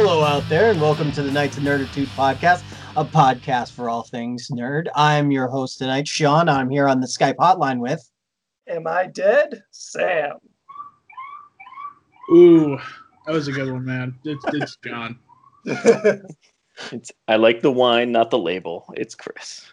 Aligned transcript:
Hello 0.00 0.22
out 0.22 0.48
there, 0.48 0.70
and 0.70 0.80
welcome 0.80 1.10
to 1.10 1.24
the 1.24 1.30
Knights 1.32 1.56
of 1.56 1.64
Nerditude 1.64 2.06
podcast, 2.14 2.62
a 2.96 3.04
podcast 3.04 3.72
for 3.72 3.90
all 3.90 4.04
things 4.04 4.48
nerd. 4.48 4.86
I'm 4.94 5.32
your 5.32 5.48
host 5.48 5.78
tonight, 5.78 6.06
Sean. 6.06 6.48
I'm 6.48 6.70
here 6.70 6.86
on 6.86 7.00
the 7.00 7.08
Skype 7.08 7.34
hotline 7.34 7.80
with. 7.80 8.08
Am 8.68 8.86
I 8.86 9.06
dead? 9.08 9.60
Sam. 9.72 10.36
Ooh, 12.32 12.78
that 13.26 13.32
was 13.32 13.48
a 13.48 13.52
good 13.52 13.72
one, 13.72 13.84
man. 13.84 14.16
It's, 14.22 14.44
it's 14.54 14.76
John. 14.86 15.18
It's 16.92 17.10
I 17.26 17.34
like 17.34 17.62
the 17.62 17.72
wine, 17.72 18.12
not 18.12 18.30
the 18.30 18.38
label. 18.38 18.86
It's 18.96 19.16
Chris. 19.16 19.66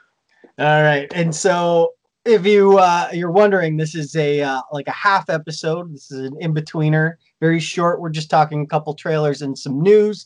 All 0.58 0.82
right, 0.82 1.08
and 1.14 1.36
so 1.36 1.94
if 2.26 2.48
you 2.48 2.80
uh, 2.80 3.10
you're 3.14 3.32
wondering, 3.32 3.78
this 3.78 3.94
is 3.94 4.16
a 4.16 4.42
uh, 4.42 4.62
like 4.72 4.88
a 4.88 4.92
half 4.92 5.30
episode. 5.30 5.94
This 5.94 6.10
is 6.12 6.32
an 6.32 6.36
in 6.40 6.56
betweener, 6.56 7.14
very 7.46 7.60
short. 7.60 8.02
We're 8.02 8.10
just 8.10 8.32
talking 8.32 8.64
a 8.64 8.66
couple 8.66 8.94
trailers 8.96 9.44
and 9.44 9.56
some 9.56 9.80
news. 9.80 10.26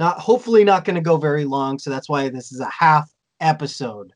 Not 0.00 0.18
hopefully 0.18 0.64
not 0.64 0.84
going 0.84 0.96
to 0.96 1.00
go 1.00 1.16
very 1.16 1.44
long, 1.44 1.78
so 1.78 1.88
that's 1.88 2.08
why 2.08 2.28
this 2.30 2.50
is 2.50 2.58
a 2.58 2.68
half 2.68 3.08
episode. 3.40 4.12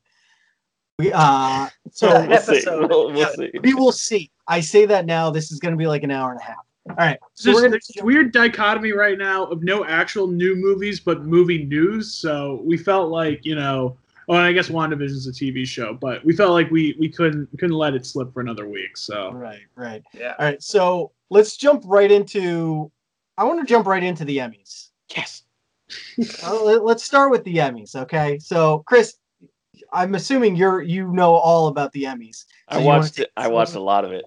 We 0.98 1.12
uh, 1.12 1.68
so 1.92 2.26
We'll 2.26 2.40
see. 2.40 2.56
Episode. 2.56 2.90
We'll, 2.90 3.12
we'll 3.12 3.34
see. 3.34 3.52
we 3.62 3.74
will 3.74 3.92
see. 3.92 4.32
I 4.48 4.60
say 4.60 4.86
that 4.86 5.06
now. 5.06 5.30
This 5.30 5.52
is 5.52 5.60
going 5.60 5.72
to 5.72 5.78
be 5.78 5.86
like 5.86 6.02
an 6.02 6.10
hour 6.10 6.32
and 6.32 6.40
a 6.40 6.44
half. 6.44 6.56
All 6.88 6.96
right, 6.96 7.18
so 7.34 7.50
There's, 7.50 7.54
we're 7.54 7.62
gonna 7.62 7.70
there's 7.72 7.90
this 7.94 8.02
weird 8.02 8.32
dichotomy 8.32 8.92
right 8.92 9.18
now 9.18 9.44
of 9.46 9.62
no 9.62 9.84
actual 9.84 10.28
new 10.28 10.54
movies, 10.56 10.98
but 11.00 11.24
movie 11.24 11.64
news. 11.64 12.12
So 12.12 12.60
we 12.64 12.76
felt 12.76 13.10
like, 13.10 13.44
you 13.44 13.56
know, 13.56 13.96
well, 14.26 14.40
I 14.40 14.52
guess 14.52 14.68
WandaVision 14.68 15.02
is 15.04 15.26
a 15.26 15.32
TV 15.32 15.66
show, 15.66 15.94
but 15.94 16.24
we 16.24 16.34
felt 16.34 16.52
like 16.52 16.70
we, 16.70 16.96
we 16.98 17.08
couldn't 17.08 17.48
couldn't 17.58 17.76
let 17.76 17.94
it 17.94 18.04
slip 18.06 18.32
for 18.32 18.40
another 18.40 18.68
week. 18.68 18.96
So 18.96 19.32
right, 19.32 19.60
right. 19.76 20.02
Yeah. 20.12 20.34
All 20.38 20.44
right, 20.46 20.62
so 20.62 21.12
let's 21.30 21.56
jump 21.56 21.82
right 21.86 22.10
into. 22.10 22.90
I 23.38 23.44
want 23.44 23.60
to 23.60 23.66
jump 23.66 23.86
right 23.86 24.02
into 24.02 24.24
the 24.24 24.38
Emmys. 24.38 24.88
Yes. 25.14 25.42
Uh, 26.44 26.62
let- 26.64 26.84
let's 26.84 27.04
start 27.04 27.30
with 27.30 27.44
the 27.44 27.56
Emmys, 27.58 27.94
okay? 27.94 28.38
So, 28.40 28.82
Chris, 28.86 29.18
I'm 29.92 30.14
assuming 30.16 30.56
you're 30.56 30.82
you 30.82 31.12
know 31.12 31.34
all 31.34 31.68
about 31.68 31.92
the 31.92 32.04
Emmys. 32.04 32.44
I 32.68 32.74
So 32.74 32.80
you 32.80 32.86
wanna 32.86 33.00
watched 33.00 33.18
it. 33.20 33.30
I 33.36 33.46
watched 33.48 33.74
a 33.76 33.80
lot 33.80 34.04
of 34.04 34.10
it. 34.12 34.24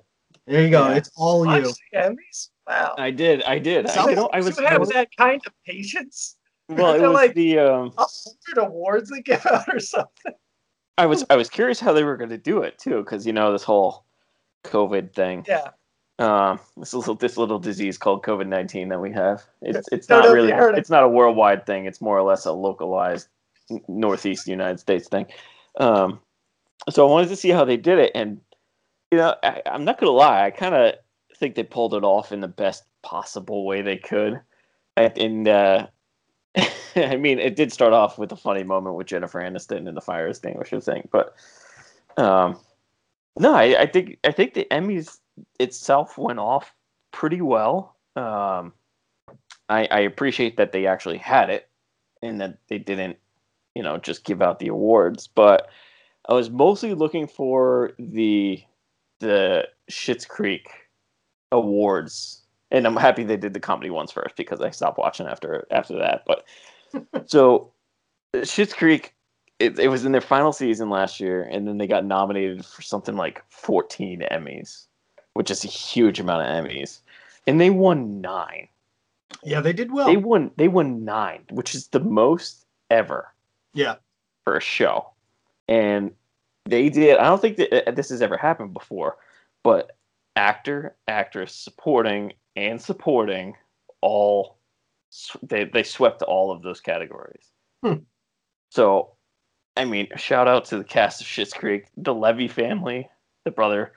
There 0.48 0.64
you 0.64 0.70
go. 0.70 0.88
Yeah. 0.88 0.96
It's 0.96 1.12
all 1.18 1.46
Watch 1.46 1.64
you. 1.64 1.74
the 1.92 1.98
Emmys? 2.00 2.50
Wow. 2.68 2.96
I 2.98 3.12
did. 3.12 3.44
I 3.44 3.60
did. 3.60 3.88
I, 3.88 3.90
Some- 3.94 4.10
you 4.10 4.16
know, 4.16 4.30
I 4.32 4.40
was. 4.40 4.58
you 4.58 4.66
have 4.66 4.88
that 4.90 5.10
kind 5.18 5.42
of 5.46 5.54
patience? 5.66 6.38
Well, 6.70 6.94
it 6.96 7.02
was 7.02 7.14
like- 7.14 7.34
the. 7.34 7.60
Um, 7.60 7.94
hundred 7.98 8.66
awards 8.68 9.10
they 9.10 9.22
give 9.22 9.46
out 9.46 9.68
or 9.74 9.80
something. 9.80 10.34
I 10.98 11.06
was. 11.06 11.26
I 11.30 11.36
was 11.36 11.50
curious 11.50 11.80
how 11.80 11.94
they 11.94 12.04
were 12.04 12.18
going 12.18 12.30
to 12.30 12.38
do 12.38 12.62
it 12.62 12.78
too, 12.78 12.98
because 13.04 13.26
you 13.26 13.34
know 13.34 13.52
this 13.52 13.64
whole 13.64 14.06
COVID 14.66 15.14
thing. 15.14 15.46
Yeah. 15.48 15.70
Um, 16.20 16.60
this 16.76 16.94
little 16.94 17.16
this 17.16 17.38
little 17.38 17.60
disease 17.60 17.98
called 17.98 18.24
COVID 18.24 18.48
nineteen 18.48 18.90
that 18.90 19.00
we 19.00 19.12
have. 19.14 19.44
It's 19.62 19.88
it's 19.94 20.08
Don't 20.08 20.20
not 20.20 20.26
if 20.28 20.34
really 20.34 20.50
you 20.50 20.56
heard 20.56 20.76
it. 20.76 20.80
it's 20.80 20.90
not 20.90 21.04
a 21.04 21.08
worldwide 21.08 21.66
thing. 21.66 21.86
It's 21.86 22.02
more 22.02 22.18
or 22.18 22.24
less 22.24 22.46
a 22.46 22.52
localized 22.52 23.30
northeast 23.88 24.46
United 24.48 24.80
States 24.82 25.08
thing. 25.08 25.28
Um, 25.80 26.20
so 26.90 27.08
I 27.08 27.10
wanted 27.10 27.30
to 27.30 27.38
see 27.38 27.50
how 27.50 27.64
they 27.64 27.78
did 27.78 28.00
it, 28.00 28.12
and 28.16 28.42
you 29.12 29.18
know 29.20 29.36
I, 29.44 29.62
I'm 29.66 29.86
not 29.86 29.98
gonna 29.98 30.12
lie, 30.12 30.46
I 30.46 30.52
kind 30.52 30.76
of 30.76 30.96
think 31.38 31.56
they 31.56 31.64
pulled 31.64 31.94
it 31.94 32.04
off 32.04 32.34
in 32.34 32.42
the 32.42 32.48
best 32.50 32.84
possible 33.02 33.66
way 33.66 33.82
they 33.82 33.96
could. 33.96 34.42
And, 34.98 35.18
and 35.18 35.48
uh, 35.48 35.88
I 36.96 37.16
mean, 37.16 37.40
it 37.40 37.56
did 37.56 37.72
start 37.72 37.94
off 37.94 38.18
with 38.18 38.32
a 38.32 38.38
funny 38.38 38.64
moment 38.64 38.96
with 38.96 39.08
Jennifer 39.08 39.40
Aniston 39.40 39.88
and 39.88 39.96
the 39.96 40.02
fire 40.02 40.28
extinguisher 40.28 40.80
thing, 40.80 41.08
but 41.12 41.36
um, 42.18 42.60
no, 43.38 43.54
I, 43.54 43.82
I 43.82 43.86
think 43.86 44.18
I 44.24 44.32
think 44.32 44.54
the 44.54 44.68
Emmys 44.72 45.20
itself 45.60 46.18
went 46.18 46.40
off 46.40 46.74
pretty 47.12 47.42
well. 47.42 47.96
Um, 48.16 48.74
I, 49.70 49.88
I 49.92 50.00
appreciate 50.02 50.58
that 50.58 50.72
they 50.72 50.86
actually 50.88 51.18
had 51.18 51.50
it 51.50 51.70
and 52.22 52.42
that 52.42 52.58
they 52.68 52.80
didn't, 52.80 53.18
you 53.76 53.84
know, 53.84 53.98
just 53.98 54.26
give 54.26 54.42
out 54.42 54.60
the 54.60 54.68
awards. 54.68 55.28
But 55.28 55.70
I 56.28 56.34
was 56.34 56.50
mostly 56.50 56.94
looking 56.94 57.28
for 57.28 57.94
the 57.98 58.62
the 59.20 59.68
Schitt's 59.90 60.26
Creek 60.26 60.70
awards, 61.52 62.42
and 62.72 62.86
I'm 62.86 62.96
happy 62.96 63.24
they 63.24 63.38
did 63.38 63.54
the 63.54 63.60
comedy 63.60 63.90
ones 63.90 64.12
first 64.12 64.36
because 64.36 64.62
I 64.62 64.70
stopped 64.72 64.98
watching 64.98 65.28
after 65.28 65.66
after 65.72 65.98
that. 65.98 66.24
But 66.26 66.46
so 67.26 67.72
Schitt's 68.36 68.74
Creek 68.74 69.14
it, 69.60 69.78
it 69.78 69.90
was 69.90 70.06
in 70.06 70.14
their 70.14 70.22
final 70.22 70.54
season 70.54 70.90
last 70.90 71.20
year, 71.20 71.44
and 71.44 71.68
then 71.68 71.78
they 71.78 71.88
got 71.88 72.06
nominated 72.06 72.66
for 72.66 72.82
something 72.82 73.16
like 73.16 73.44
14 73.50 74.24
Emmys, 74.32 74.88
which 75.34 75.52
is 75.52 75.64
a 75.64 75.68
huge 75.68 76.20
amount 76.20 76.48
of 76.48 76.66
Emmys, 76.66 77.02
and 77.46 77.60
they 77.60 77.70
won 77.70 78.22
nine. 78.22 78.70
Yeah, 79.44 79.62
they 79.62 79.74
did 79.74 79.92
well. 79.92 80.08
They 80.08 80.18
won. 80.18 80.52
They 80.56 80.70
won 80.70 81.04
nine, 81.04 81.44
which 81.52 81.76
is 81.76 81.88
the 81.90 82.00
most 82.00 82.66
ever 82.90 83.32
yeah. 83.74 83.96
for 84.44 84.56
a 84.56 84.62
show, 84.62 85.10
and 85.68 86.12
they 86.66 86.90
did. 86.90 87.18
I 87.18 87.26
don't 87.26 87.42
think 87.42 87.58
that 87.58 87.90
uh, 87.90 87.92
this 87.92 88.10
has 88.10 88.22
ever 88.22 88.38
happened 88.38 88.74
before, 88.74 89.18
but 89.64 89.98
actor, 90.36 90.96
actress, 91.08 91.54
supporting, 91.54 92.34
and 92.56 92.82
supporting 92.82 93.56
all 94.02 94.58
they 95.44 95.66
they 95.66 95.84
swept 95.84 96.22
all 96.22 96.52
of 96.52 96.62
those 96.62 96.82
categories. 96.82 97.52
Hmm. 97.84 98.04
So, 98.70 99.16
I 99.76 99.86
mean, 99.86 100.08
shout 100.16 100.48
out 100.48 100.66
to 100.66 100.78
the 100.78 100.84
cast 100.84 101.22
of 101.22 101.28
Schitt's 101.28 101.54
Creek, 101.54 101.86
the 101.98 102.14
Levy 102.14 102.48
family, 102.48 103.10
the 103.46 103.52
brother 103.52 103.94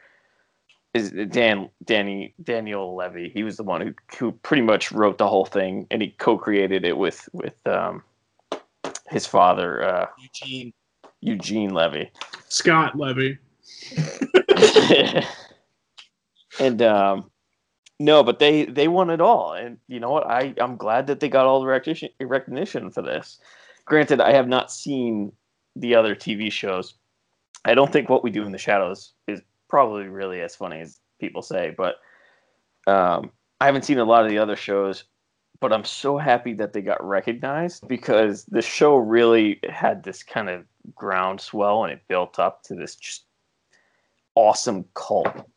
is 0.95 1.11
Dan 1.31 1.71
Danny 1.85 2.35
Daniel 2.43 2.95
Levy. 2.95 3.31
He 3.35 3.43
was 3.45 3.57
the 3.57 3.63
one 3.63 3.81
who 3.81 3.95
who 4.19 4.33
pretty 4.33 4.63
much 4.63 4.93
wrote 4.93 5.19
the 5.19 5.29
whole 5.29 5.47
thing, 5.47 5.87
and 5.91 6.03
he 6.03 6.11
co-created 6.11 6.85
it 6.85 6.97
with 6.97 7.29
with 7.33 7.67
um, 7.67 8.03
his 9.09 9.27
father 9.27 9.83
uh, 9.83 10.07
Eugene. 10.19 10.73
Eugene 11.21 11.71
Levy. 11.71 12.11
Scott 12.49 12.99
Levy. 12.99 13.39
and 16.59 16.83
um, 16.83 17.31
no, 18.03 18.25
but 18.25 18.41
they 18.41 18.65
they 18.65 18.89
won 18.89 19.11
it 19.11 19.21
all, 19.21 19.53
and 19.53 19.79
you 19.87 20.01
know 20.01 20.11
what? 20.11 20.27
I 20.27 20.55
I'm 20.59 20.77
glad 20.77 21.07
that 21.07 21.21
they 21.21 21.29
got 21.29 21.47
all 21.47 21.61
the 21.61 21.67
recognition 21.67 22.09
recognition 22.21 22.91
for 22.91 23.03
this. 23.03 23.39
Granted, 23.85 24.21
I 24.21 24.33
have 24.33 24.49
not 24.49 24.73
seen 24.73 25.33
the 25.77 25.95
other 25.95 26.17
TV 26.17 26.51
shows. 26.51 26.95
I 27.65 27.75
don't 27.75 27.93
think 27.93 28.09
what 28.09 28.25
we 28.25 28.31
do 28.31 28.45
in 28.45 28.51
the 28.51 28.59
shadows 28.59 29.13
is 29.29 29.41
probably 29.69 30.09
really 30.09 30.41
as 30.41 30.57
funny 30.57 30.81
as 30.81 30.99
people 31.21 31.43
say, 31.43 31.75
but 31.77 31.97
um, 32.89 33.31
I 33.61 33.67
haven't 33.67 33.85
seen 33.85 33.99
a 33.99 34.05
lot 34.05 34.25
of 34.25 34.31
the 34.31 34.39
other 34.39 34.57
shows. 34.57 35.05
But 35.61 35.73
I'm 35.73 35.85
so 35.85 36.19
happy 36.19 36.55
that 36.55 36.73
they 36.73 36.83
got 36.83 37.07
recognized 37.07 37.87
because 37.87 38.45
the 38.47 38.63
show 38.63 38.97
really 38.97 39.61
had 39.71 40.03
this 40.03 40.25
kind 40.25 40.51
of 40.51 40.65
groundswell 40.93 41.85
and 41.85 41.93
it 41.93 42.03
built 42.09 42.41
up 42.41 42.65
to 42.65 42.75
this 42.75 42.97
just 42.97 43.27
awesome 44.35 44.85
cult 44.95 45.49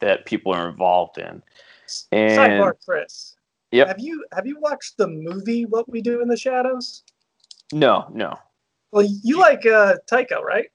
that 0.00 0.24
people 0.24 0.54
are 0.54 0.70
involved 0.70 1.18
in. 1.18 1.42
And 2.12 2.38
Sidebar, 2.38 2.74
Chris. 2.84 3.36
Yep. 3.72 3.88
Have 3.88 3.98
you 4.00 4.24
have 4.34 4.46
you 4.46 4.58
watched 4.60 4.96
the 4.98 5.08
movie 5.08 5.64
What 5.64 5.88
We 5.88 6.02
Do 6.02 6.20
in 6.22 6.28
the 6.28 6.36
Shadows? 6.36 7.02
no, 7.72 8.06
no, 8.12 8.38
Well, 8.92 9.06
you 9.22 9.38
like 9.38 9.64
uh, 9.64 9.96
Taika, 10.10 10.42
right? 10.42 10.66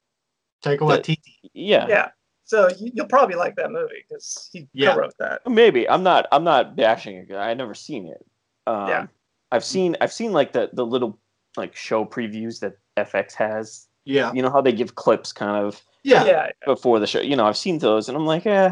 Taika 0.64 0.80
Waititi. 0.80 1.20
yeah, 1.54 1.86
Yeah. 1.88 2.10
So 2.46 2.70
you, 2.80 2.92
you'll 2.96 3.08
probably 3.08 3.36
like 3.36 3.56
that 3.58 3.72
movie 3.72 4.04
because 4.08 4.50
he 4.52 4.68
Yeah. 4.74 4.94
co-wrote 4.94 5.14
that. 5.20 5.42
maybe. 5.48 5.88
I'm 5.88 6.02
not. 6.02 6.26
I'm 6.32 6.44
not 6.44 6.76
bashing 6.76 7.18
it. 7.18 7.32
I've 7.32 7.58
never 7.58 7.76
seen 7.76 8.08
it. 8.08 8.26
Um, 8.66 8.88
Yeah. 8.88 9.06
I've 9.52 9.64
seen. 9.66 9.96
I've 10.02 10.12
seen 10.14 10.32
like 10.34 10.54
the 10.54 10.70
the 10.74 10.86
little 10.86 11.20
like 11.56 11.76
show 11.76 12.04
previews 12.06 12.60
that 12.62 12.78
FX 12.98 13.34
has. 13.34 13.88
Yeah. 14.06 14.32
You 14.34 14.42
know 14.42 14.50
how 14.50 14.62
they 14.62 14.72
give 14.72 14.96
clips 14.96 15.32
kind 15.34 15.64
of 15.66 15.84
Yeah. 16.04 16.26
Yeah. 16.26 16.50
before 16.66 17.00
the 17.00 17.06
show. 17.08 17.20
You 17.22 17.36
know, 17.36 17.46
I've 17.46 17.58
seen 17.58 17.78
those, 17.80 18.08
and 18.10 18.18
I'm 18.18 18.26
like, 18.26 18.46
eh, 18.48 18.72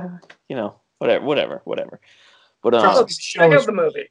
you 0.50 0.56
know, 0.56 0.80
whatever, 1.00 1.24
whatever, 1.26 1.62
whatever. 1.66 2.00
But 2.66 2.74
um, 2.74 2.82
Trust 2.82 2.98
Look, 2.98 3.08
the 3.10 3.14
check 3.14 3.52
out 3.54 3.66
the 3.68 3.72
movie. 3.72 4.10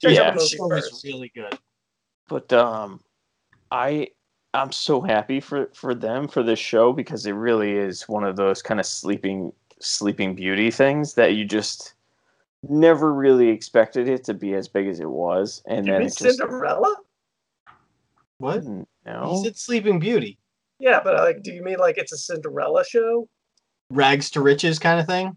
Check 0.00 0.14
Yeah. 0.14 0.22
out 0.30 0.38
The 0.38 0.56
the 0.56 0.56
movie 0.62 0.80
first. 0.80 1.04
really 1.04 1.30
good. 1.34 1.58
but 2.26 2.50
um 2.54 3.00
i 3.70 4.08
i'm 4.54 4.72
so 4.72 5.02
happy 5.02 5.38
for 5.40 5.68
for 5.74 5.94
them 5.94 6.26
for 6.28 6.42
this 6.42 6.58
show 6.58 6.94
because 6.94 7.26
it 7.26 7.32
really 7.32 7.72
is 7.76 8.08
one 8.08 8.24
of 8.24 8.36
those 8.36 8.62
kind 8.62 8.80
of 8.80 8.86
sleeping 8.86 9.52
Sleeping 9.80 10.34
Beauty 10.34 10.70
things 10.70 11.12
that 11.14 11.34
you 11.34 11.44
just 11.44 11.92
never 12.68 13.12
really 13.12 13.48
expected 13.50 14.08
it 14.08 14.24
to 14.24 14.34
be 14.34 14.54
as 14.54 14.66
big 14.66 14.88
as 14.88 14.98
it 14.98 15.08
was, 15.10 15.62
and 15.66 15.86
You 15.86 15.92
then 15.92 15.98
mean 16.00 16.08
it 16.08 16.16
just 16.16 16.38
Cinderella? 16.38 16.96
What? 18.38 18.64
no. 18.64 18.86
He 19.30 19.44
said 19.44 19.56
Sleeping 19.56 20.00
Beauty, 20.00 20.38
Yeah, 20.80 21.00
but 21.04 21.14
like, 21.14 21.42
do 21.42 21.52
you 21.52 21.62
mean 21.62 21.78
like 21.78 21.98
it's 21.98 22.12
a 22.12 22.16
Cinderella 22.18 22.84
show? 22.84 23.28
rags 23.90 24.30
to 24.30 24.40
riches 24.40 24.78
kind 24.80 24.98
of 24.98 25.06
thing. 25.06 25.36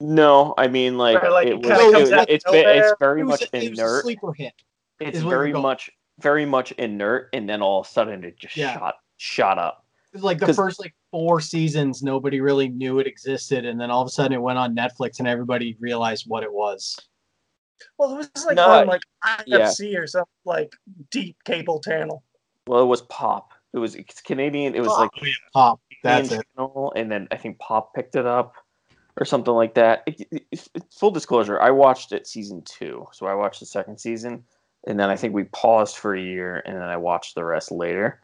No, 0.00 0.54
I 0.56 0.66
mean 0.68 0.96
like, 0.96 1.22
Or, 1.22 1.30
like, 1.30 1.46
it 1.46 1.52
it 1.52 1.56
was. 1.58 1.66
kinda 1.66 1.98
it- 2.00 2.12
out 2.12 2.30
it's 2.30 2.50
ve- 2.50 2.58
it's 2.58 2.94
very 2.98 3.20
It 3.20 3.24
was, 3.24 3.40
much 3.40 3.42
a, 3.52 3.56
it 3.56 3.70
was 3.70 3.78
a 3.78 3.82
inert. 3.82 4.02
sleeper 4.02 4.32
hit. 4.32 4.54
It's 4.98 5.18
is 5.18 5.24
what 5.24 5.30
you're 5.30 5.38
very 5.40 5.52
much 5.52 5.90
very 6.18 6.44
much 6.44 6.72
inert, 6.72 7.28
and 7.32 7.48
then 7.48 7.62
all 7.62 7.80
of 7.80 7.86
a 7.86 7.90
sudden 7.90 8.24
it 8.24 8.38
just 8.38 8.56
Yeah. 8.56 8.74
shot 8.78 8.94
shot 9.18 9.58
up. 9.58 9.84
Like 10.14 10.38
the 10.38 10.52
first 10.54 10.80
like 10.80 10.94
four 11.10 11.40
seasons, 11.40 12.02
nobody 12.02 12.40
really 12.40 12.68
knew 12.68 12.98
it 12.98 13.06
existed, 13.06 13.64
and 13.64 13.80
then 13.80 13.90
all 13.90 14.02
of 14.02 14.08
a 14.08 14.10
sudden 14.10 14.32
it 14.32 14.40
went 14.42 14.58
on 14.58 14.74
Netflix, 14.74 15.18
and 15.18 15.28
everybody 15.28 15.76
realized 15.80 16.24
what 16.26 16.42
it 16.42 16.52
was. 16.52 16.98
Well, 17.96 18.12
it 18.14 18.16
was 18.34 18.44
like 18.46 18.56
No, 18.56 18.68
on 18.68 18.86
like 18.86 19.02
yeah. 19.46 19.58
IFC 19.68 19.96
or 19.96 20.06
some 20.06 20.24
like 20.44 20.74
deep 21.10 21.36
cable 21.44 21.80
channel. 21.80 22.22
Well, 22.66 22.82
it 22.82 22.86
was 22.86 23.02
Pop. 23.02 23.52
It 23.72 23.78
was 23.78 23.94
it's 23.94 24.20
Canadian. 24.20 24.74
It 24.74 24.80
was 24.80 24.88
Pop. 24.88 24.98
like 24.98 25.10
oh, 25.22 25.30
Pop. 25.54 25.80
That's 26.02 26.28
Canadian 26.28 26.44
it. 26.58 26.90
and 26.96 27.12
then 27.12 27.28
I 27.30 27.36
think 27.36 27.58
Pop 27.58 27.94
picked 27.94 28.16
it 28.16 28.26
up 28.26 28.54
or 29.20 29.26
something 29.26 29.54
like 29.54 29.74
that. 29.74 30.02
It- 30.06 30.44
it- 30.50 30.84
full 30.90 31.10
disclosure, 31.10 31.60
I 31.60 31.70
watched 31.70 32.12
it 32.12 32.26
season 32.26 32.62
two, 32.62 33.06
so 33.12 33.26
I 33.26 33.34
watched 33.34 33.60
the 33.60 33.66
second 33.66 33.98
season, 33.98 34.44
and 34.86 34.98
then 34.98 35.10
I 35.10 35.16
think 35.16 35.34
we 35.34 35.44
paused 35.44 35.98
for 35.98 36.14
a 36.14 36.20
year, 36.20 36.62
and 36.64 36.74
then 36.76 36.88
I 36.88 36.96
watched 36.96 37.34
the 37.34 37.44
rest 37.44 37.70
later. 37.70 38.20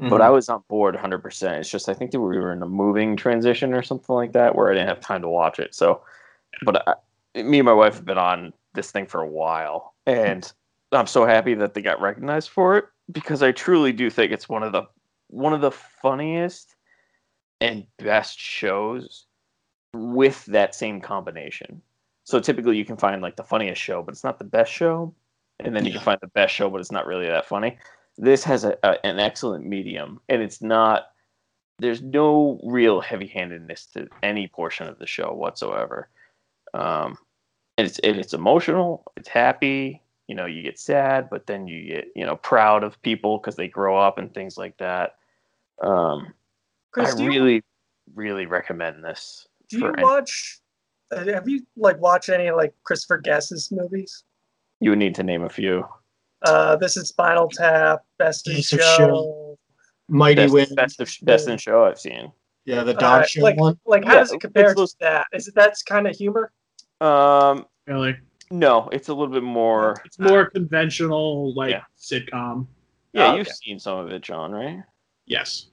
Mm-hmm. 0.00 0.10
But 0.10 0.20
I 0.20 0.30
was 0.30 0.48
on 0.48 0.62
board 0.68 0.94
100. 0.94 1.18
percent 1.18 1.58
It's 1.58 1.70
just 1.70 1.88
I 1.88 1.94
think 1.94 2.10
that 2.12 2.20
we 2.20 2.38
were 2.38 2.52
in 2.52 2.62
a 2.62 2.68
moving 2.68 3.16
transition 3.16 3.72
or 3.74 3.82
something 3.82 4.14
like 4.14 4.32
that, 4.32 4.54
where 4.54 4.70
I 4.70 4.74
didn't 4.74 4.88
have 4.88 5.00
time 5.00 5.22
to 5.22 5.28
watch 5.28 5.58
it. 5.58 5.74
So, 5.74 6.02
but 6.62 6.86
I, 6.86 7.42
me 7.42 7.58
and 7.58 7.66
my 7.66 7.72
wife 7.72 7.94
have 7.94 8.04
been 8.04 8.18
on 8.18 8.52
this 8.74 8.90
thing 8.90 9.06
for 9.06 9.22
a 9.22 9.26
while, 9.26 9.94
and 10.06 10.50
I'm 10.92 11.06
so 11.06 11.26
happy 11.26 11.54
that 11.54 11.74
they 11.74 11.82
got 11.82 12.00
recognized 12.00 12.50
for 12.50 12.76
it 12.76 12.84
because 13.10 13.42
I 13.42 13.52
truly 13.52 13.92
do 13.92 14.10
think 14.10 14.32
it's 14.32 14.48
one 14.48 14.62
of 14.62 14.72
the 14.72 14.82
one 15.28 15.52
of 15.54 15.60
the 15.60 15.72
funniest 15.72 16.76
and 17.60 17.86
best 17.98 18.38
shows 18.38 19.25
with 19.96 20.44
that 20.46 20.74
same 20.74 21.00
combination. 21.00 21.80
So 22.24 22.40
typically 22.40 22.76
you 22.76 22.84
can 22.84 22.96
find 22.96 23.22
like 23.22 23.36
the 23.36 23.44
funniest 23.44 23.80
show, 23.80 24.02
but 24.02 24.12
it's 24.12 24.24
not 24.24 24.38
the 24.38 24.44
best 24.44 24.72
show, 24.72 25.14
and 25.60 25.74
then 25.74 25.84
you 25.84 25.92
can 25.92 26.00
find 26.00 26.18
the 26.20 26.28
best 26.28 26.54
show, 26.54 26.68
but 26.68 26.80
it's 26.80 26.92
not 26.92 27.06
really 27.06 27.26
that 27.26 27.46
funny. 27.46 27.78
This 28.18 28.42
has 28.44 28.64
a, 28.64 28.76
a 28.82 29.04
an 29.06 29.18
excellent 29.18 29.66
medium, 29.66 30.20
and 30.28 30.42
it's 30.42 30.60
not. 30.60 31.08
There's 31.78 32.00
no 32.00 32.58
real 32.64 33.02
heavy-handedness 33.02 33.86
to 33.94 34.08
any 34.22 34.48
portion 34.48 34.88
of 34.88 34.98
the 34.98 35.06
show 35.06 35.34
whatsoever. 35.34 36.08
Um, 36.72 37.18
and 37.78 37.86
it's 37.86 37.98
and 38.00 38.16
it's 38.16 38.34
emotional. 38.34 39.04
It's 39.16 39.28
happy. 39.28 40.02
You 40.26 40.34
know, 40.34 40.46
you 40.46 40.62
get 40.62 40.78
sad, 40.78 41.28
but 41.30 41.46
then 41.46 41.68
you 41.68 41.86
get 41.86 42.08
you 42.16 42.24
know 42.24 42.36
proud 42.36 42.82
of 42.82 43.00
people 43.02 43.38
because 43.38 43.56
they 43.56 43.68
grow 43.68 43.98
up 43.98 44.18
and 44.18 44.32
things 44.32 44.56
like 44.56 44.76
that. 44.78 45.16
Um, 45.80 46.32
Chris, 46.90 47.14
I 47.14 47.26
really, 47.26 47.62
really 48.14 48.46
recommend 48.46 49.04
this. 49.04 49.46
Do 49.68 49.76
you 49.78 49.80
for 49.80 49.92
any- 49.96 50.02
watch? 50.02 50.60
Uh, 51.12 51.24
have 51.26 51.48
you 51.48 51.64
like 51.76 51.98
watched 52.00 52.28
any 52.28 52.50
like 52.50 52.74
Christopher 52.82 53.18
Guest's 53.18 53.70
movies? 53.70 54.24
You 54.80 54.90
would 54.90 54.98
need 54.98 55.14
to 55.16 55.22
name 55.22 55.42
a 55.44 55.48
few. 55.48 55.86
Uh, 56.42 56.76
this 56.76 56.96
is 56.96 57.08
Spinal 57.08 57.48
Tap, 57.48 58.00
Best 58.18 58.48
in 58.48 58.60
Show. 58.60 58.76
Show. 58.96 59.58
Mighty 60.08 60.42
Best, 60.42 60.52
Wind. 60.54 60.76
best, 60.76 61.00
of, 61.00 61.10
best 61.22 61.48
in 61.48 61.58
show 61.58 61.84
I've 61.84 61.98
seen. 61.98 62.30
Yeah, 62.64 62.82
the 62.84 62.94
Uh, 62.96 63.00
dog 63.00 63.26
show 63.26 63.42
like, 63.42 63.56
one. 63.58 63.78
like 63.86 64.04
how 64.04 64.14
Yeah, 64.14 64.18
does 64.20 64.32
it 64.32 64.40
compare 64.40 64.74
to 64.74 64.86
that? 65.00 65.26
Is 65.32 65.48
it 65.48 65.54
that's 65.54 65.82
kind 65.82 66.06
of 66.06 66.14
humor? 66.16 66.52
Um, 67.00 67.66
Really, 67.86 68.16
no, 68.50 68.88
it's 68.92 69.08
a 69.08 69.14
little 69.14 69.32
bit 69.32 69.42
more. 69.42 69.96
it's 70.04 70.18
more 70.18 70.50
conventional, 70.50 71.54
like 71.54 71.70
Yeah. 71.70 71.82
sitcom. 71.98 72.66
Yeah, 73.12 73.32
Oh, 73.32 73.36
you've 73.36 73.46
okay. 73.46 73.54
seen 73.64 73.78
some 73.78 73.98
of 73.98 74.10
it, 74.12 74.22
John, 74.22 74.52
right? 74.52 74.80
Yes, 75.26 75.66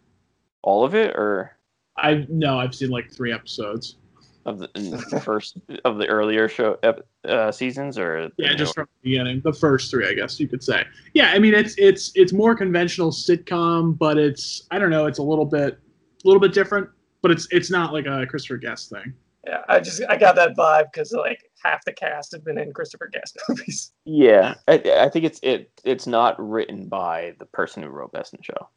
All 0.63 0.83
of 0.85 0.95
it, 0.95 1.15
or 1.15 1.57
I 1.97 2.25
no, 2.29 2.59
I've 2.59 2.75
seen 2.75 2.89
like 2.89 3.11
three 3.11 3.31
episodes. 3.31 3.97
of 4.45 4.59
the, 4.59 4.69
in 4.75 4.91
the 4.91 5.21
first 5.23 5.57
of 5.85 5.97
the 5.97 6.07
earlier 6.07 6.49
show 6.49 6.77
uh, 7.25 7.51
seasons, 7.51 7.97
or 7.97 8.29
Yeah, 8.37 8.53
just 8.55 8.73
from 8.73 8.87
the 9.01 9.09
beginning, 9.09 9.41
the 9.43 9.53
first 9.53 9.89
three, 9.91 10.07
I 10.07 10.13
guess 10.13 10.39
you 10.39 10.47
could 10.47 10.63
say. 10.63 10.83
Yeah, 11.13 11.31
I 11.31 11.39
mean 11.39 11.53
it's 11.53 11.75
it's 11.77 12.11
it's 12.15 12.33
more 12.33 12.55
conventional 12.55 13.11
sitcom, 13.11 13.97
but 13.97 14.17
it's 14.17 14.67
I 14.71 14.79
don't 14.79 14.89
know, 14.89 15.05
it's 15.05 15.19
a 15.19 15.23
little 15.23 15.45
bit 15.45 15.73
a 15.73 16.27
little 16.27 16.41
bit 16.41 16.53
different, 16.53 16.89
but 17.21 17.31
it's 17.31 17.47
it's 17.51 17.69
not 17.69 17.93
like 17.93 18.05
a 18.05 18.25
Christopher 18.25 18.57
Guest 18.57 18.89
thing. 18.89 19.13
Yeah, 19.45 19.61
I 19.67 19.79
just 19.79 20.01
I 20.07 20.17
got 20.17 20.35
that 20.35 20.55
vibe 20.55 20.85
because 20.93 21.11
like 21.11 21.43
half 21.63 21.83
the 21.85 21.91
cast 21.91 22.31
have 22.31 22.45
been 22.45 22.57
in 22.57 22.71
Christopher 22.71 23.09
Guest 23.11 23.37
movies. 23.49 23.91
Yeah, 24.05 24.55
I, 24.67 24.81
I 24.99 25.09
think 25.09 25.25
it's 25.25 25.39
it. 25.43 25.69
It's 25.83 26.07
not 26.07 26.35
written 26.39 26.87
by 26.87 27.35
the 27.39 27.45
person 27.45 27.83
who 27.83 27.89
wrote 27.89 28.13
Best 28.13 28.33
in 28.33 28.41
Show. 28.41 28.69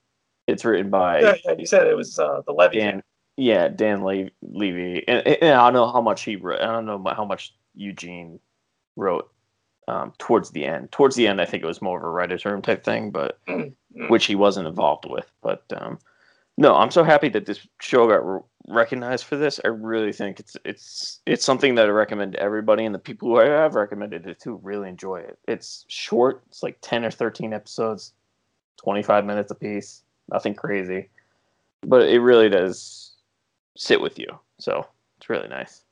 It's 0.46 0.64
written 0.64 0.90
by 0.90 1.20
yeah, 1.20 1.34
yeah, 1.44 1.54
you 1.58 1.66
said 1.66 1.87
it 1.87 1.96
was 1.96 2.19
uh, 2.19 2.43
the 2.46 2.52
Levy. 2.52 2.78
Dan. 2.78 3.02
Yeah, 3.37 3.69
Dan 3.69 4.02
Le- 4.02 4.31
Levy, 4.40 5.06
and, 5.06 5.26
and 5.26 5.54
I 5.54 5.64
don't 5.64 5.75
know 5.75 5.93
how 5.93 6.00
much 6.00 6.22
he 6.22 6.37
wrote. 6.37 6.60
I 6.60 6.66
don't 6.66 6.87
know 6.87 7.02
how 7.14 7.25
much 7.25 7.54
Eugene 7.75 8.40
wrote 8.96 9.31
um, 9.88 10.12
towards 10.19 10.50
the 10.50 10.64
end. 10.64 10.90
Towards 10.90 11.16
the 11.16 11.26
end, 11.26 11.40
I 11.40 11.44
think 11.44 11.62
it 11.62 11.66
was 11.66 11.82
more 11.82 11.98
of 11.98 12.04
a 12.04 12.08
writers' 12.08 12.46
room 12.46 12.62
type 12.62 12.82
thing, 12.82 13.10
but 13.10 13.38
Mm, 13.48 13.75
mm. 13.96 14.10
which 14.10 14.26
he 14.26 14.34
wasn't 14.34 14.69
involved 14.69 15.06
with. 15.08 15.31
But 15.43 15.64
um, 15.76 15.98
no, 16.56 16.75
I'm 16.75 16.90
so 16.90 17.04
happy 17.04 17.28
that 17.31 17.46
this 17.46 17.66
show 17.81 18.06
got 18.06 18.26
re- 18.26 18.40
recognized 18.69 19.25
for 19.25 19.37
this. 19.37 19.60
I 19.64 19.69
really 19.69 20.12
think 20.12 20.40
it's 20.40 20.56
it's 20.64 21.20
it's 21.26 21.44
something 21.44 21.75
that 21.76 21.87
I 21.87 21.90
recommend 21.90 22.32
to 22.32 22.40
everybody, 22.40 22.84
and 22.84 22.94
the 22.94 22.99
people 22.99 23.28
who 23.28 23.40
I 23.40 23.46
have 23.46 23.75
recommended 23.75 24.26
it 24.26 24.40
to 24.40 24.54
really 24.62 24.88
enjoy 24.88 25.16
it. 25.16 25.38
It's 25.46 25.84
short. 25.88 26.42
It's 26.49 26.62
like 26.62 26.78
ten 26.81 27.04
or 27.04 27.10
thirteen 27.10 27.52
episodes, 27.52 28.12
25 28.78 29.25
minutes 29.25 29.50
apiece. 29.50 30.02
Nothing 30.31 30.55
crazy, 30.55 31.11
but 31.82 32.08
it 32.08 32.20
really 32.20 32.49
does 32.49 33.12
sit 33.76 34.00
with 34.00 34.19
you. 34.19 34.26
So 34.58 34.87
it's 35.19 35.28
really 35.28 35.49
nice. 35.49 35.82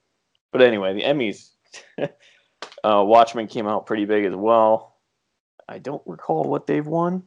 But 0.53 0.63
anyway, 0.63 0.95
the 0.95 1.03
Emmys. 1.03 1.51
uh, 1.99 3.05
Watchmen 3.05 3.47
came 3.47 3.67
out 3.67 3.87
pretty 3.87 4.05
big 4.05 4.25
as 4.25 4.35
well. 4.35 4.97
I 5.69 5.79
don't 5.79 6.03
recall 6.07 6.45
what 6.45 6.67
they've 6.67 6.87
won. 6.87 7.23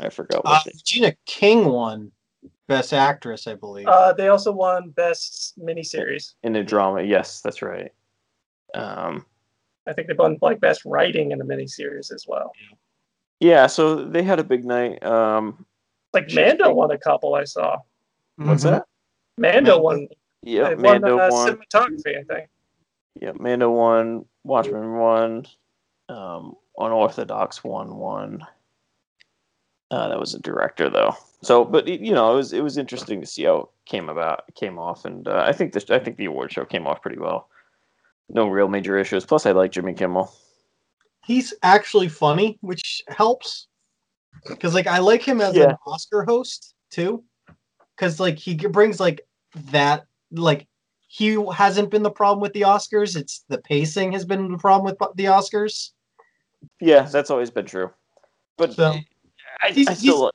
I 0.00 0.08
forgot 0.08 0.44
what 0.44 0.52
Uh, 0.54 0.60
they 0.64 0.70
Regina 0.74 1.14
King 1.26 1.66
won 1.66 2.10
Best 2.66 2.92
Actress, 2.92 3.46
I 3.46 3.54
believe. 3.54 3.86
Uh, 3.86 4.12
they 4.12 4.28
also 4.28 4.50
won 4.52 4.90
Best 4.90 5.54
Miniseries. 5.58 6.34
in 6.42 6.56
a 6.56 6.64
drama. 6.64 7.02
Yes, 7.02 7.40
that's 7.42 7.60
right. 7.62 7.92
Um, 8.74 9.26
I 9.86 9.92
think 9.92 10.08
they 10.08 10.14
won 10.14 10.38
like 10.40 10.60
Best 10.60 10.84
Writing 10.84 11.32
in 11.32 11.40
a 11.40 11.44
miniseries 11.44 12.12
as 12.12 12.24
well. 12.26 12.52
yeah, 13.40 13.66
so 13.66 14.04
they 14.04 14.22
had 14.22 14.38
a 14.38 14.44
big 14.44 14.64
night. 14.64 15.04
Um, 15.04 15.66
Like 16.12 16.28
Sure. 16.30 16.44
Mando 16.46 16.72
won 16.72 16.90
a 16.90 16.98
couple 16.98 17.34
I 17.34 17.44
saw. 17.44 17.78
what's 18.36 18.64
Mhm. 18.64 18.70
that? 18.70 18.86
Mando 19.38 19.58
Mando. 19.72 19.80
won. 19.80 20.08
Yeah, 20.42 20.68
they 20.70 20.74
won 20.74 20.82
Mando 20.82 21.18
uh, 21.18 21.28
won. 21.30 21.48
cinematography, 21.56 22.18
I 22.18 22.22
think. 22.24 22.48
Yeah, 23.20 23.32
Mando 23.38 23.70
won. 23.70 24.24
Watchmen 24.44 24.96
won. 24.98 25.46
Um, 26.08 26.56
Unorthodox 26.78 27.62
won 27.62 27.96
one. 27.96 28.44
Uh, 29.90 30.08
that 30.08 30.18
was 30.18 30.34
a 30.34 30.38
director 30.40 30.88
though. 30.88 31.14
So, 31.42 31.64
but 31.64 31.86
you 31.86 32.12
know, 32.14 32.32
it 32.32 32.36
was 32.36 32.52
it 32.52 32.62
was 32.62 32.78
interesting 32.78 33.20
to 33.20 33.26
see 33.26 33.44
how 33.44 33.56
it 33.58 33.66
came 33.84 34.08
about, 34.08 34.44
came 34.54 34.78
off, 34.78 35.04
and 35.04 35.28
uh, 35.28 35.44
I 35.46 35.52
think 35.52 35.72
this 35.72 35.90
I 35.90 35.98
think 35.98 36.16
the 36.16 36.24
award 36.26 36.52
show 36.52 36.64
came 36.64 36.86
off 36.86 37.02
pretty 37.02 37.18
well. 37.18 37.48
No 38.28 38.48
real 38.48 38.68
major 38.68 38.96
issues. 38.98 39.26
Plus, 39.26 39.44
I 39.44 39.52
like 39.52 39.72
Jimmy 39.72 39.92
Kimmel. 39.92 40.32
He's 41.24 41.52
actually 41.62 42.08
funny, 42.08 42.58
which 42.62 43.02
helps. 43.08 43.68
Because 44.48 44.74
like 44.74 44.86
I 44.86 44.98
like 44.98 45.22
him 45.22 45.40
as 45.40 45.54
Yeah. 45.56 45.70
an 45.70 45.76
Oscar 45.86 46.24
host 46.24 46.74
too. 46.90 47.22
Because 47.96 48.18
like 48.20 48.38
he 48.38 48.54
brings 48.56 48.98
like 49.00 49.20
that 49.70 50.06
like 50.30 50.66
he 51.06 51.36
hasn't 51.54 51.90
been 51.90 52.02
the 52.02 52.10
problem 52.10 52.40
with 52.40 52.52
the 52.54 52.62
Oscars. 52.62 53.16
It's 53.16 53.44
the 53.48 53.58
pacing 53.58 54.12
has 54.12 54.24
been 54.24 54.50
the 54.50 54.58
problem 54.58 54.84
with 54.84 54.98
the 55.16 55.24
Oscars. 55.24 55.90
Yeah, 56.80 57.02
that's 57.02 57.30
always 57.30 57.50
been 57.50 57.66
true. 57.66 57.90
But 58.56 58.72
So 58.74 58.94
I, 59.60 59.70
he's- 59.72 59.88
I 59.88 59.94
still 59.94 60.30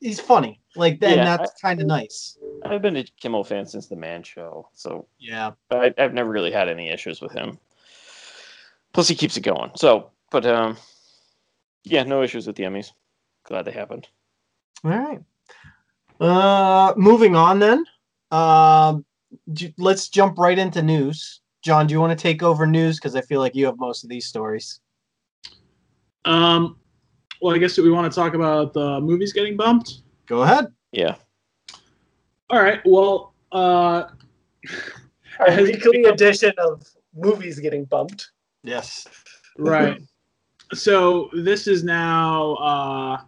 he's 0.00 0.20
funny. 0.20 0.60
Like 0.76 1.00
then 1.00 1.18
Yeah, 1.18 1.36
that's 1.36 1.60
kind 1.60 1.80
of 1.80 1.86
nice. 1.86 2.38
I've 2.64 2.82
been 2.82 2.96
a 2.96 3.04
Kimmel 3.20 3.44
fan 3.44 3.66
since 3.66 3.86
the 3.86 3.96
Man 3.96 4.22
Show, 4.22 4.68
so 4.72 5.06
Yeah. 5.18 5.52
I, 5.70 5.92
I've 5.98 6.14
never 6.14 6.30
really 6.30 6.50
had 6.52 6.68
any 6.68 6.90
issues 6.90 7.20
with 7.20 7.32
him. 7.32 7.58
Plus, 8.92 9.08
he 9.08 9.14
keeps 9.14 9.36
it 9.36 9.42
going. 9.42 9.70
So, 9.76 10.10
but 10.30 10.44
um, 10.46 10.76
yeah, 11.84 12.02
no 12.02 12.22
issues 12.22 12.46
with 12.46 12.56
the 12.56 12.64
Emmys. 12.64 12.92
Glad 13.50 13.64
they 13.64 13.72
happened. 13.72 14.06
All 14.84 14.90
right. 14.92 15.20
Uh, 16.20 16.94
moving 16.96 17.34
on 17.34 17.58
then. 17.58 17.84
Um, 18.30 19.04
j- 19.52 19.74
let's 19.76 20.08
jump 20.08 20.38
right 20.38 20.56
into 20.58 20.82
news. 20.82 21.40
John, 21.62 21.86
do 21.88 21.92
you 21.92 22.00
want 22.00 22.16
to 22.16 22.22
take 22.22 22.42
over 22.44 22.64
news? 22.66 22.98
Because 22.98 23.16
I 23.16 23.22
feel 23.22 23.40
like 23.40 23.56
you 23.56 23.66
have 23.66 23.76
most 23.78 24.04
of 24.04 24.08
these 24.08 24.26
stories. 24.26 24.80
Um, 26.24 26.76
well, 27.42 27.54
I 27.54 27.58
guess 27.58 27.76
we 27.76 27.90
want 27.90 28.10
to 28.10 28.14
talk 28.18 28.34
about 28.34 28.72
the 28.72 29.00
movies 29.00 29.32
getting 29.32 29.56
bumped. 29.56 30.02
Go 30.26 30.42
ahead. 30.42 30.66
Yeah, 30.92 31.16
All 32.50 32.60
right. 32.62 32.80
Well, 32.84 33.34
uh, 33.52 34.04
Our 35.40 35.50
Has- 35.50 35.68
weekly 35.68 36.04
edition 36.04 36.52
of 36.58 36.86
movies 37.16 37.58
getting 37.58 37.84
bumped. 37.84 38.30
Yes. 38.62 39.08
right. 39.58 40.00
So 40.72 41.30
this 41.32 41.66
is 41.66 41.82
now 41.82 42.54
uh, 42.54 43.20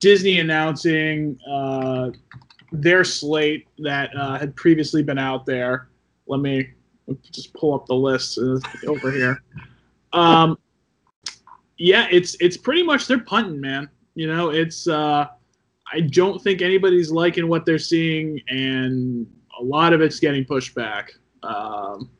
Disney 0.00 0.38
announcing 0.38 1.38
uh, 1.50 2.10
their 2.72 3.04
slate 3.04 3.66
that 3.78 4.10
uh, 4.16 4.38
had 4.38 4.54
previously 4.56 5.02
been 5.02 5.18
out 5.18 5.46
there. 5.46 5.88
Let 6.26 6.40
me 6.40 6.70
just 7.32 7.52
pull 7.54 7.74
up 7.74 7.86
the 7.86 7.94
list 7.94 8.38
uh, 8.38 8.58
over 8.86 9.10
here. 9.10 9.42
Um, 10.12 10.58
yeah, 11.78 12.08
it's 12.10 12.36
it's 12.40 12.56
pretty 12.56 12.82
much 12.82 13.06
they're 13.06 13.20
punting, 13.20 13.60
man. 13.60 13.88
You 14.14 14.26
know, 14.26 14.50
it's 14.50 14.88
uh, 14.88 15.28
I 15.92 16.00
don't 16.00 16.42
think 16.42 16.60
anybody's 16.60 17.10
liking 17.10 17.48
what 17.48 17.64
they're 17.64 17.78
seeing, 17.78 18.40
and 18.48 19.26
a 19.58 19.62
lot 19.62 19.92
of 19.92 20.00
it's 20.00 20.20
getting 20.20 20.44
pushed 20.44 20.74
back. 20.74 21.12
Um, 21.42 22.10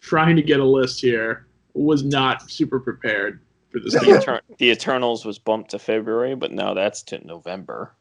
trying 0.00 0.36
to 0.36 0.42
get 0.42 0.60
a 0.60 0.64
list 0.64 1.00
here 1.00 1.46
was 1.74 2.02
not 2.02 2.50
super 2.50 2.80
prepared 2.80 3.40
for 3.70 3.80
this. 3.80 3.94
The. 3.94 4.00
Eter- 4.00 4.40
the 4.58 4.70
Eternals 4.70 5.24
was 5.24 5.38
bumped 5.38 5.70
to 5.70 5.78
February, 5.78 6.34
but 6.34 6.52
now 6.52 6.74
that's 6.74 7.02
to 7.04 7.24
November. 7.26 7.94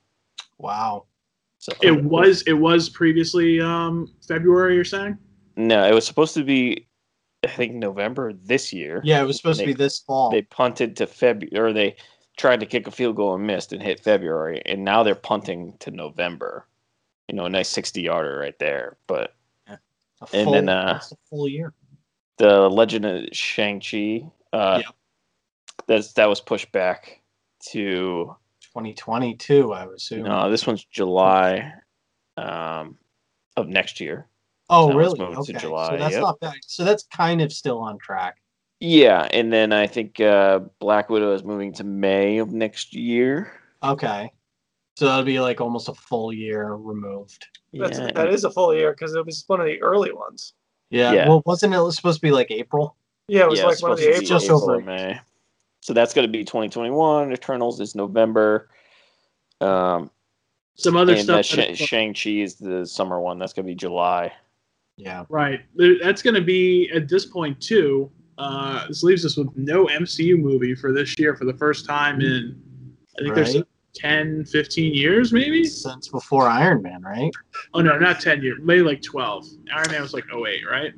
Wow. 0.57 1.05
So 1.59 1.73
it 1.81 2.03
was 2.03 2.41
it 2.43 2.53
was 2.53 2.89
previously 2.89 3.59
um, 3.59 4.13
February. 4.27 4.75
You're 4.75 4.85
saying? 4.85 5.17
no, 5.55 5.85
it 5.85 5.93
was 5.93 6.05
supposed 6.07 6.33
to 6.35 6.43
be, 6.45 6.87
I 7.43 7.47
think 7.47 7.73
November 7.75 8.31
this 8.31 8.71
year. 8.71 9.01
Yeah, 9.03 9.21
it 9.21 9.25
was 9.25 9.35
supposed 9.37 9.59
to 9.59 9.65
be 9.65 9.73
this 9.73 9.99
fall. 9.99 10.31
They 10.31 10.43
punted 10.43 10.95
to 10.97 11.05
February, 11.07 11.57
or 11.59 11.73
they 11.73 11.97
tried 12.37 12.61
to 12.61 12.65
kick 12.65 12.87
a 12.87 12.91
field 12.91 13.17
goal 13.17 13.35
and 13.35 13.45
missed 13.45 13.73
and 13.73 13.83
hit 13.83 13.99
February, 13.99 14.61
and 14.65 14.85
now 14.85 15.03
they're 15.03 15.15
punting 15.15 15.75
to 15.79 15.91
November. 15.91 16.65
You 17.27 17.35
know, 17.35 17.45
a 17.45 17.49
nice 17.49 17.67
sixty 17.69 18.03
yarder 18.03 18.37
right 18.39 18.57
there. 18.57 18.95
But 19.05 19.35
A 19.67 19.77
and 20.33 20.53
then, 20.53 20.69
uh, 20.69 21.01
a 21.11 21.15
full 21.29 21.47
year. 21.49 21.73
the 22.37 22.69
Legend 22.69 23.05
of 23.05 23.25
Shang 23.33 23.81
Chi, 23.81 24.23
uh, 24.53 24.81
Yeah. 24.81 24.91
That's 25.89 26.13
that 26.13 26.29
was 26.29 26.39
pushed 26.39 26.71
back 26.71 27.21
to 27.71 28.35
2022, 28.61 29.73
I 29.73 29.85
would 29.87 29.97
assume. 29.97 30.23
no, 30.23 30.49
this 30.49 30.65
one's 30.65 30.85
July 30.85 31.73
um, 32.37 32.97
of 33.57 33.67
next 33.67 33.99
year. 33.99 34.27
oh, 34.69 34.87
that 34.87 34.95
was 34.95 35.05
really? 35.17 35.19
moved 35.35 35.47
to 35.47 35.53
Okay. 35.53 35.59
July, 35.59 35.89
So 35.89 35.97
that's 35.97 36.13
yep. 36.13 36.21
not 36.21 36.39
bad. 36.39 36.53
So 36.65 36.83
that's 36.85 37.03
kind 37.11 37.41
of 37.41 37.51
still 37.51 37.79
on 37.79 37.97
track. 37.97 38.37
Yeah, 38.79 39.27
and 39.33 39.51
then 39.51 39.73
I 39.73 39.87
think 39.87 40.21
uh, 40.21 40.59
Black 40.79 41.09
Widow 41.09 41.33
is 41.33 41.43
moving 41.43 41.73
to 41.73 41.83
May 41.83 42.37
of 42.37 42.53
next 42.53 42.95
year. 42.95 43.51
Okay. 43.83 44.31
So 44.95 45.05
that'll 45.05 45.25
be 45.25 45.39
like 45.39 45.59
almost 45.59 45.89
a 45.89 45.93
full 45.93 46.31
year 46.31 46.75
removed. 46.75 47.45
That's, 47.73 47.97
Yeah, 47.97 48.11
that 48.13 48.29
is 48.29 48.43
a 48.43 48.51
full 48.51 48.73
year 48.75 48.91
because 48.91 49.15
it 49.15 49.25
was 49.25 49.43
one 49.47 49.59
of 49.59 49.65
the 49.65 49.81
early 49.81 50.13
ones. 50.13 50.53
Yeah. 50.91 51.11
Yeah. 51.13 51.27
Well, 51.27 51.41
wasn't 51.45 51.73
it 51.73 51.91
supposed 51.93 52.19
to 52.19 52.21
be 52.21 52.31
like 52.31 52.51
April? 52.51 52.95
Yeah, 53.27 53.41
it 53.41 53.49
was 53.49 53.59
yeah, 53.59 53.65
like 53.65 53.73
it's 53.73 53.81
one 53.81 53.91
of 53.91 53.97
the 53.97 54.03
supposed 54.03 54.17
to 54.17 54.21
be 54.21 54.25
April. 54.25 54.39
Just 54.39 54.45
April 54.45 54.71
over 54.71 54.81
May. 54.81 55.19
So 55.81 55.93
that's 55.93 56.13
going 56.13 56.27
to 56.27 56.31
be 56.31 56.43
2021. 56.43 57.31
Eternals 57.31 57.79
is 57.79 57.95
November. 57.95 58.69
Um, 59.61 60.11
Some 60.75 60.97
other 60.97 61.13
and 61.13 61.23
stuff. 61.23 61.45
Sh- 61.45 61.75
Shang 61.77 62.13
Chi 62.13 62.29
is 62.41 62.55
the 62.55 62.85
summer 62.85 63.19
one. 63.19 63.39
That's 63.39 63.53
going 63.53 63.65
to 63.65 63.71
be 63.71 63.75
July. 63.75 64.31
Yeah. 64.97 65.23
right. 65.29 65.61
That's 66.01 66.21
going 66.21 66.35
to 66.35 66.41
be 66.41 66.89
at 66.93 67.07
this 67.07 67.25
point 67.25 67.61
too. 67.61 68.11
Uh, 68.37 68.87
this 68.87 69.03
leaves 69.03 69.25
us 69.25 69.37
with 69.37 69.49
no 69.55 69.85
MCU 69.87 70.37
movie 70.37 70.75
for 70.75 70.93
this 70.93 71.17
year 71.19 71.35
for 71.35 71.45
the 71.45 71.53
first 71.53 71.85
time 71.85 72.21
in 72.21 72.61
I 73.17 73.23
think 73.23 73.35
there's 73.35 73.55
Right. 73.55 73.65
10, 73.95 74.45
15 74.45 74.93
years 74.93 75.33
maybe. 75.33 75.65
Since 75.65 76.07
before 76.09 76.47
Iron 76.47 76.81
Man, 76.81 77.01
right? 77.01 77.31
Oh 77.73 77.81
no, 77.81 77.97
not 77.97 78.21
10 78.21 78.41
years. 78.41 78.59
Maybe 78.61 78.81
like 78.81 79.01
12. 79.01 79.45
Iron 79.75 79.91
Man 79.91 80.01
was 80.01 80.13
like 80.13 80.25
08, 80.33 80.61
right? 80.69 80.93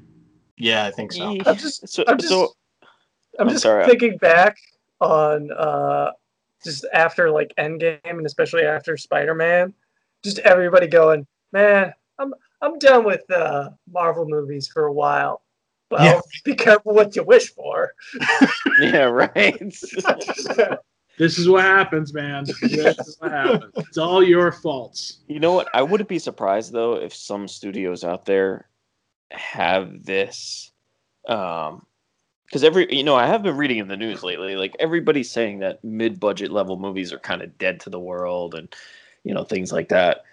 Yeah, 0.57 0.85
I 0.85 0.91
think 0.91 1.11
so. 1.13 1.35
I'm 1.45 1.55
just, 1.57 1.87
So, 1.89 2.03
I'm 2.07 2.17
just, 2.17 2.29
so 2.29 2.53
I'm 3.39 3.47
I'm 3.47 3.53
just 3.53 3.63
sorry. 3.63 3.85
thinking 3.85 4.17
back 4.17 4.57
on 4.99 5.51
uh, 5.51 6.11
just 6.63 6.85
after 6.93 7.31
like 7.31 7.53
Endgame 7.57 7.99
and 8.03 8.25
especially 8.25 8.63
after 8.63 8.97
Spider 8.97 9.33
Man, 9.35 9.73
just 10.23 10.39
everybody 10.39 10.87
going, 10.87 11.25
man, 11.51 11.93
I'm 12.19 12.33
I'm 12.61 12.77
done 12.79 13.03
with 13.05 13.29
uh, 13.31 13.69
Marvel 13.91 14.25
movies 14.27 14.67
for 14.67 14.85
a 14.85 14.93
while. 14.93 15.41
Well, 15.89 16.03
Yeah. 16.05 16.21
be 16.45 16.55
careful 16.55 16.93
what 16.93 17.15
you 17.15 17.23
wish 17.23 17.53
for. 17.53 17.93
yeah, 18.81 19.03
right. 19.03 19.59
This 21.17 21.37
is 21.37 21.47
what 21.47 21.63
happens, 21.63 22.13
man. 22.15 22.45
This 22.45 22.63
is 22.97 23.17
what 23.19 23.31
happens. 23.31 23.73
It's 23.75 23.97
all 23.99 24.23
your 24.23 24.51
faults. 24.51 25.19
You 25.27 25.39
know 25.39 25.51
what? 25.53 25.67
I 25.71 25.83
wouldn't 25.83 26.09
be 26.09 26.17
surprised 26.17 26.71
though 26.71 26.95
if 26.95 27.13
some 27.13 27.47
studios 27.47 28.03
out 28.03 28.25
there 28.25 28.69
have 29.29 30.03
this, 30.03 30.71
um, 31.27 31.85
because 32.51 32.65
every 32.65 32.93
you 32.93 33.03
know 33.03 33.15
I 33.15 33.27
have 33.27 33.43
been 33.43 33.55
reading 33.55 33.77
in 33.77 33.87
the 33.87 33.95
news 33.95 34.23
lately, 34.23 34.57
like 34.57 34.75
everybody's 34.77 35.31
saying 35.31 35.59
that 35.59 35.81
mid-budget 35.85 36.51
level 36.51 36.77
movies 36.77 37.13
are 37.13 37.19
kind 37.19 37.41
of 37.41 37.57
dead 37.57 37.79
to 37.81 37.89
the 37.89 37.99
world, 37.99 38.55
and 38.55 38.73
you 39.23 39.33
know 39.33 39.45
things 39.45 39.71
like 39.71 39.87
that. 39.89 40.23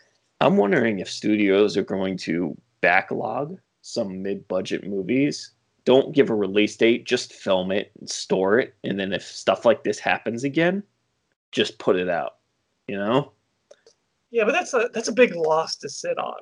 I'm 0.40 0.56
wondering 0.56 0.98
if 0.98 1.08
studios 1.08 1.76
are 1.76 1.84
going 1.84 2.16
to 2.18 2.56
backlog 2.80 3.58
some 3.82 4.20
mid-budget 4.22 4.84
movies. 4.86 5.52
Don't 5.84 6.12
give 6.14 6.28
a 6.28 6.34
release 6.34 6.76
date, 6.76 7.06
just 7.06 7.32
film 7.32 7.70
it 7.70 7.92
and 8.00 8.10
store 8.10 8.58
it, 8.58 8.74
and 8.82 8.98
then 8.98 9.12
if 9.12 9.22
stuff 9.22 9.64
like 9.64 9.84
this 9.84 10.00
happens 10.00 10.42
again, 10.42 10.82
just 11.52 11.78
put 11.78 11.94
it 11.96 12.08
out. 12.08 12.36
You 12.88 12.96
know? 12.96 13.32
yeah, 14.30 14.44
but 14.44 14.52
that's 14.52 14.74
a 14.74 14.90
that's 14.92 15.08
a 15.08 15.12
big 15.12 15.36
loss 15.36 15.76
to 15.76 15.88
sit 15.88 16.18
on. 16.18 16.40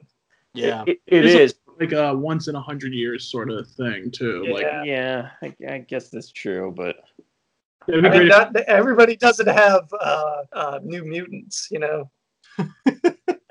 Yeah. 0.54 0.84
It, 0.86 1.00
it 1.06 1.24
It's 1.26 1.34
a- 1.34 1.42
is. 1.42 1.54
Like 1.78 1.92
a 1.92 2.14
once 2.14 2.48
in 2.48 2.54
a 2.54 2.60
hundred 2.60 2.92
years 2.92 3.24
sort 3.24 3.50
of 3.50 3.68
thing 3.68 4.10
too. 4.10 4.46
Like 4.50 4.62
Yeah. 4.62 4.82
Yeah, 4.84 5.30
I, 5.42 5.54
I 5.68 5.78
guess 5.78 6.08
that's 6.08 6.32
true, 6.32 6.72
but 6.74 6.96
I 7.88 8.00
mean, 8.00 8.28
not 8.28 8.56
everybody 8.56 9.16
doesn't 9.16 9.46
have 9.46 9.88
uh, 10.00 10.42
uh, 10.52 10.80
New 10.82 11.04
Mutants, 11.04 11.68
you 11.70 11.78
know. 11.78 12.10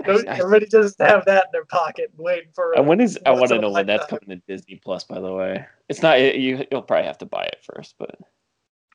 Everybody 0.05 0.67
doesn't 0.67 0.99
have 1.07 1.25
that 1.25 1.45
in 1.45 1.51
their 1.51 1.65
pocket, 1.65 2.11
waiting 2.17 2.49
for. 2.53 2.73
and 2.73 2.87
when 2.87 2.99
is 3.01 3.17
I 3.25 3.31
want 3.31 3.49
to 3.49 3.59
know 3.59 3.71
when 3.71 3.87
that's 3.87 4.05
coming 4.05 4.29
to 4.29 4.35
Disney 4.47 4.79
Plus. 4.83 5.03
By 5.03 5.19
the 5.19 5.33
way, 5.33 5.65
it's 5.89 6.01
not 6.01 6.19
you. 6.21 6.65
You'll 6.71 6.83
probably 6.83 7.07
have 7.07 7.17
to 7.19 7.25
buy 7.25 7.43
it 7.43 7.57
first, 7.63 7.95
but 7.97 8.15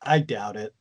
I 0.02 0.20
doubt 0.20 0.56
it. 0.56 0.74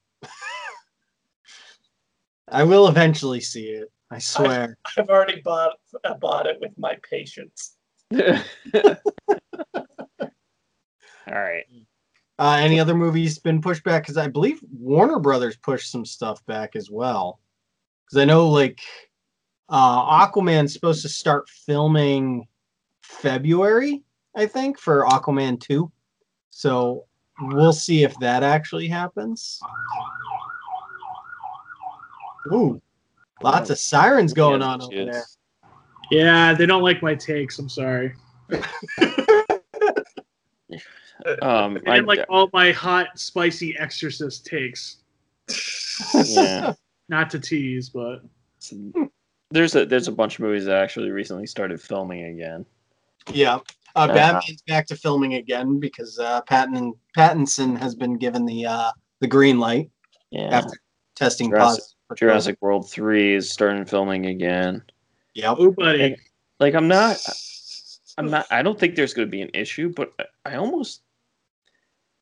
I 2.48 2.64
will 2.64 2.88
eventually 2.88 3.42
see 3.42 3.70
it. 3.70 3.92
I 4.12 4.20
swear. 4.20 4.78
I've 4.98 5.10
already 5.10 5.42
bought 5.42 5.78
I 6.04 6.14
bought 6.14 6.48
it 6.48 6.58
with 6.60 6.78
my 6.78 6.98
patience. 7.10 7.78
All 8.12 8.26
right. 11.28 11.66
Uh, 12.40 12.58
any 12.62 12.80
other 12.80 12.96
movies 12.96 13.38
been 13.38 13.62
pushed 13.62 13.84
back? 13.84 14.04
Because 14.04 14.18
I 14.18 14.28
believe 14.28 14.62
Warner 14.72 15.20
Brothers 15.20 15.58
pushed 15.58 15.92
some 15.92 16.06
stuff 16.06 16.44
back 16.46 16.76
as 16.76 16.90
well. 16.90 17.40
Because 18.06 18.22
I 18.22 18.26
know 18.26 18.48
like 18.48 18.82
uh, 19.68 20.28
Aquaman's 20.28 20.74
supposed 20.74 21.02
to 21.02 21.10
start 21.10 21.50
filming 21.50 22.48
February, 23.02 24.04
I 24.36 24.46
think, 24.46 24.80
for 24.80 25.06
Aquaman 25.06 25.60
2. 25.60 25.92
So 26.50 27.06
we'll 27.42 27.74
see 27.74 28.04
if 28.04 28.18
that 28.20 28.42
actually 28.42 28.88
happens. 28.88 29.60
Ooh, 32.54 32.82
lots 33.44 33.70
of 33.70 33.78
sirens 33.78 34.34
going 34.34 34.62
Yeah, 34.62 34.68
on 34.68 34.82
over 34.82 35.06
there. 35.06 35.26
Just- 36.12 36.20
Yeah, 36.24 36.54
they 36.54 36.66
don't 36.66 36.84
like 36.84 37.02
my 37.02 37.16
takes. 37.16 37.60
I'm 37.60 37.70
sorry. 37.70 38.14
Um, 41.42 41.74
They 41.74 41.92
didn't 41.96 42.06
like 42.08 42.26
all 42.30 42.50
my 42.54 42.72
hot, 42.72 43.20
spicy 43.20 43.78
Exorcist 43.78 44.46
takes. 44.46 44.98
yeah. 46.24 46.74
Not 47.10 47.30
to 47.32 47.40
tease, 47.40 47.90
but 47.90 48.22
There's 49.52 49.76
a 49.76 49.86
there's 49.86 50.08
a 50.08 50.12
bunch 50.14 50.36
of 50.36 50.42
movies 50.42 50.66
that 50.66 50.82
actually 50.82 51.10
recently 51.12 51.46
started 51.46 51.82
filming 51.82 52.24
again. 52.26 52.66
Yeah. 53.34 53.56
Uh, 53.56 54.08
Uh, 54.10 54.14
Batman's 54.14 54.62
back 54.68 54.86
to 54.88 54.96
filming 54.96 55.34
again 55.34 55.80
because 55.80 56.18
uh, 56.20 56.42
Patton 56.44 56.94
Pattinson 57.18 57.78
has 57.78 57.96
been 57.96 58.18
given 58.18 58.46
the 58.46 58.66
uh, 58.66 58.92
the 59.20 59.28
green 59.28 59.60
light 59.60 59.90
Yeah. 60.32 60.50
after 60.58 60.72
testing 61.16 61.50
Jurassic- 61.50 61.82
positive. 61.82 61.96
for 62.08 62.16
Jurassic 62.16 62.58
World 62.62 62.90
Three 62.90 63.34
is 63.34 63.52
starting 63.52 63.84
filming 63.84 64.28
again. 64.28 64.84
COVID. 65.40 65.58
Yep. 65.58 65.58
oh, 65.60 65.72
buddy, 65.72 66.04
And- 66.04 66.18
Like 66.60 66.74
I'm 66.76 66.88
not 66.88 67.18
I'm 68.18 68.30
not. 68.30 68.48
I 68.52 68.62
don't 68.64 68.78
think 68.78 68.96
there's 68.96 69.14
going 69.14 69.28
to 69.28 69.32
be 69.32 69.42
an 69.42 69.52
issue, 69.54 69.94
but 69.96 70.14
I 70.46 70.56
almost, 70.56 71.02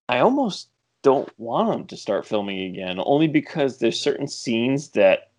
I 0.07 0.19
almost 0.19 0.69
don't 1.01 1.27
want 1.39 1.71
them 1.71 1.87
to 1.87 1.97
start 1.97 2.27
filming 2.27 2.59
again, 2.71 2.99
only 3.03 3.27
because 3.27 3.79
there's 3.79 3.99
certain 3.99 4.27
scenes 4.27 4.89
that, 4.89 5.31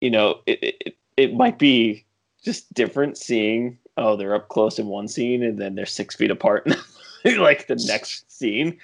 you 0.00 0.10
know, 0.10 0.40
it 0.46 0.76
it, 0.86 0.96
it 1.18 1.34
might 1.34 1.58
be 1.58 2.06
just 2.42 2.72
different 2.72 3.18
seeing. 3.18 3.76
Oh, 3.98 4.16
they're 4.16 4.34
up 4.34 4.48
close 4.48 4.78
in 4.78 4.86
one 4.86 5.06
scene, 5.08 5.42
and 5.42 5.58
then 5.58 5.74
they're 5.74 5.84
six 5.84 6.16
feet 6.16 6.30
apart, 6.30 6.66
in, 7.24 7.36
like 7.38 7.66
the 7.66 7.76
next 7.86 8.30
scene. 8.32 8.78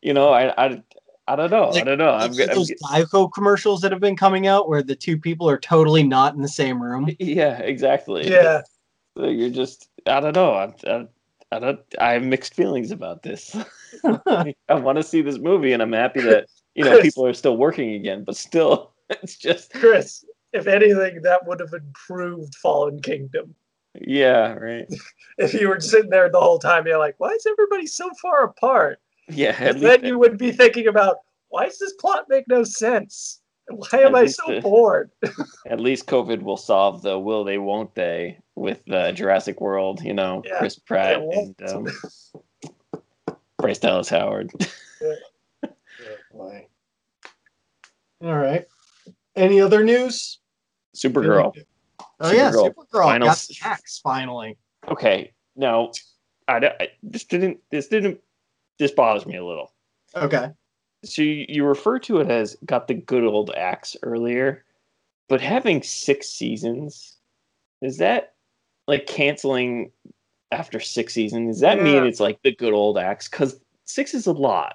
You 0.00 0.14
know, 0.14 0.30
I 0.30 0.54
I, 0.66 0.82
I 1.30 1.36
don't 1.36 1.50
know. 1.52 1.70
I 1.70 1.84
don't 1.84 1.98
know. 1.98 2.10
I'm, 2.10 2.32
like 2.32 2.50
I'm, 2.50 2.56
those 2.56 2.72
Geico 2.82 3.32
commercials 3.32 3.82
that 3.82 3.92
have 3.92 4.00
been 4.00 4.16
coming 4.16 4.48
out 4.48 4.68
where 4.68 4.82
the 4.82 4.96
two 4.96 5.16
people 5.16 5.48
are 5.48 5.58
totally 5.58 6.02
not 6.02 6.34
in 6.34 6.42
the 6.42 6.48
same 6.48 6.82
room. 6.82 7.08
yeah, 7.20 7.58
exactly. 7.58 8.28
Yeah, 8.28 8.62
So 9.16 9.28
you're 9.28 9.50
just 9.50 9.88
I 10.08 10.18
don't 10.18 10.34
know. 10.34 10.54
I'm, 10.54 10.74
I'm, 10.88 11.08
I 11.52 11.58
don't. 11.60 11.80
I 12.00 12.14
have 12.14 12.24
mixed 12.24 12.54
feelings 12.54 12.90
about 12.90 13.22
this. 13.22 13.56
I 14.04 14.54
want 14.70 14.96
to 14.96 15.04
see 15.04 15.22
this 15.22 15.38
movie, 15.38 15.72
and 15.72 15.80
I'm 15.80 15.92
happy 15.92 16.20
that 16.22 16.48
you 16.74 16.82
know 16.84 16.94
Chris. 16.94 17.02
people 17.02 17.26
are 17.26 17.34
still 17.34 17.56
working 17.56 17.94
again. 17.94 18.24
But 18.24 18.36
still, 18.36 18.92
it's 19.10 19.36
just 19.36 19.72
Chris, 19.72 20.24
if 20.52 20.66
anything, 20.66 21.22
that 21.22 21.46
would 21.46 21.60
have 21.60 21.72
improved 21.72 22.56
Fallen 22.56 23.00
Kingdom. 23.02 23.54
yeah, 24.00 24.54
right. 24.54 24.86
If 25.38 25.54
you 25.54 25.68
were 25.68 25.80
sitting 25.80 26.10
there 26.10 26.28
the 26.28 26.40
whole 26.40 26.58
time, 26.58 26.88
you're 26.88 26.98
like, 26.98 27.14
why 27.18 27.30
is 27.30 27.46
everybody 27.46 27.86
so 27.86 28.10
far 28.20 28.44
apart? 28.44 28.98
Yeah, 29.30 29.50
at 29.58 29.60
And 29.76 29.80
least 29.80 30.00
then 30.02 30.04
you 30.04 30.18
would 30.18 30.38
be 30.38 30.52
thinking 30.52 30.86
about, 30.88 31.16
why 31.48 31.66
does 31.66 31.78
this 31.78 31.92
plot 31.94 32.26
make 32.28 32.46
no 32.48 32.64
sense? 32.64 33.40
Why 33.68 34.00
am 34.00 34.14
At 34.16 34.22
I 34.22 34.26
so 34.26 34.42
the- 34.54 34.60
bored? 34.60 35.10
at 35.68 35.78
least 35.80 36.06
COVID 36.06 36.42
will 36.42 36.56
solve 36.56 37.02
the 37.02 37.18
will 37.18 37.44
they 37.44 37.58
won't 37.58 37.94
they 37.94 38.38
with 38.56 38.80
uh, 38.90 39.12
Jurassic 39.12 39.60
World. 39.60 40.02
You 40.02 40.14
know, 40.14 40.42
Yeah, 40.44 40.58
Chris 40.58 40.78
Pratt 40.78 41.20
and 41.20 41.54
um, 41.68 41.86
Bryce 43.58 43.78
Dallas 43.78 44.08
Howard. 44.08 44.50
Boy. 46.32 46.66
All 48.22 48.36
right. 48.36 48.66
Any 49.36 49.60
other 49.60 49.84
news? 49.84 50.38
Supergirl. 50.96 51.52
Oh 52.20 52.32
yeah, 52.32 52.50
Supergirl. 52.50 52.74
Supergirl 52.74 53.04
Final 53.04 53.26
got 53.28 53.32
s- 53.36 53.46
the 53.48 53.56
axe 53.62 53.98
finally. 54.00 54.58
Okay, 54.88 55.32
now 55.56 55.92
I, 56.48 56.56
I 56.80 56.88
this 57.02 57.24
didn't 57.24 57.58
this 57.70 57.86
didn't 57.86 58.18
this 58.80 58.90
bothers 58.90 59.26
me 59.26 59.36
a 59.36 59.44
little. 59.44 59.72
Okay. 60.16 60.48
So 61.04 61.22
you, 61.22 61.44
you 61.48 61.64
refer 61.64 61.98
to 62.00 62.18
it 62.18 62.30
as 62.30 62.56
got 62.64 62.88
the 62.88 62.94
good 62.94 63.22
old 63.22 63.50
axe 63.56 63.94
earlier, 64.02 64.64
but 65.28 65.40
having 65.40 65.82
six 65.82 66.28
seasons 66.28 67.18
is 67.82 67.98
that 67.98 68.34
like 68.88 69.06
canceling 69.06 69.92
after 70.50 70.80
six 70.80 71.14
seasons? 71.14 71.56
Does 71.56 71.60
that 71.60 71.82
mean 71.82 72.04
it's 72.04 72.20
like 72.20 72.42
the 72.42 72.54
good 72.54 72.72
old 72.72 72.98
axe? 72.98 73.28
Because 73.28 73.60
six 73.84 74.14
is 74.14 74.26
a 74.26 74.32
lot. 74.32 74.74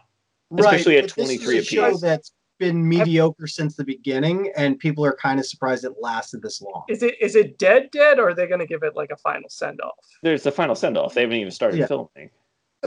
Especially 0.58 0.98
at 0.98 1.08
but 1.08 1.16
this 1.16 1.32
is 1.32 1.42
23 1.42 1.58
a 1.58 1.64
show 1.64 1.98
that's 1.98 2.32
been 2.60 2.88
mediocre 2.88 3.48
since 3.48 3.76
the 3.76 3.84
beginning, 3.84 4.52
and 4.56 4.80
people 4.80 5.04
are 5.04 5.16
kind 5.16 5.40
of 5.40 5.46
surprised 5.46 5.84
it 5.84 5.94
lasted 6.00 6.42
this 6.42 6.62
long. 6.62 6.84
Is 6.88 7.04
it 7.04 7.16
is 7.20 7.36
it 7.36 7.58
dead 7.58 7.90
dead 7.92 8.20
or 8.20 8.30
are 8.30 8.34
they 8.34 8.48
gonna 8.48 8.68
give 8.68 8.84
it 8.84 8.96
like 8.96 9.12
a 9.12 9.18
final 9.18 9.50
send 9.50 9.82
off? 9.82 9.98
There's 10.22 10.44
the 10.44 10.52
final 10.52 10.76
send 10.76 10.98
off. 10.98 11.14
They 11.16 11.22
haven't 11.22 11.38
even 11.38 11.52
started 11.52 11.80
Yeah. 11.80 11.88
filming. 11.88 12.30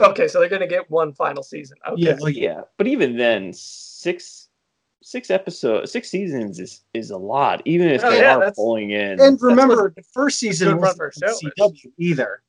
Okay, 0.03 0.29
so 0.29 0.41
they're 0.41 0.49
gonna 0.49 0.67
get 0.67 0.91
one 0.91 1.13
final 1.13 1.43
season. 1.43 1.77
Okay. 1.89 2.03
Yeah, 2.03 2.17
like, 2.21 2.37
Yeah, 2.37 2.63
but 2.77 2.87
even 2.87 3.17
then, 3.17 3.53
six 3.53 4.49
six 5.03 5.31
episodes, 5.31 5.93
six 5.93 6.09
seasons 6.11 6.59
is 6.59 6.83
is 6.95 7.11
a 7.11 7.17
lot. 7.17 7.63
Even 7.65 7.89
if 7.89 8.05
Oh, 8.05 8.11
they 8.11 8.19
yeah, 8.21 8.37
are 8.37 8.53
pulling 8.53 8.91
in. 8.91 9.21
and 9.21 9.41
remember, 9.41 9.93
the 9.97 10.03
first 10.13 10.39
season 10.39 10.77
wasn't 10.79 10.97
for 10.99 11.07
a 11.07 11.27
on 11.27 11.39
show. 11.39 11.49
CW 11.71 11.93
either. 11.99 12.43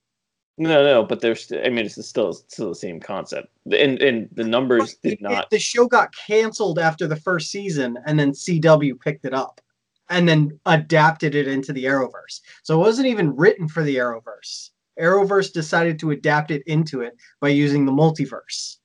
No, 0.57 0.83
no, 0.83 1.03
but 1.05 1.21
there's. 1.21 1.45
st- 1.45 1.65
I 1.65 1.69
mean, 1.69 1.85
it's 1.85 2.05
still 2.05 2.33
still 2.33 2.69
the 2.69 2.75
same 2.75 2.99
concept, 2.99 3.47
and 3.71 4.01
and 4.01 4.27
the 4.33 4.43
numbers 4.43 4.95
But 4.95 5.01
did 5.09 5.13
it- 5.13 5.21
not. 5.21 5.49
The 5.49 5.59
show 5.59 5.87
got 5.87 6.13
canceled 6.13 6.79
after 6.79 7.07
the 7.07 7.15
first 7.15 7.49
season, 7.49 7.97
and 8.05 8.19
then 8.19 8.33
CW 8.33 8.99
picked 8.99 9.23
it 9.23 9.33
up, 9.33 9.61
and 10.09 10.27
then 10.27 10.59
adapted 10.65 11.33
it 11.35 11.47
into 11.47 11.71
the 11.71 11.85
Arrowverse. 11.85 12.41
So 12.63 12.75
it 12.75 12.79
wasn't 12.83 13.07
even 13.07 13.35
written 13.37 13.69
for 13.69 13.83
the 13.83 13.95
Arrowverse. 13.95 14.71
Arrowverse 14.99 15.51
decided 15.53 15.99
to 15.99 16.11
adapt 16.11 16.51
it 16.51 16.63
into 16.67 17.01
it 17.01 17.15
by 17.41 17.49
using 17.49 17.85
the 17.85 17.91
multiverse. 17.91 18.77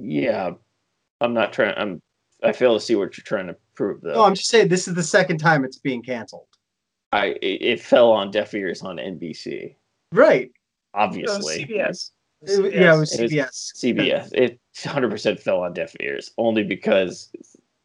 Yeah, 0.00 0.52
I'm 1.20 1.34
not 1.34 1.52
trying. 1.52 1.74
I'm. 1.76 2.00
I 2.42 2.52
fail 2.52 2.74
to 2.74 2.80
see 2.80 2.94
what 2.94 3.16
you're 3.16 3.24
trying 3.24 3.48
to 3.48 3.56
prove, 3.74 4.00
though. 4.00 4.14
No, 4.14 4.24
I'm 4.24 4.34
just 4.34 4.48
saying 4.48 4.68
this 4.68 4.86
is 4.86 4.94
the 4.94 5.02
second 5.02 5.38
time 5.38 5.64
it's 5.64 5.78
being 5.78 6.02
canceled. 6.02 6.46
I 7.12 7.28
it, 7.42 7.62
it 7.62 7.80
fell 7.80 8.10
on 8.12 8.30
deaf 8.30 8.54
ears 8.54 8.82
on 8.82 8.96
NBC, 8.96 9.74
Right. 10.12 10.50
Obviously. 10.94 11.64
CBS. 11.64 12.10
It- 12.42 12.74
yeah, 12.74 12.94
it 12.94 12.98
was 12.98 13.18
It 13.18 13.22
was 13.22 13.32
CBS. 13.32 13.72
CBS. 13.76 14.30
It 14.32 14.60
100% 14.76 15.40
fell 15.40 15.60
on 15.62 15.72
deaf 15.72 15.92
ears, 16.00 16.30
only 16.38 16.62
because 16.62 17.30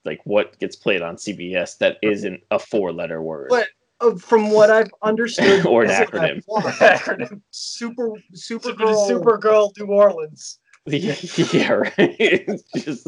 like 0.06 0.20
what 0.26 0.60
gets 0.60 0.76
played 0.76 1.02
on 1.02 1.16
CBS 1.16 1.78
that 1.80 1.98
isn't 2.04 2.42
a 2.52 2.60
four-letter 2.60 3.22
word. 3.22 3.48
But 3.50 3.68
from 4.12 4.52
what 4.52 4.70
I've 4.70 4.92
understood, 5.02 5.66
Or 5.66 5.84
an 5.84 5.90
acronym. 5.90 6.46
plot, 6.46 6.64
Acronym. 6.80 7.42
Super 7.52 8.10
Super 8.34 8.70
Supergirl. 8.70 9.10
Supergirl 9.10 9.72
New 9.78 9.86
Orleans. 9.88 10.60
yeah, 10.86 11.16
yeah, 11.54 11.72
right. 11.72 11.96
It's 12.20 12.64
just 12.86 13.08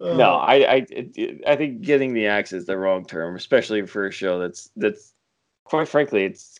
uh, 0.00 0.14
no. 0.16 0.34
I 0.34 0.54
I 0.76 0.86
I 1.46 1.56
think 1.56 1.82
getting 1.82 2.14
the 2.14 2.26
axe 2.26 2.52
is 2.52 2.66
the 2.66 2.76
wrong 2.76 3.04
term, 3.04 3.36
especially 3.36 3.86
for 3.86 4.06
a 4.06 4.12
show 4.12 4.38
that's 4.40 4.70
that's 4.76 5.12
quite 5.64 5.88
frankly 5.88 6.24
it's 6.24 6.58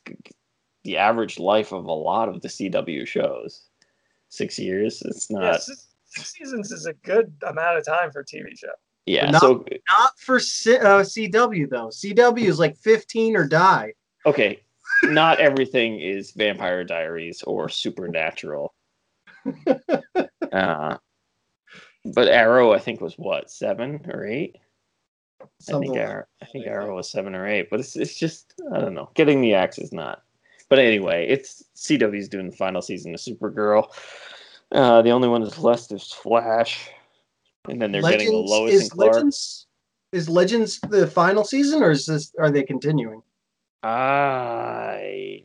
the 0.85 0.97
average 0.97 1.39
life 1.39 1.73
of 1.73 1.85
a 1.87 1.93
lot 1.93 2.29
of 2.29 2.41
the 2.43 2.49
CW 2.49 3.07
shows. 3.07 3.63
Six 4.29 4.59
years. 4.59 5.03
It's 5.05 5.29
Yeah, 5.29 5.39
not. 5.41 5.63
six, 5.63 5.89
six 6.07 6.33
seasons 6.33 6.71
is 6.71 6.87
a 6.87 6.93
good 6.93 7.33
amount 7.47 7.79
of 7.79 7.85
time 7.85 8.13
for 8.13 8.21
a 8.21 8.25
TV 8.25 8.57
show. 8.57 8.69
Yeah. 9.07 9.31
Not- 9.31 9.41
So 9.41 9.65
Not 9.99 10.19
for 10.19 10.39
C- 10.41 10.77
uh, 10.77 11.03
CW 11.03 11.69
though. 11.69 11.89
CW 11.89 12.45
is 12.47 12.59
like 12.59 12.77
15 12.77 13.37
or 13.37 13.47
die. 13.47 13.95
okay, 14.27 14.61
not 15.05 15.41
everything 15.41 15.99
is 16.01 16.33
Vampire 16.33 16.85
Diaries 16.85 17.43
or 17.43 17.69
Supernatural. 17.69 18.75
uh, 20.53 20.97
but 22.05 22.29
Arrow, 22.29 22.73
I 22.73 22.79
think, 22.79 23.01
was 23.01 23.15
what 23.15 23.51
seven 23.51 24.01
or 24.13 24.27
eight. 24.27 24.57
I 25.41 25.79
think 25.81 25.97
Arrow, 25.97 26.25
I 26.43 26.45
think 26.47 26.67
Arrow 26.67 26.97
was 26.97 27.11
seven 27.11 27.35
or 27.35 27.47
eight, 27.47 27.69
but 27.71 27.81
it's 27.81 27.97
it's 27.97 28.15
just 28.19 28.55
I 28.75 28.81
don't 28.81 28.95
know. 28.95 29.11
Getting 29.15 29.41
the 29.41 29.55
axe 29.55 29.79
is 29.79 29.93
not. 29.93 30.23
But 30.69 30.79
anyway, 30.79 31.27
it's 31.29 31.65
CW's 31.77 32.29
doing 32.29 32.51
the 32.51 32.57
final 32.57 32.83
season 32.83 33.15
of 33.15 33.21
Supergirl. 33.21 33.89
Uh, 34.71 35.03
the 35.03 35.11
only 35.11 35.29
one 35.29 35.43
that's 35.43 35.59
left 35.59 35.91
is 35.93 36.13
Flash, 36.13 36.91
and 37.69 37.81
then 37.81 37.93
they're 37.93 38.03
getting 38.03 38.31
the 38.31 38.37
Lois 38.39 38.75
is. 38.75 38.95
Legends 38.95 39.67
is 40.13 40.29
Legends 40.29 40.81
the 40.89 41.07
final 41.07 41.45
season 41.45 41.83
or 41.83 41.91
is 41.91 42.07
this 42.07 42.33
are 42.39 42.51
they 42.51 42.63
continuing? 42.63 43.23
I 43.83 45.45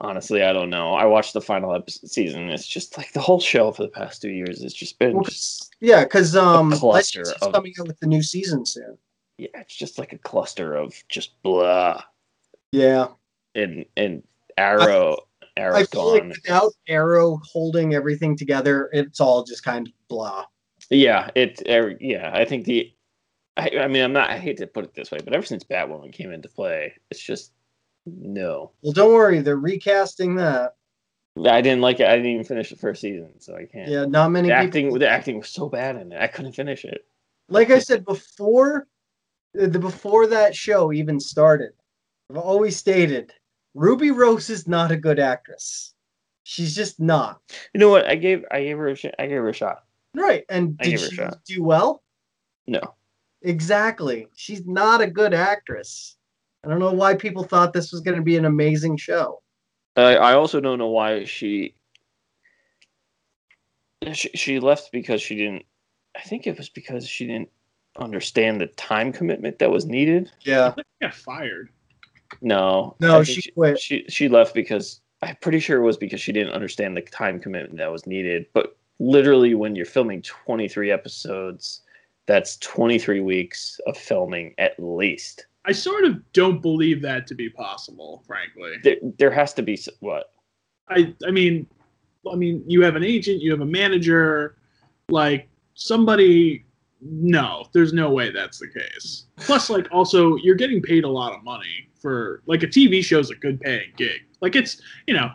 honestly 0.00 0.42
I 0.42 0.52
don't 0.52 0.70
know. 0.70 0.94
I 0.94 1.04
watched 1.04 1.34
the 1.34 1.40
final 1.40 1.74
episode 1.74 2.08
season. 2.10 2.50
It's 2.50 2.66
just 2.66 2.96
like 2.98 3.12
the 3.12 3.20
whole 3.20 3.40
show 3.40 3.72
for 3.72 3.82
the 3.82 3.88
past 3.88 4.22
two 4.22 4.30
years. 4.30 4.62
It's 4.62 4.74
just 4.74 4.98
been 4.98 5.14
Well, 5.14 5.24
just 5.24 5.74
Yeah, 5.80 6.04
because 6.04 6.36
um 6.36 6.72
cluster 6.72 7.20
Legends 7.24 7.42
of- 7.42 7.52
coming 7.52 7.74
out 7.80 7.86
with 7.88 7.98
the 8.00 8.06
new 8.06 8.22
season 8.22 8.64
soon. 8.66 8.96
yeah, 9.38 9.48
it's 9.54 9.74
just 9.74 9.98
like 9.98 10.12
a 10.12 10.18
cluster 10.18 10.74
of 10.74 10.94
just 11.08 11.40
blah. 11.42 12.02
Yeah. 12.72 13.08
And 13.54 13.84
and 13.96 14.22
Arrow 14.56 15.16
I 15.56 15.60
Arrow's 15.62 15.88
feel 15.88 16.12
like 16.12 16.24
without 16.24 16.72
Arrow 16.88 17.40
holding 17.44 17.94
everything 17.94 18.36
together, 18.36 18.88
it's 18.92 19.20
all 19.20 19.42
just 19.44 19.64
kind 19.64 19.88
of 19.88 19.92
blah. 20.08 20.44
Yeah, 20.90 21.30
it. 21.34 21.62
er, 21.68 21.96
Yeah, 22.00 22.30
I 22.32 22.44
think 22.44 22.64
the. 22.64 22.92
I, 23.56 23.70
I 23.80 23.88
mean, 23.88 24.02
I'm 24.02 24.12
not. 24.12 24.30
I 24.30 24.38
hate 24.38 24.58
to 24.58 24.66
put 24.66 24.84
it 24.84 24.94
this 24.94 25.10
way, 25.10 25.18
but 25.24 25.32
ever 25.32 25.44
since 25.44 25.64
Batwoman 25.64 26.12
came 26.12 26.32
into 26.32 26.48
play, 26.48 26.94
it's 27.10 27.22
just 27.22 27.52
no. 28.06 28.72
Well, 28.82 28.92
don't 28.92 29.12
worry, 29.12 29.40
they're 29.40 29.56
recasting 29.56 30.36
that. 30.36 30.74
I 31.38 31.60
didn't 31.60 31.80
like 31.80 32.00
it. 32.00 32.08
I 32.08 32.16
didn't 32.16 32.32
even 32.32 32.44
finish 32.44 32.70
the 32.70 32.76
first 32.76 33.00
season, 33.00 33.40
so 33.40 33.54
I 33.54 33.66
can't. 33.66 33.88
Yeah, 33.88 34.04
not 34.04 34.30
many 34.30 34.48
the 34.48 34.54
people. 34.54 34.66
acting. 34.66 34.98
The 34.98 35.08
acting 35.08 35.38
was 35.38 35.48
so 35.48 35.68
bad 35.68 35.96
in 35.96 36.12
it. 36.12 36.20
I 36.20 36.26
couldn't 36.26 36.52
finish 36.52 36.84
it. 36.84 37.06
Like 37.48 37.70
I 37.70 37.78
said 37.78 38.04
before, 38.04 38.86
the 39.54 39.78
before 39.78 40.26
that 40.28 40.54
show 40.54 40.92
even 40.92 41.20
started, 41.20 41.72
I've 42.30 42.36
always 42.36 42.76
stated 42.76 43.32
Ruby 43.74 44.10
Rose 44.10 44.50
is 44.50 44.66
not 44.66 44.90
a 44.90 44.96
good 44.96 45.18
actress. 45.18 45.94
She's 46.42 46.74
just 46.74 46.98
not. 46.98 47.40
You 47.72 47.80
know 47.80 47.90
what? 47.90 48.06
I 48.06 48.16
gave. 48.16 48.44
I 48.50 48.62
gave 48.62 48.78
her. 48.78 48.88
A 48.88 48.96
sh- 48.96 49.06
I 49.18 49.26
gave 49.26 49.36
her 49.36 49.48
a 49.48 49.54
shot. 49.54 49.84
Right. 50.14 50.44
And 50.48 50.76
I 50.80 50.84
did 50.84 50.90
give 50.90 51.16
her 51.16 51.24
a 51.24 51.40
she 51.46 51.54
do 51.56 51.64
well? 51.64 52.02
No. 52.66 52.80
Exactly. 53.42 54.26
She's 54.34 54.66
not 54.66 55.00
a 55.00 55.06
good 55.06 55.34
actress. 55.34 56.16
I 56.64 56.68
don't 56.68 56.78
know 56.78 56.92
why 56.92 57.14
people 57.14 57.42
thought 57.42 57.72
this 57.72 57.92
was 57.92 58.00
going 58.00 58.16
to 58.16 58.22
be 58.22 58.36
an 58.36 58.44
amazing 58.44 58.96
show. 58.96 59.42
I 59.96 60.16
I 60.16 60.34
also 60.34 60.60
don't 60.60 60.78
know 60.78 60.88
why 60.88 61.24
she. 61.24 61.74
She 64.12 64.30
she 64.34 64.60
left 64.60 64.92
because 64.92 65.20
she 65.20 65.36
didn't. 65.36 65.64
I 66.16 66.20
think 66.20 66.46
it 66.46 66.56
was 66.56 66.68
because 66.68 67.06
she 67.06 67.26
didn't 67.26 67.50
understand 67.98 68.60
the 68.60 68.66
time 68.68 69.12
commitment 69.12 69.58
that 69.58 69.70
was 69.70 69.86
needed. 69.86 70.30
Yeah. 70.42 70.74
got 71.00 71.14
fired. 71.14 71.70
No. 72.40 72.96
No, 73.00 73.20
I 73.20 73.24
think 73.24 73.42
she 73.42 73.50
quit. 73.52 73.78
She 73.78 74.04
she 74.08 74.28
left 74.28 74.54
because 74.54 75.00
I'm 75.22 75.36
pretty 75.36 75.60
sure 75.60 75.78
it 75.78 75.84
was 75.84 75.96
because 75.96 76.20
she 76.20 76.32
didn't 76.32 76.52
understand 76.52 76.96
the 76.96 77.02
time 77.02 77.40
commitment 77.40 77.78
that 77.78 77.90
was 77.92 78.06
needed. 78.06 78.46
But 78.52 78.76
literally, 79.00 79.54
when 79.54 79.74
you're 79.74 79.86
filming 79.86 80.22
23 80.22 80.92
episodes, 80.92 81.80
that's 82.26 82.58
23 82.58 83.20
weeks 83.20 83.80
of 83.86 83.96
filming 83.96 84.54
at 84.58 84.74
least. 84.78 85.46
I 85.64 85.72
sort 85.72 86.04
of 86.04 86.32
don't 86.32 86.62
believe 86.62 87.02
that 87.02 87.26
to 87.26 87.34
be 87.34 87.50
possible, 87.50 88.22
frankly. 88.26 88.76
There, 88.84 88.96
there 89.18 89.30
has 89.30 89.52
to 89.54 89.62
be 89.62 89.78
what? 89.98 90.32
I 90.88 91.14
I 91.26 91.30
mean, 91.30 91.66
I 92.30 92.36
mean, 92.36 92.62
you 92.66 92.82
have 92.82 92.96
an 92.96 93.04
agent, 93.04 93.42
you 93.42 93.50
have 93.50 93.60
a 93.60 93.66
manager, 93.66 94.56
like 95.08 95.48
somebody. 95.74 96.64
No, 97.02 97.64
there's 97.72 97.94
no 97.94 98.10
way 98.10 98.30
that's 98.30 98.58
the 98.58 98.68
case. 98.68 99.24
Plus, 99.38 99.70
like, 99.70 99.88
also, 99.90 100.36
you're 100.36 100.54
getting 100.54 100.82
paid 100.82 101.04
a 101.04 101.08
lot 101.08 101.32
of 101.32 101.42
money 101.42 101.88
for 101.94 102.42
like 102.44 102.62
a 102.62 102.66
TV 102.66 103.02
show's 103.02 103.30
a 103.30 103.34
good 103.34 103.58
paying 103.58 103.90
gig. 103.96 104.20
Like, 104.42 104.54
it's 104.54 104.82
you 105.06 105.14
know, 105.14 105.30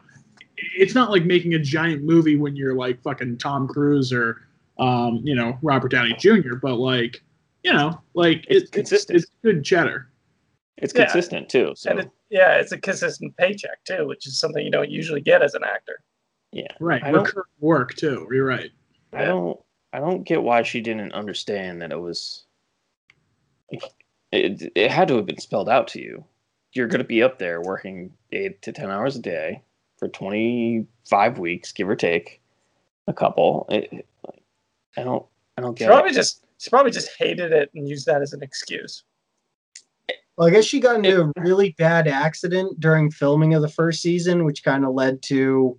it's 0.57 0.95
not 0.95 1.09
like 1.11 1.25
making 1.25 1.53
a 1.53 1.59
giant 1.59 2.03
movie 2.03 2.35
when 2.37 2.55
you're 2.55 2.75
like 2.75 3.01
fucking 3.01 3.37
Tom 3.37 3.67
Cruise 3.67 4.11
or 4.13 4.41
um, 4.79 5.21
you 5.23 5.35
know 5.35 5.57
Robert 5.61 5.89
Downey 5.91 6.15
Jr. 6.17 6.55
But 6.61 6.75
like 6.75 7.21
you 7.63 7.73
know, 7.73 7.99
like 8.13 8.45
It's 8.47 8.65
it- 8.65 8.71
consistent. 8.71 9.17
It's, 9.17 9.31
good 9.43 9.63
cheddar. 9.63 10.09
It's 10.77 10.93
Yeah. 10.93 11.05
consistent 11.05 11.49
too. 11.49 11.73
So 11.75 11.89
And 11.89 11.99
it, 12.01 12.09
yeah, 12.29 12.55
it's 12.55 12.71
a 12.71 12.77
consistent 12.77 13.35
paycheck 13.37 13.83
too, 13.85 14.05
which 14.07 14.27
is 14.27 14.37
something 14.37 14.63
you 14.63 14.69
don't 14.71 14.91
usually 14.91 15.21
get 15.21 15.41
as 15.41 15.53
an 15.55 15.63
actor. 15.63 15.99
yeah, 16.51 16.67
Right. 16.79 17.03
I 17.03 17.09
Recurrent 17.09 17.47
work 17.59 17.95
too. 17.95 18.27
You're 18.31 18.45
right. 18.45 18.69
I 19.13 19.25
don't 19.25 19.59
I 19.93 19.99
don't 19.99 20.23
get 20.23 20.43
why 20.43 20.61
she 20.63 20.81
didn't 20.81 21.13
understand 21.13 21.81
that 21.81 21.91
it 21.91 21.99
was 21.99 22.45
it, 24.31 24.71
it 24.75 24.91
had 24.91 25.07
to 25.07 25.15
have 25.15 25.25
been 25.25 25.39
spelled 25.39 25.69
out 25.69 25.87
to 25.89 26.01
you. 26.01 26.23
You're 26.73 26.87
going 26.87 26.99
to 26.99 27.05
be 27.07 27.23
up 27.23 27.39
there 27.39 27.61
working 27.61 28.11
8 28.31 28.61
to 28.63 28.71
10 28.73 28.91
hours 28.91 29.15
a 29.15 29.21
day 29.21 29.63
for 30.05 30.09
25 30.09 31.39
weeks 31.39 31.71
give 31.71 31.89
or 31.89 31.95
take 31.95 32.41
a 33.07 33.13
couple. 33.13 33.65
It, 33.69 33.89
it- 33.91 34.07
I 34.97 35.03
don't 35.03 35.25
I 35.57 35.61
don't 35.61 35.77
get. 35.77 35.85
She 35.85 35.89
probably 35.89 36.11
it. 36.11 36.15
just 36.15 36.45
she 36.57 36.69
probably 36.69 36.91
just 36.91 37.09
hated 37.19 37.51
it 37.51 37.69
and 37.75 37.85
used 37.87 38.05
that 38.05 38.21
as 38.21 38.31
an 38.31 38.41
excuse. 38.41 39.03
Well, 40.37 40.47
I 40.47 40.51
guess 40.51 40.63
she 40.63 40.79
got 40.79 40.95
into 40.95 41.23
a 41.23 41.31
really 41.41 41.75
bad 41.77 42.07
accident 42.07 42.79
during 42.79 43.11
filming 43.11 43.53
of 43.55 43.61
the 43.61 43.67
first 43.67 44.01
season, 44.01 44.45
which 44.45 44.63
kind 44.63 44.85
of 44.85 44.93
led 44.93 45.21
to 45.23 45.77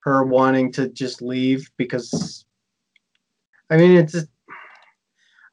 her 0.00 0.22
wanting 0.24 0.70
to 0.72 0.88
just 0.90 1.22
leave 1.22 1.68
because 1.76 2.44
I 3.68 3.76
mean 3.78 3.96
it's 3.96 4.12
just, 4.12 4.28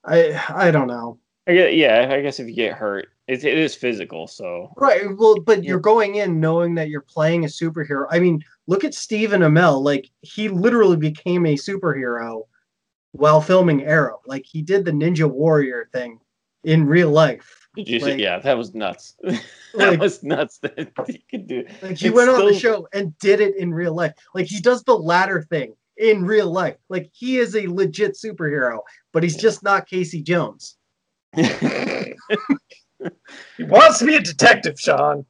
I 0.05 0.39
I 0.49 0.69
don't 0.69 0.87
know. 0.87 1.17
I 1.49 1.67
yeah, 1.69 2.07
I 2.11 2.21
guess 2.21 2.39
if 2.39 2.47
you 2.47 2.53
get 2.53 2.73
hurt, 2.73 3.09
it, 3.27 3.43
it 3.43 3.57
is 3.57 3.75
physical, 3.75 4.27
so 4.27 4.71
Right. 4.77 5.03
Well, 5.17 5.39
but 5.39 5.63
you're 5.63 5.79
going 5.79 6.15
in 6.15 6.39
knowing 6.39 6.75
that 6.75 6.89
you're 6.89 7.01
playing 7.01 7.43
a 7.43 7.47
superhero. 7.47 8.05
I 8.11 8.19
mean, 8.19 8.43
look 8.67 8.83
at 8.83 8.93
Stephen 8.93 9.41
Amell. 9.41 9.81
Like 9.83 10.09
he 10.21 10.49
literally 10.49 10.97
became 10.97 11.45
a 11.45 11.55
superhero 11.55 12.43
while 13.13 13.41
filming 13.41 13.83
Arrow. 13.83 14.21
Like 14.25 14.45
he 14.45 14.61
did 14.61 14.85
the 14.85 14.91
Ninja 14.91 15.29
Warrior 15.29 15.89
thing 15.91 16.19
in 16.63 16.85
real 16.85 17.09
life. 17.09 17.67
did 17.75 17.87
you 17.89 17.99
Like- 17.99 18.19
yeah, 18.19 18.39
that 18.39 18.57
was 18.57 18.75
nuts. 18.75 19.15
that 19.23 19.41
Like- 19.73 19.99
was 19.99 20.21
nuts 20.23 20.59
that 20.59 20.91
he 21.07 21.23
could 21.31 21.47
do. 21.47 21.65
Like 21.81 21.97
he 21.97 22.07
It's 22.07 22.15
went 22.15 22.29
on 22.29 22.45
the 22.45 22.53
show 22.53 22.87
and 22.93 23.17
did 23.17 23.41
it 23.41 23.55
in 23.57 23.73
real 23.73 23.95
life. 23.95 24.13
Like 24.35 24.45
he 24.45 24.61
does 24.61 24.83
the 24.83 24.95
ladder 24.97 25.41
thing 25.41 25.73
in 25.97 26.23
real 26.25 26.51
life. 26.51 26.77
Like 26.89 27.09
he 27.13 27.37
is 27.37 27.55
a 27.55 27.67
legit 27.67 28.15
superhero, 28.15 28.79
but 29.13 29.23
he's 29.23 29.35
just 29.37 29.63
not 29.63 29.87
Casey 29.87 30.21
Jones. 30.21 30.75
He 31.35 32.15
wants 33.63 33.99
to 33.99 34.05
be 34.05 34.15
a 34.15 34.21
detective, 34.21 34.79
Sean. 34.79 35.25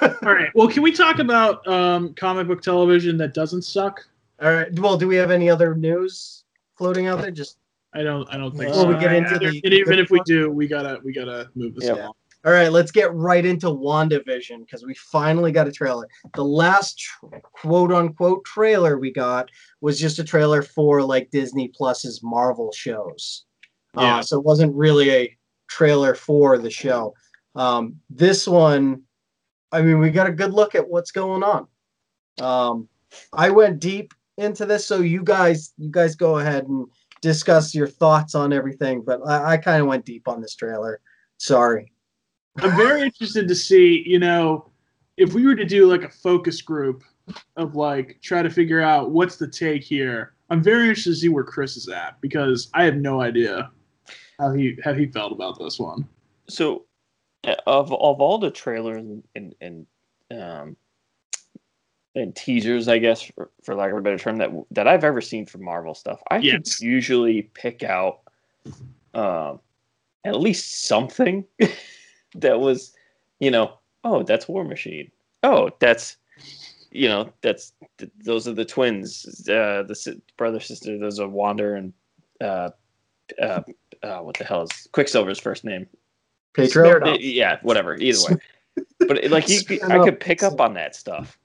All 0.00 0.10
right. 0.22 0.50
Well, 0.54 0.68
can 0.68 0.82
we 0.82 0.92
talk 0.92 1.18
about 1.18 1.66
um, 1.66 2.14
comic 2.14 2.48
book 2.48 2.62
television 2.62 3.16
that 3.18 3.34
doesn't 3.34 3.62
suck? 3.62 4.00
All 4.40 4.52
right. 4.52 4.76
Well, 4.78 4.96
do 4.96 5.06
we 5.06 5.16
have 5.16 5.30
any 5.30 5.48
other 5.48 5.74
news 5.74 6.44
floating 6.76 7.06
out 7.06 7.20
there? 7.20 7.30
Just 7.30 7.58
I 7.94 8.02
don't. 8.02 8.28
I 8.32 8.36
don't 8.36 8.50
think 8.56 8.70
before 8.70 8.82
so. 8.82 8.88
we 8.88 8.98
get 8.98 9.12
into 9.12 9.34
and 9.34 9.40
the 9.40 9.74
even 9.74 9.98
if 9.98 10.10
we 10.10 10.20
do, 10.24 10.50
we 10.50 10.66
gotta 10.66 10.98
we 11.04 11.12
gotta 11.12 11.50
move 11.54 11.74
this 11.74 11.84
Yeah. 11.84 11.94
along. 11.94 12.12
All 12.44 12.52
right, 12.52 12.72
let's 12.72 12.90
get 12.90 13.14
right 13.14 13.46
into 13.46 13.66
WandaVision 13.66 14.66
because 14.66 14.84
we 14.84 14.94
finally 14.94 15.52
got 15.52 15.68
a 15.68 15.72
trailer. 15.72 16.08
The 16.34 16.44
last 16.44 16.98
tr- 16.98 17.36
quote 17.52 17.92
unquote 17.92 18.44
trailer 18.44 18.98
we 18.98 19.12
got 19.12 19.48
was 19.80 20.00
just 20.00 20.18
a 20.18 20.24
trailer 20.24 20.62
for 20.62 21.02
like 21.02 21.30
Disney 21.30 21.68
Plus's 21.68 22.20
Marvel 22.22 22.72
shows. 22.72 23.44
Yeah. 23.96 24.18
Uh, 24.18 24.22
so 24.22 24.38
it 24.38 24.44
wasn't 24.44 24.74
really 24.74 25.10
a 25.10 25.36
trailer 25.68 26.14
for 26.14 26.58
the 26.58 26.70
show. 26.70 27.14
Um, 27.54 27.96
this 28.08 28.46
one, 28.46 29.02
I 29.70 29.82
mean, 29.82 29.98
we 29.98 30.10
got 30.10 30.26
a 30.26 30.32
good 30.32 30.52
look 30.52 30.74
at 30.74 30.88
what's 30.88 31.10
going 31.10 31.42
on. 31.42 31.66
Um, 32.40 32.88
I 33.32 33.50
went 33.50 33.80
deep 33.80 34.14
into 34.38 34.64
this, 34.64 34.86
so 34.86 35.00
you 35.00 35.22
guys, 35.22 35.72
you 35.76 35.90
guys 35.90 36.14
go 36.14 36.38
ahead 36.38 36.64
and 36.64 36.86
discuss 37.20 37.74
your 37.74 37.86
thoughts 37.86 38.34
on 38.34 38.52
everything. 38.52 39.02
But 39.02 39.20
I, 39.26 39.52
I 39.52 39.56
kind 39.58 39.82
of 39.82 39.88
went 39.88 40.06
deep 40.06 40.28
on 40.28 40.40
this 40.40 40.54
trailer. 40.54 41.00
Sorry. 41.38 41.92
I'm 42.58 42.76
very 42.76 43.02
interested 43.06 43.48
to 43.48 43.54
see, 43.54 44.02
you 44.06 44.18
know, 44.18 44.70
if 45.16 45.34
we 45.34 45.46
were 45.46 45.54
to 45.54 45.64
do 45.64 45.86
like 45.86 46.04
a 46.04 46.08
focus 46.08 46.62
group 46.62 47.04
of 47.56 47.76
like 47.76 48.18
try 48.22 48.42
to 48.42 48.50
figure 48.50 48.80
out 48.80 49.10
what's 49.10 49.36
the 49.36 49.48
take 49.48 49.82
here. 49.82 50.34
I'm 50.50 50.62
very 50.62 50.88
interested 50.88 51.10
to 51.10 51.16
see 51.16 51.28
where 51.28 51.44
Chris 51.44 51.76
is 51.76 51.88
at 51.88 52.20
because 52.20 52.70
I 52.74 52.84
have 52.84 52.96
no 52.96 53.20
idea 53.20 53.70
how 54.38 54.52
he 54.52 54.76
how 54.84 54.92
he 54.94 55.06
felt 55.06 55.32
about 55.32 55.58
this 55.58 55.78
one. 55.78 56.06
so 56.48 56.84
uh, 57.44 57.54
of 57.66 57.92
of 57.92 58.20
all 58.20 58.38
the 58.38 58.50
trailers 58.50 59.02
and 59.34 59.54
and, 59.60 59.86
um 60.30 60.76
and 62.14 62.36
teasers 62.36 62.88
i 62.88 62.98
guess 62.98 63.22
for, 63.22 63.50
for 63.62 63.74
lack 63.74 63.90
of 63.90 63.98
a 63.98 64.00
better 64.02 64.18
term 64.18 64.36
that 64.36 64.50
that 64.70 64.86
i've 64.86 65.04
ever 65.04 65.20
seen 65.20 65.46
for 65.46 65.58
marvel 65.58 65.94
stuff 65.94 66.20
i 66.30 66.36
Yes. 66.38 66.76
could 66.78 66.86
usually 66.86 67.42
pick 67.54 67.82
out 67.82 68.20
um 69.14 69.60
at 70.24 70.38
least 70.38 70.84
something 70.86 71.44
that 72.36 72.60
was 72.60 72.92
you 73.40 73.50
know 73.50 73.72
oh 74.04 74.22
that's 74.22 74.46
war 74.48 74.62
machine 74.64 75.10
oh 75.42 75.70
that's 75.80 76.16
you 76.90 77.08
know 77.08 77.32
that's 77.40 77.72
th- 77.98 78.10
those 78.24 78.46
are 78.46 78.52
the 78.54 78.64
twins 78.64 79.48
uh 79.48 79.82
the 79.84 79.94
si- 79.94 80.20
brother 80.36 80.60
sister 80.60 80.98
those 80.98 81.18
are 81.18 81.28
Wanda 81.28 81.74
and 81.74 81.92
uh 82.42 82.70
uh, 83.40 83.62
uh 84.02 84.18
what 84.18 84.36
the 84.36 84.44
hell 84.44 84.62
is 84.62 84.88
quicksilver's 84.92 85.38
first 85.38 85.64
name 85.64 85.86
Pedro? 86.54 87.00
Smeared 87.00 87.20
yeah, 87.20 87.58
whatever. 87.62 87.96
Either 87.96 88.18
way, 88.28 88.84
but 89.00 89.24
like 89.30 89.48
you, 89.48 89.60
I 89.88 89.98
could 90.04 90.20
pick 90.20 90.42
up 90.42 90.60
on 90.60 90.74
that 90.74 90.94
stuff. 90.94 91.38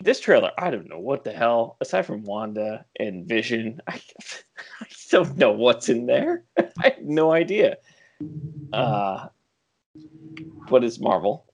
This 0.00 0.20
trailer, 0.20 0.50
I 0.58 0.70
don't 0.70 0.88
know 0.88 0.98
what 0.98 1.24
the 1.24 1.32
hell. 1.32 1.76
Aside 1.80 2.02
from 2.02 2.24
Wanda 2.24 2.84
and 2.98 3.26
Vision, 3.26 3.80
I, 3.88 4.00
I 4.80 4.86
don't 5.10 5.36
know 5.36 5.52
what's 5.52 5.88
in 5.88 6.06
there. 6.06 6.44
I 6.58 6.90
have 6.90 7.02
no 7.02 7.32
idea. 7.32 7.76
Uh, 8.72 9.28
but 10.68 10.84
it's 10.84 10.98
Marvel, 10.98 11.46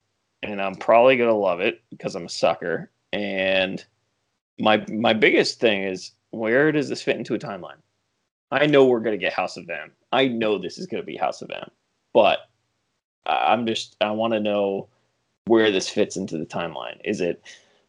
and 0.43 0.61
I'm 0.61 0.75
probably 0.75 1.17
gonna 1.17 1.37
love 1.37 1.59
it 1.59 1.81
because 1.89 2.15
I'm 2.15 2.25
a 2.25 2.29
sucker. 2.29 2.91
And 3.13 3.83
my 4.59 4.85
my 4.89 5.13
biggest 5.13 5.59
thing 5.59 5.83
is 5.83 6.11
where 6.31 6.71
does 6.71 6.87
this 6.87 7.01
fit 7.01 7.17
into 7.17 7.35
a 7.35 7.39
timeline? 7.39 7.79
I 8.51 8.65
know 8.65 8.85
we're 8.85 8.99
gonna 8.99 9.17
get 9.17 9.33
House 9.33 9.57
of 9.57 9.69
M. 9.69 9.91
I 10.11 10.27
know 10.27 10.57
this 10.57 10.77
is 10.77 10.87
gonna 10.87 11.03
be 11.03 11.15
House 11.17 11.41
of 11.41 11.49
M, 11.51 11.69
but 12.13 12.39
I- 13.25 13.53
I'm 13.53 13.65
just 13.65 13.95
I 14.01 14.11
want 14.11 14.33
to 14.33 14.39
know 14.39 14.89
where 15.45 15.71
this 15.71 15.89
fits 15.89 16.17
into 16.17 16.37
the 16.37 16.45
timeline. 16.45 16.99
Is 17.03 17.21
it 17.21 17.43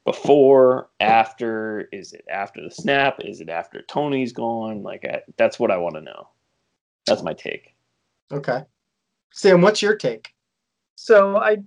before, 0.05 0.89
after? 1.01 1.89
Is 1.93 2.13
it 2.13 2.25
after 2.29 2.63
the 2.63 2.71
snap? 2.71 3.21
Is 3.21 3.41
it 3.41 3.49
after 3.49 3.83
Tony's 3.83 4.33
gone? 4.33 4.83
Like 4.83 5.05
I, 5.05 5.23
that's 5.37 5.59
what 5.59 5.71
I 5.71 5.77
want 5.77 5.95
to 5.97 6.01
know. 6.01 6.29
That's 7.07 7.23
my 7.23 7.33
take. 7.35 7.75
Okay. 8.31 8.63
Sam, 9.33 9.61
what's 9.63 9.83
your 9.83 9.97
take? 9.97 10.33
So 10.95 11.37
I 11.37 11.59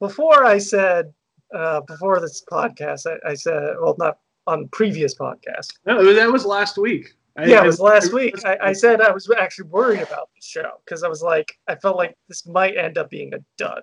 before 0.00 0.44
I 0.44 0.58
said 0.58 1.12
uh, 1.54 1.80
before 1.82 2.20
this 2.20 2.44
podcast, 2.50 3.06
I, 3.06 3.30
I 3.30 3.34
said 3.34 3.74
well 3.80 3.96
not 3.98 4.18
on 4.46 4.68
previous 4.68 5.14
podcast. 5.14 5.72
No, 5.86 6.12
that 6.14 6.30
was 6.30 6.44
last 6.44 6.76
week. 6.78 7.14
I- 7.36 7.46
yeah, 7.46 7.62
it 7.62 7.66
was 7.66 7.80
last 7.80 8.10
I- 8.10 8.14
week. 8.14 8.44
I, 8.44 8.58
I 8.62 8.72
said 8.72 9.00
I 9.00 9.10
was 9.10 9.28
actually 9.36 9.68
worried 9.68 10.00
about 10.00 10.30
the 10.34 10.42
show 10.42 10.80
because 10.84 11.02
I 11.02 11.08
was 11.08 11.22
like, 11.22 11.58
I 11.68 11.74
felt 11.74 11.96
like 11.96 12.16
this 12.28 12.46
might 12.46 12.76
end 12.76 12.98
up 12.98 13.10
being 13.10 13.34
a 13.34 13.38
dud. 13.58 13.82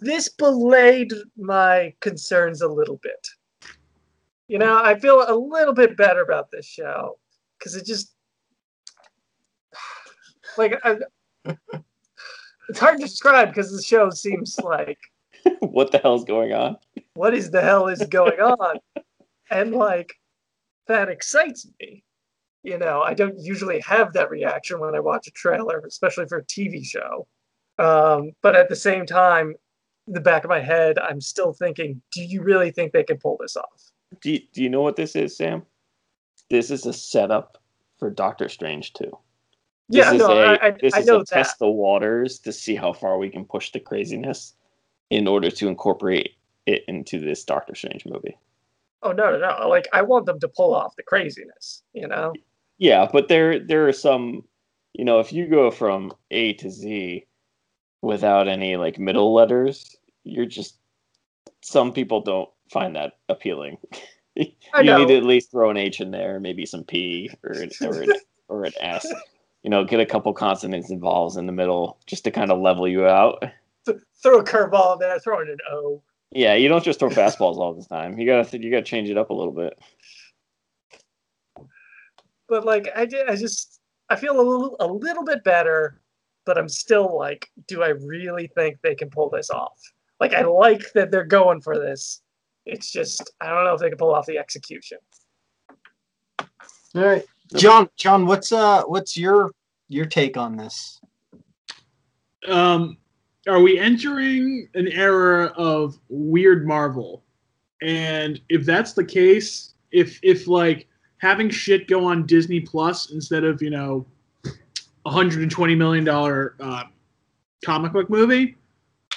This 0.00 0.28
belayed 0.30 1.12
my 1.36 1.92
concerns 2.00 2.62
a 2.62 2.68
little 2.68 2.96
bit. 3.02 3.28
You 4.48 4.58
know, 4.58 4.80
I 4.82 4.98
feel 4.98 5.24
a 5.28 5.34
little 5.34 5.74
bit 5.74 5.96
better 5.96 6.22
about 6.22 6.50
this 6.50 6.66
show 6.66 7.18
because 7.58 7.74
it 7.76 7.84
just 7.84 8.14
like 10.58 10.80
I, 10.84 10.96
it's 12.68 12.78
hard 12.78 12.98
to 12.98 13.04
describe 13.04 13.48
because 13.48 13.70
the 13.70 13.82
show 13.82 14.08
seems 14.10 14.58
like 14.60 14.98
what 15.60 15.92
the 15.92 15.98
hell's 15.98 16.24
going 16.24 16.52
on? 16.52 16.76
what 17.14 17.34
is 17.34 17.50
the 17.50 17.60
hell 17.60 17.88
is 17.88 18.02
going 18.06 18.40
on? 18.40 18.78
and 19.50 19.72
like 19.74 20.14
that 20.88 21.08
excites 21.08 21.66
me. 21.80 22.02
You 22.62 22.78
know, 22.78 23.00
I 23.02 23.14
don't 23.14 23.38
usually 23.38 23.80
have 23.80 24.12
that 24.14 24.30
reaction 24.30 24.80
when 24.80 24.94
I 24.94 25.00
watch 25.00 25.28
a 25.28 25.30
trailer, 25.30 25.82
especially 25.86 26.26
for 26.26 26.38
a 26.38 26.44
TV 26.44 26.84
show. 26.84 27.26
Um, 27.78 28.32
but 28.42 28.56
at 28.56 28.68
the 28.68 28.76
same 28.76 29.06
time, 29.06 29.54
in 30.06 30.12
the 30.12 30.20
back 30.20 30.44
of 30.44 30.50
my 30.50 30.60
head, 30.60 30.98
I'm 30.98 31.20
still 31.20 31.52
thinking, 31.52 32.00
do 32.12 32.24
you 32.24 32.42
really 32.42 32.70
think 32.70 32.92
they 32.92 33.04
can 33.04 33.18
pull 33.18 33.36
this 33.40 33.56
off? 33.56 33.92
Do 34.20 34.32
you, 34.32 34.40
do 34.52 34.62
you 34.62 34.68
know 34.68 34.82
what 34.82 34.96
this 34.96 35.14
is, 35.14 35.36
Sam? 35.36 35.62
This 36.50 36.70
is 36.70 36.86
a 36.86 36.92
setup 36.92 37.58
for 37.98 38.10
Doctor 38.10 38.48
Strange 38.48 38.92
too. 38.92 39.16
This 39.88 40.04
yeah, 40.04 40.12
is 40.12 40.18
no, 40.18 40.32
a, 40.32 40.54
I, 40.54 40.66
I, 40.66 40.70
this 40.70 40.94
I 40.94 40.98
is 41.00 41.08
a 41.08 41.18
that. 41.18 41.26
test 41.28 41.58
the 41.58 41.68
waters 41.68 42.38
to 42.40 42.52
see 42.52 42.74
how 42.74 42.92
far 42.92 43.18
we 43.18 43.30
can 43.30 43.44
push 43.44 43.70
the 43.70 43.80
craziness 43.80 44.54
in 45.10 45.28
order 45.28 45.50
to 45.50 45.68
incorporate 45.68 46.32
it 46.66 46.84
into 46.88 47.20
this 47.20 47.44
Doctor 47.44 47.74
Strange 47.74 48.04
movie. 48.06 48.36
Oh 49.02 49.12
no, 49.12 49.30
no, 49.30 49.38
no! 49.38 49.68
Like 49.68 49.88
I 49.92 50.02
want 50.02 50.26
them 50.26 50.40
to 50.40 50.48
pull 50.48 50.74
off 50.74 50.96
the 50.96 51.02
craziness. 51.02 51.82
You 51.92 52.08
know? 52.08 52.32
Yeah, 52.78 53.08
but 53.12 53.28
there 53.28 53.58
there 53.58 53.88
are 53.88 53.92
some, 53.92 54.42
you 54.92 55.04
know, 55.04 55.20
if 55.20 55.32
you 55.32 55.46
go 55.46 55.70
from 55.70 56.12
A 56.30 56.54
to 56.54 56.70
Z 56.70 57.26
without 58.02 58.48
any 58.48 58.76
like 58.76 58.98
middle 58.98 59.34
letters, 59.34 59.96
you're 60.24 60.46
just 60.46 60.76
some 61.62 61.92
people 61.92 62.20
don't 62.20 62.48
find 62.70 62.96
that 62.96 63.14
appealing. 63.28 63.78
You 64.38 64.94
need 64.98 65.08
to 65.08 65.16
at 65.16 65.24
least 65.24 65.50
throw 65.50 65.70
an 65.70 65.78
H 65.78 65.98
in 66.02 66.10
there, 66.10 66.38
maybe 66.38 66.66
some 66.66 66.84
P 66.84 67.30
or 67.42 67.52
an, 67.52 67.70
or 67.80 68.02
an, 68.02 68.12
or 68.48 68.64
an 68.64 68.72
S. 68.78 69.06
You 69.62 69.70
know, 69.70 69.82
get 69.82 69.98
a 69.98 70.04
couple 70.04 70.32
consonants 70.34 70.90
and 70.90 71.00
vowels 71.00 71.38
in 71.38 71.46
the 71.46 71.52
middle 71.52 71.98
just 72.06 72.24
to 72.24 72.30
kind 72.30 72.50
of 72.50 72.60
level 72.60 72.86
you 72.86 73.06
out. 73.06 73.42
Th- 73.86 73.96
throw 74.22 74.40
a 74.40 74.44
curveball 74.44 74.94
in 74.94 74.98
there, 74.98 75.18
throw 75.18 75.40
in 75.40 75.48
an 75.48 75.56
O. 75.70 76.02
Yeah, 76.32 76.54
you 76.54 76.68
don't 76.68 76.84
just 76.84 76.98
throw 76.98 77.08
fastballs 77.08 77.56
all 77.56 77.74
the 77.74 77.84
time. 77.84 78.18
You 78.18 78.26
gotta 78.26 78.58
you 78.58 78.70
gotta 78.70 78.82
change 78.82 79.08
it 79.08 79.18
up 79.18 79.30
a 79.30 79.34
little 79.34 79.52
bit. 79.52 79.78
But 82.48 82.64
like 82.64 82.88
I 82.94 83.06
did, 83.06 83.28
I 83.28 83.36
just 83.36 83.80
I 84.08 84.16
feel 84.16 84.38
a 84.38 84.42
little 84.42 84.76
a 84.80 84.86
little 84.86 85.24
bit 85.24 85.44
better, 85.44 86.00
but 86.44 86.58
I'm 86.58 86.68
still 86.68 87.16
like, 87.16 87.50
do 87.66 87.82
I 87.82 87.88
really 87.88 88.48
think 88.48 88.78
they 88.82 88.94
can 88.94 89.10
pull 89.10 89.30
this 89.30 89.50
off? 89.50 89.80
Like 90.20 90.32
I 90.32 90.42
like 90.42 90.92
that 90.94 91.10
they're 91.10 91.24
going 91.24 91.60
for 91.60 91.78
this. 91.78 92.22
It's 92.64 92.90
just 92.90 93.30
I 93.40 93.48
don't 93.50 93.64
know 93.64 93.74
if 93.74 93.80
they 93.80 93.88
can 93.88 93.98
pull 93.98 94.14
off 94.14 94.26
the 94.26 94.38
execution. 94.38 94.98
All 96.40 96.46
right, 97.02 97.24
John. 97.54 97.88
John, 97.96 98.26
what's 98.26 98.52
uh, 98.52 98.82
what's 98.84 99.16
your 99.16 99.52
your 99.88 100.06
take 100.06 100.36
on 100.36 100.56
this? 100.56 101.00
um, 102.48 102.96
are 103.46 103.60
we 103.60 103.78
entering 103.78 104.68
an 104.74 104.88
era 104.88 105.46
of 105.56 105.98
weird 106.08 106.66
Marvel? 106.66 107.22
And 107.82 108.40
if 108.48 108.64
that's 108.64 108.92
the 108.92 109.04
case, 109.04 109.74
if 109.92 110.18
if 110.22 110.46
like 110.48 110.88
having 111.18 111.48
shit 111.50 111.88
go 111.88 112.04
on 112.04 112.26
Disney 112.26 112.60
Plus 112.60 113.10
instead 113.10 113.44
of 113.44 113.62
you 113.62 113.70
know, 113.70 114.06
a 115.04 115.10
hundred 115.10 115.42
and 115.42 115.50
twenty 115.50 115.74
million 115.74 116.04
dollar 116.04 116.54
uh, 116.60 116.84
comic 117.64 117.92
book 117.92 118.08
movie, 118.10 118.56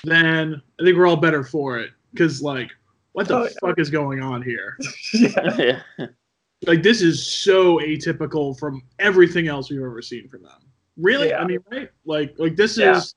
then 0.04 0.62
I 0.80 0.84
think 0.84 0.98
we're 0.98 1.08
all 1.08 1.16
better 1.18 1.44
for 1.44 1.80
it. 1.80 1.92
Because 2.12 2.42
like, 2.42 2.70
what 3.14 3.28
the 3.28 3.38
Oh, 3.38 3.44
yeah. 3.44 3.50
fuck 3.62 3.80
is 3.80 3.90
going 3.90 4.22
on 4.22 4.42
here? 4.42 4.78
yeah. 5.14 5.58
yeah. 6.00 6.06
like 6.68 6.84
this 6.84 7.02
is 7.02 7.26
so 7.26 7.78
atypical 7.80 8.58
from 8.60 8.82
everything 9.00 9.48
else 9.48 9.70
we've 9.72 9.80
ever 9.82 10.02
seen 10.02 10.28
from 10.28 10.44
them. 10.44 10.62
Really? 10.98 11.30
Yeah. 11.30 11.40
I 11.42 11.46
mean, 11.46 11.60
right? 11.72 11.90
Like 12.06 12.36
like 12.38 12.56
this 12.58 12.78
Yeah. 12.78 12.98
is 12.98 13.16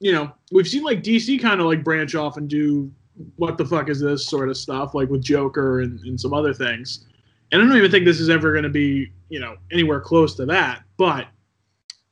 you 0.00 0.12
know, 0.12 0.32
we've 0.52 0.68
seen 0.68 0.82
like 0.84 1.02
DC 1.02 1.40
kind 1.40 1.60
of 1.60 1.66
like 1.66 1.82
branch 1.84 2.14
off 2.14 2.36
and 2.36 2.48
do 2.48 2.90
what 3.36 3.58
the 3.58 3.64
fuck 3.64 3.88
is 3.88 4.00
this 4.00 4.26
sort 4.26 4.48
of 4.48 4.56
stuff, 4.56 4.94
like 4.94 5.08
with 5.08 5.22
Joker 5.22 5.80
and, 5.80 5.98
and 6.00 6.20
some 6.20 6.32
other 6.32 6.54
things. 6.54 7.04
And 7.50 7.60
I 7.60 7.64
don't 7.66 7.76
even 7.76 7.90
think 7.90 8.04
this 8.04 8.20
is 8.20 8.28
ever 8.28 8.52
gonna 8.54 8.68
be, 8.68 9.10
you 9.28 9.40
know, 9.40 9.56
anywhere 9.72 10.00
close 10.00 10.34
to 10.36 10.46
that. 10.46 10.82
But 10.96 11.26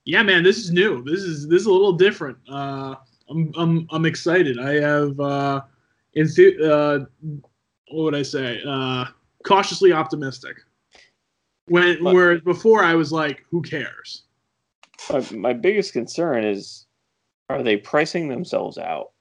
yeah, 0.05 0.23
man, 0.23 0.43
this 0.43 0.59
is 0.59 0.71
new. 0.73 1.03
This 1.05 1.21
is 1.23 1.47
this 1.49 1.61
is 1.61 1.67
a 1.67 1.73
little 1.73 1.93
different. 1.93 2.39
Uh 2.51 2.97
I'm 3.29 3.53
I'm 3.57 3.87
I'm 3.91 4.07
excited. 4.07 4.59
I 4.59 4.75
have 4.81 5.19
uh 5.21 5.61
enthu- 6.17 6.61
uh 6.63 7.07
what 7.91 8.05
would 8.05 8.15
I 8.15 8.23
say? 8.23 8.61
Uh 8.67 9.05
cautiously 9.45 9.93
optimistic. 9.93 10.57
When 11.67 12.03
But- 12.03 12.15
whereas 12.15 12.41
before 12.41 12.83
I 12.83 12.95
was 12.95 13.13
like, 13.13 13.45
who 13.51 13.63
cares? 13.63 14.25
My, 15.11 15.25
my 15.33 15.53
biggest 15.53 15.93
concern 15.93 16.45
is 16.45 16.86
are 17.49 17.63
they 17.63 17.77
pricing 17.77 18.29
themselves 18.29 18.79
out? 18.79 19.13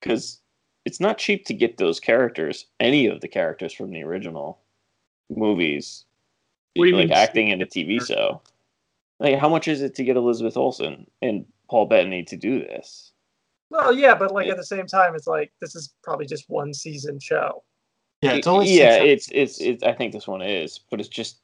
Because 0.00 0.40
it's 0.84 1.00
not 1.00 1.18
cheap 1.18 1.44
to 1.46 1.54
get 1.54 1.76
those 1.76 2.00
characters, 2.00 2.66
any 2.80 3.06
of 3.06 3.20
the 3.20 3.28
characters 3.28 3.72
from 3.72 3.90
the 3.90 4.02
original 4.02 4.58
movies, 5.28 6.04
What 6.74 6.84
do 6.84 6.90
you 6.90 6.96
like 6.96 7.08
mean? 7.08 7.12
acting 7.12 7.48
in 7.48 7.62
a 7.62 7.66
TV 7.66 8.04
show. 8.04 8.40
Like, 9.20 9.38
how 9.38 9.48
much 9.48 9.68
is 9.68 9.82
it 9.82 9.94
to 9.96 10.04
get 10.04 10.16
Elizabeth 10.16 10.56
Olsen 10.56 11.06
and 11.20 11.44
Paul 11.68 11.86
Bettany 11.86 12.24
to 12.24 12.36
do 12.36 12.60
this? 12.60 13.12
Well, 13.68 13.92
yeah, 13.92 14.14
but 14.14 14.32
like 14.32 14.48
at 14.48 14.56
the 14.56 14.64
same 14.64 14.86
time, 14.86 15.14
it's 15.14 15.28
like 15.28 15.52
this 15.60 15.76
is 15.76 15.94
probably 16.02 16.26
just 16.26 16.48
one 16.48 16.74
season 16.74 17.20
show. 17.20 17.62
Yeah, 18.22 18.32
it's 18.32 18.48
only 18.48 18.68
yeah, 18.76 18.98
six 18.98 19.04
it's 19.04 19.28
it's 19.32 19.60
it's. 19.60 19.82
I 19.84 19.92
think 19.92 20.12
this 20.12 20.26
one 20.26 20.42
is, 20.42 20.80
but 20.90 20.98
it's 20.98 21.08
just, 21.08 21.38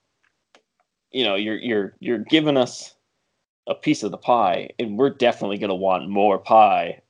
you 1.13 1.25
know, 1.25 1.37
you're 1.37 1.59
you're 1.59 1.95
you're 2.01 2.19
giving 2.19 2.57
us 2.57 2.96
a 3.67 3.75
piece 3.75 4.03
of 4.03 4.11
the 4.11 4.19
pie, 4.19 4.71
and 4.79 4.99
we're 4.99 5.11
definitely 5.11 5.59
gonna 5.59 5.75
want 5.75 6.09
more 6.09 6.39
pie, 6.39 7.01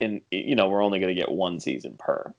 and 0.00 0.20
you 0.30 0.54
know, 0.54 0.68
we're 0.68 0.82
only 0.82 1.00
gonna 1.00 1.14
get 1.14 1.30
one 1.30 1.60
season 1.60 1.96
per. 1.98 2.34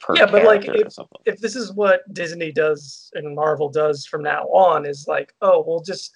per 0.00 0.16
Yeah, 0.16 0.26
but, 0.26 0.44
like, 0.44 0.64
something. 0.90 1.18
if 1.24 1.40
this 1.40 1.56
is 1.56 1.72
what 1.72 2.02
Disney 2.12 2.52
does 2.52 3.10
and 3.14 3.34
Marvel 3.34 3.68
does 3.68 4.06
from 4.06 4.22
now 4.22 4.44
on, 4.44 4.86
is 4.86 5.06
like, 5.08 5.34
oh, 5.42 5.64
we'll 5.66 5.82
just, 5.82 6.12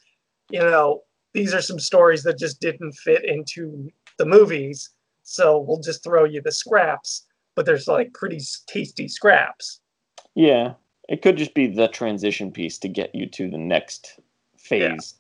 you 0.51 0.61
know, 0.61 1.03
these 1.35 1.53
are 1.53 1.63
some 1.63 1.79
stories 1.79 2.23
that 2.23 2.39
just 2.39 2.61
didn't 2.61 2.93
fit 2.93 3.25
into 3.25 3.91
the 4.17 4.27
movies, 4.27 4.91
so 5.23 5.59
we'll 5.59 5.81
just 5.81 6.03
throw 6.03 6.25
you 6.25 6.41
the 6.41 6.53
scraps. 6.53 7.27
But 7.55 7.67
there's 7.67 7.89
like 7.89 8.15
pretty 8.15 8.41
tasty 8.67 9.09
scraps. 9.09 9.81
Yeah, 10.35 10.75
it 11.09 11.23
could 11.23 11.37
just 11.37 11.55
be 11.55 11.67
the 11.67 11.89
transition 11.89 12.53
piece 12.53 12.79
to 12.79 12.89
get 12.89 13.15
you 13.15 13.27
to 13.31 13.51
the 13.51 13.59
next 13.59 14.21
phase. 14.57 15.15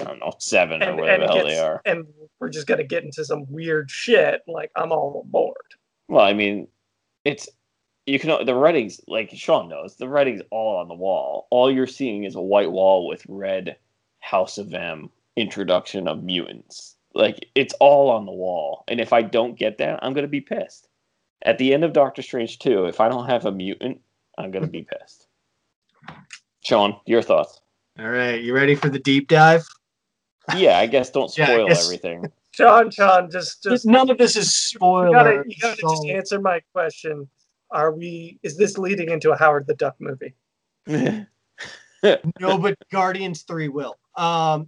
I 0.00 0.04
don't 0.04 0.18
know, 0.18 0.32
seven 0.38 0.82
or 0.82 0.96
whatever 0.96 1.22
the 1.22 1.26
hell 1.28 1.36
gets- 1.44 1.48
they 1.54 1.58
are. 1.60 1.80
and 1.84 2.06
we're 2.40 2.48
just 2.48 2.66
gonna 2.66 2.84
get 2.84 3.04
into 3.04 3.24
some 3.24 3.44
weird 3.48 3.90
shit. 3.90 4.42
Like 4.46 4.70
I'm 4.76 4.92
all 4.92 5.22
on 5.24 5.30
board. 5.30 5.56
Well, 6.08 6.24
I 6.24 6.32
mean, 6.32 6.68
it's 7.24 7.48
you 8.06 8.18
can 8.18 8.44
the 8.44 8.54
writing's 8.54 9.00
like 9.06 9.30
Sean 9.30 9.68
knows 9.68 9.96
the 9.96 10.08
writing's 10.08 10.42
all 10.50 10.76
on 10.76 10.88
the 10.88 10.94
wall. 10.94 11.46
All 11.50 11.70
you're 11.70 11.86
seeing 11.86 12.24
is 12.24 12.34
a 12.34 12.40
white 12.40 12.70
wall 12.72 13.06
with 13.06 13.24
red 13.28 13.76
House 14.20 14.58
of 14.58 14.72
M 14.74 15.10
introduction 15.36 16.08
of 16.08 16.22
mutants. 16.22 16.96
Like 17.14 17.48
it's 17.54 17.74
all 17.80 18.10
on 18.10 18.26
the 18.26 18.32
wall. 18.32 18.84
And 18.88 19.00
if 19.00 19.12
I 19.12 19.22
don't 19.22 19.56
get 19.58 19.78
that, 19.78 20.00
I'm 20.02 20.12
gonna 20.12 20.26
be 20.28 20.40
pissed. 20.40 20.88
At 21.42 21.58
the 21.58 21.72
end 21.74 21.84
of 21.84 21.92
Doctor 21.92 22.22
Strange 22.22 22.58
2, 22.58 22.86
if 22.86 23.00
I 23.00 23.08
don't 23.08 23.26
have 23.26 23.44
a 23.44 23.52
mutant, 23.52 24.00
I'm 24.38 24.50
gonna 24.50 24.66
be 24.66 24.82
pissed. 24.82 25.28
Sean, 26.64 26.96
your 27.06 27.22
thoughts? 27.22 27.60
All 27.98 28.08
right, 28.08 28.40
you 28.42 28.54
ready 28.54 28.74
for 28.74 28.88
the 28.88 28.98
deep 28.98 29.28
dive? 29.28 29.66
Yeah, 30.56 30.78
I 30.78 30.86
guess 30.86 31.10
don't 31.10 31.32
Yeah, 31.38 31.46
spoil 31.46 31.68
guess- 31.68 31.84
everything. 31.84 32.30
John, 32.52 32.88
John, 32.90 33.30
just 33.32 33.64
just 33.64 33.84
None 33.84 34.10
of 34.10 34.18
this 34.18 34.36
is 34.36 34.54
spoiler. 34.54 35.08
you 35.08 35.12
gotta 35.12 35.42
you 35.48 35.56
gotta 35.60 35.80
just 35.80 36.06
answer 36.06 36.40
my 36.40 36.60
question. 36.72 37.28
Are 37.72 37.92
we? 37.92 38.38
Is 38.44 38.56
this 38.56 38.78
leading 38.78 39.10
into 39.10 39.32
a 39.32 39.36
Howard 39.36 39.66
the 39.66 39.74
Duck 39.74 39.96
movie? 39.98 40.34
no, 40.86 41.26
but 42.58 42.76
Guardians 42.92 43.42
Three 43.42 43.68
will. 43.68 43.96
Um, 44.16 44.66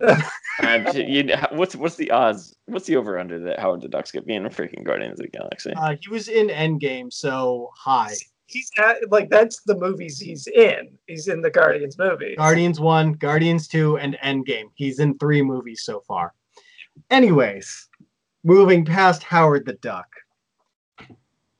And 0.60 0.92
you, 0.94 1.32
what's 1.52 1.76
what's 1.76 1.94
the 1.96 2.10
odds? 2.10 2.56
What's 2.64 2.86
the 2.86 2.96
over 2.96 3.18
under 3.18 3.38
that 3.40 3.60
Howard 3.60 3.82
the 3.82 3.88
Duck's 3.88 4.10
gonna 4.10 4.24
be 4.26 4.34
in 4.34 4.46
a 4.46 4.50
freaking 4.50 4.82
Guardians 4.84 5.20
of 5.20 5.26
the 5.30 5.38
Galaxy? 5.38 5.72
uh, 5.76 5.94
he 6.00 6.08
was 6.08 6.26
in 6.28 6.48
Endgame, 6.48 7.12
so 7.12 7.70
high. 7.76 8.14
He's 8.48 8.70
at, 8.78 9.10
like 9.10 9.28
that's 9.28 9.62
the 9.62 9.76
movies 9.76 10.18
he's 10.20 10.46
in. 10.46 10.96
He's 11.06 11.26
in 11.28 11.40
the 11.42 11.50
Guardians 11.50 11.98
movie. 11.98 12.36
Guardians 12.36 12.78
One, 12.80 13.12
Guardians 13.14 13.66
Two, 13.68 13.98
and 13.98 14.16
Endgame. 14.22 14.66
He's 14.74 15.00
in 15.00 15.18
three 15.18 15.42
movies 15.42 15.82
so 15.82 16.00
far. 16.06 16.32
Anyways, 17.10 17.88
moving 18.44 18.84
past 18.84 19.22
Howard 19.24 19.66
the 19.66 19.74
Duck, 19.74 20.06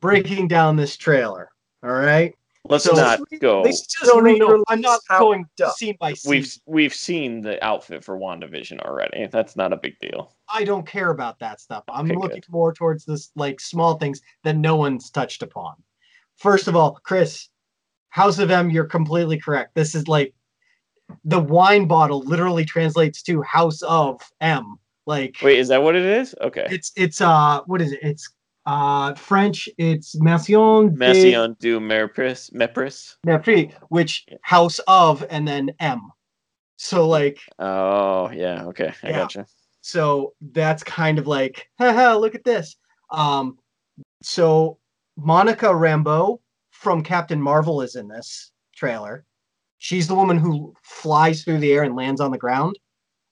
breaking 0.01 0.49
down 0.49 0.77
this 0.77 0.97
trailer. 0.97 1.51
All 1.83 1.91
right. 1.91 2.33
Let's 2.69 2.85
So- 2.85 2.95
not 2.97 3.21
go. 3.41 3.63
They 3.63 3.71
just 3.71 3.97
No, 4.07 4.19
no, 4.19 4.33
no. 4.35 4.65
I'm 4.69 4.81
not 4.81 5.01
Howard 5.09 5.21
going 5.21 5.43
the 5.57 5.65
Duck. 5.67 5.77
scene 5.77 5.97
by 6.01 6.15
scene. 6.15 6.31
We've 6.31 6.57
we've 6.67 6.95
seen 6.95 7.41
the 7.41 7.63
outfit 7.65 8.03
for 8.05 8.19
WandaVision 8.19 8.81
already. 8.81 9.27
That's 9.27 9.55
not 9.55 9.73
a 9.73 9.77
big 9.77 9.97
deal. 10.01 10.35
I 10.53 10.65
don't 10.65 10.87
care 10.87 11.11
about 11.11 11.39
that 11.41 11.61
stuff. 11.61 11.85
I'm 11.89 12.07
Okay, 12.11 12.17
looking 12.17 12.41
good. 12.41 12.51
more 12.51 12.73
towards 12.73 13.05
this 13.05 13.31
like 13.37 13.61
small 13.61 13.99
things 13.99 14.21
that 14.43 14.57
no 14.57 14.75
one's 14.77 15.11
touched 15.11 15.43
upon. 15.45 15.75
First 16.39 16.69
of 16.69 16.77
all, 16.77 16.99
Chris, 17.03 17.49
House 18.11 18.39
of 18.39 18.51
M, 18.51 18.71
you're 18.71 18.85
completely 18.87 19.39
correct. 19.39 19.75
This 19.75 19.95
is 19.95 20.09
like 20.09 20.35
the 21.25 21.41
wine 21.41 21.87
bottle 21.87 22.21
literally 22.21 22.65
translates 22.65 23.23
to 23.23 23.43
House 23.43 23.83
of 23.83 24.21
M. 24.41 24.77
Like 25.07 25.37
Wait, 25.43 25.59
is 25.59 25.69
that 25.69 25.83
what 25.83 25.95
it 25.95 26.05
is? 26.05 26.35
Okay. 26.41 26.67
it's 26.69 26.93
it's 26.97 27.21
uh 27.21 27.61
what 27.67 27.81
is 27.81 27.93
it? 27.93 28.01
It's 28.03 28.29
uh 28.67 29.15
French. 29.15 29.69
It's 29.79 30.21
Maison 30.21 30.95
Maison 30.97 31.57
du 31.61 31.79
Mepris. 31.79 32.53
Mepris. 32.53 33.17
Mépris, 33.27 33.73
which 33.89 34.27
House 34.43 34.81
of 34.89 35.25
and 35.31 35.47
then 35.47 35.71
M. 35.79 36.01
So 36.77 37.09
like 37.09 37.39
Oh 37.59 38.31
yeah. 38.31 38.65
Okay, 38.65 38.93
I 39.03 39.11
Yeah. 39.11 39.17
gotcha. 39.19 39.47
So 39.83 40.35
that's 40.41 40.83
kind 40.83 41.21
of 41.21 41.29
like, 41.29 41.69
haha, 41.79 42.17
look 42.17 42.35
at 42.35 42.43
this. 42.43 42.75
Um, 43.13 43.59
so 44.23 44.79
Monica 45.17 45.67
Rambeau 45.67 46.39
from 46.71 47.03
Captain 47.03 47.41
Marvel 47.41 47.81
is 47.81 47.97
in 47.97 48.09
this 48.09 48.53
trailer. 48.75 49.25
She's 49.79 50.09
the 50.09 50.15
woman 50.15 50.39
who 50.39 50.75
flies 50.83 51.43
through 51.43 51.59
the 51.59 51.73
air 51.73 51.83
and 51.83 51.97
lands 51.97 52.21
on 52.21 52.31
the 52.31 52.39
ground. 52.39 52.79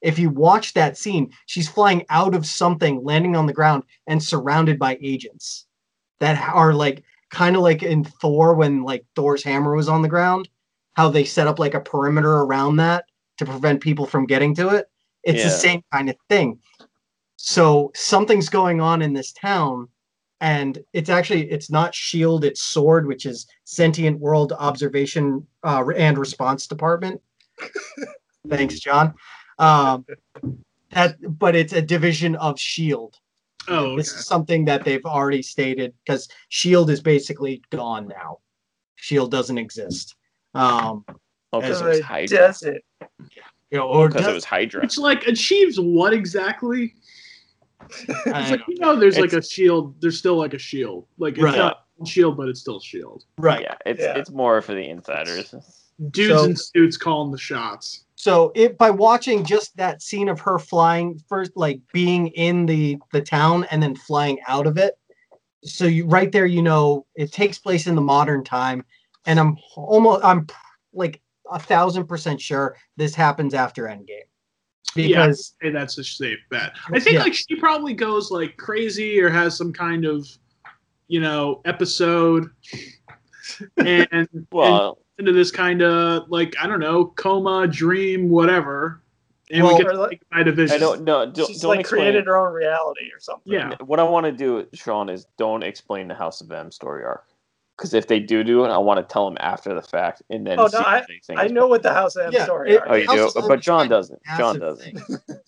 If 0.01 0.19
you 0.19 0.29
watch 0.29 0.75
that 0.75 0.99
scene, 0.99 1.33
she's 1.47 1.69
flying 1.69 2.05
out 2.11 2.35
of 2.35 2.47
something, 2.47 3.03
landing 3.03 3.37
on 3.37 3.47
the 3.47 3.53
ground, 3.53 3.85
and 4.07 4.23
surrounded 4.23 4.79
by 4.79 4.99
agents 5.03 5.67
that 6.21 6.43
are 6.53 6.75
like 6.75 7.03
kind 7.31 7.57
of 7.57 7.63
like 7.63 7.83
in 7.83 8.05
Thor 8.05 8.55
when 8.55 8.83
like 8.83 9.05
Thor's 9.17 9.43
hammer 9.43 9.75
was 9.75 9.89
on 9.89 10.03
the 10.03 10.09
ground, 10.09 10.49
how 10.95 11.09
they 11.09 11.25
set 11.25 11.47
up 11.47 11.59
like 11.59 11.75
a 11.75 11.81
perimeter 11.81 12.43
around 12.43 12.77
that 12.77 13.07
to 13.39 13.47
prevent 13.47 13.83
people 13.83 14.07
from 14.07 14.27
getting 14.27 14.55
to 14.57 14.69
it. 14.69 14.87
It's 15.23 15.43
the 15.43 15.51
same 15.51 15.83
kind 15.91 16.11
of 16.11 16.17
thing. 16.29 16.59
So 17.37 17.91
something's 17.95 18.49
going 18.49 18.81
on 18.81 19.01
in 19.03 19.15
this 19.15 19.33
town 19.33 19.89
and 20.41 20.79
it's 20.93 21.11
actually 21.11 21.51
it's 21.51 21.71
not 21.71 21.95
Shield, 21.95 22.45
it's 22.45 22.63
Sword, 22.63 23.07
which 23.07 23.27
is 23.27 23.47
Sentient 23.65 24.19
World 24.19 24.53
Observation 24.53 25.47
uh, 25.63 25.85
and 25.97 26.19
Response 26.19 26.67
Department. 26.67 27.21
Thanks, 28.49 28.79
John. 28.81 29.15
Um, 29.59 30.05
that, 30.91 31.17
but 31.39 31.55
it's 31.57 31.73
a 31.73 31.83
division 31.83 32.37
of 32.37 32.59
Shield. 32.59 33.19
Oh, 33.69 33.87
okay. 33.87 33.97
This 33.97 34.13
is 34.13 34.27
something 34.27 34.65
that 34.67 34.85
they've 34.85 35.05
already 35.07 35.41
stated 35.41 35.95
because 36.05 36.29
Shield 36.51 36.91
is 36.91 37.01
basically 37.01 37.63
gone 37.71 38.09
now. 38.09 38.39
Shield 38.97 39.31
doesn't 39.31 39.59
exist. 39.59 40.17
Um, 40.55 41.05
Oh, 41.55 41.61
because 41.61 41.81
it 41.81 41.85
was 41.85 42.01
Hydra. 42.01 42.37
does 42.37 42.63
it? 42.63 42.85
you 43.71 43.79
know, 43.79 43.87
or 43.87 44.09
Because 44.09 44.27
it 44.27 44.35
was 44.35 44.45
Hydra. 44.45 44.83
Which 44.83 44.99
like 44.99 45.27
achieves 45.29 45.79
what 45.79 46.13
exactly? 46.13 46.95
I 47.81 47.87
It's 48.43 48.51
like 48.51 48.61
you 48.69 48.79
know, 48.79 48.97
there's 48.97 49.19
like 49.19 49.33
a 49.33 49.43
shield. 49.43 49.95
There's 50.01 50.19
still 50.19 50.37
like 50.37 50.55
a 50.55 50.59
shield. 50.59 51.07
Like 51.19 51.35
it's 51.35 51.43
Right. 51.43 51.57
not 51.57 51.85
shield, 52.07 52.37
but 52.37 52.49
it's 52.49 52.61
still 52.61 52.81
shield. 52.81 53.25
right. 53.39 53.63
Yeah, 53.63 53.75
it's 53.87 54.01
Yeah. 54.01 54.17
it's 54.19 54.31
more 54.31 54.61
for 54.63 54.75
the 54.75 54.89
insiders. 54.89 55.55
Dudes 56.11 56.35
So- 56.41 56.45
in 56.45 56.57
suits 56.57 56.97
calling 56.97 57.31
the 57.31 57.39
shots. 57.39 58.05
So 58.17 58.53
it 58.55 58.79
by 58.79 58.91
watching 58.91 59.45
just 59.45 59.77
that 59.77 60.01
scene 60.01 60.29
of 60.29 60.41
her 60.41 60.59
flying 60.59 61.21
first, 61.29 61.53
like 61.57 61.81
being 61.93 62.29
in 62.29 62.65
the 62.67 62.99
the 63.13 63.21
town 63.21 63.65
and 63.71 63.83
then 63.83 63.95
flying 63.95 64.39
out 64.49 64.67
of 64.67 64.79
it. 64.79 64.95
So 65.63 65.85
you 65.87 66.07
right 66.07 66.31
there, 66.33 66.47
you 66.47 66.63
know, 66.63 67.07
it 67.17 67.33
takes 67.33 67.59
place 67.59 67.87
in 67.87 67.95
the 67.95 68.01
modern 68.01 68.43
time, 68.45 68.85
and 69.27 69.39
I'm 69.39 69.57
almost 69.77 70.25
I'm 70.25 70.47
like 70.93 71.21
a 71.53 71.59
thousand 71.59 72.07
percent 72.07 72.41
sure 72.41 72.77
this 72.97 73.15
happens 73.15 73.53
after 73.55 73.85
Endgame 73.85 74.27
because 74.95 75.55
Hey, 75.61 75.71
that's 75.71 75.99
a 75.99 76.05
safe 76.05 76.39
bet. 76.51 76.73
I 76.93 77.01
think 77.01 77.15
Yeah. 77.17 77.23
like 77.23 77.35
she 77.35 77.57
probably 77.57 77.95
goes 77.95 78.31
like 78.31 78.57
crazy 78.57 79.21
or 79.21 79.29
has 79.29 79.57
some 79.57 79.73
kind 79.73 80.05
of, 80.05 80.27
you 81.09 81.21
know, 81.21 81.61
episode, 81.65 82.51
and, 83.77 84.09
and 84.13 84.29
into 85.19 85.33
this 85.33 85.51
kind 85.51 85.83
of 85.83 86.29
like 86.29 86.55
I 86.61 86.67
don't 86.67 86.81
know 86.81 87.07
coma, 87.07 87.67
dream, 87.69 88.29
whatever, 88.29 89.03
and 89.51 89.63
Well- 89.63 89.75
we 89.75 89.79
get 89.79 89.89
Or 89.89 89.93
to 89.93 89.99
like- 90.01 90.09
think 90.11 90.23
by 90.31 90.43
division. 90.43 90.77
I 90.77 90.79
don't 90.81 91.05
know. 91.05 91.31
Don't, 91.31 91.47
She's 91.47 91.61
don't 91.61 91.71
like 91.71 91.81
explain. 91.81 92.01
created 92.03 92.27
her 92.27 92.37
own 92.37 92.53
reality 92.53 93.07
or 93.15 93.21
something. 93.21 93.53
Yeah. 93.53 93.75
What 93.85 94.01
I 94.01 94.03
want 94.05 94.27
to 94.27 94.33
do, 94.33 94.67
Sean, 94.75 95.09
is 95.09 95.27
don't 95.39 95.63
explain 95.63 96.09
the 96.09 96.15
House 96.15 96.41
of 96.41 96.51
M 96.51 96.71
story 96.73 97.05
arc. 97.05 97.25
Because 97.77 97.93
if 97.93 98.07
they 98.07 98.21
do 98.21 98.45
do 98.45 98.65
it, 98.65 98.69
I 98.69 98.79
want 98.79 99.07
to 99.07 99.13
tell 99.13 99.25
them 99.29 99.37
after 99.41 99.75
the 99.75 99.83
fact, 99.83 100.23
and 100.31 100.47
then 100.47 100.59
Oh, 100.61 100.65
no, 100.65 100.69
see 100.69 101.15
if 101.15 101.27
they 101.27 101.35
I 101.35 101.49
know 101.49 101.67
what 101.67 101.83
the 101.83 101.93
House 101.93 102.15
of 102.15 102.27
M 102.27 102.33
Yeah, 102.33 102.45
story 102.45 102.73
it- 102.75 102.81
are. 102.83 102.93
Oh, 102.93 102.95
you 102.95 103.07
House 103.07 103.35
do, 103.35 103.43
but 103.49 103.61
John 103.61 103.89
doesn't. 103.89 104.21
John 104.37 104.61
doesn't. 104.61 104.99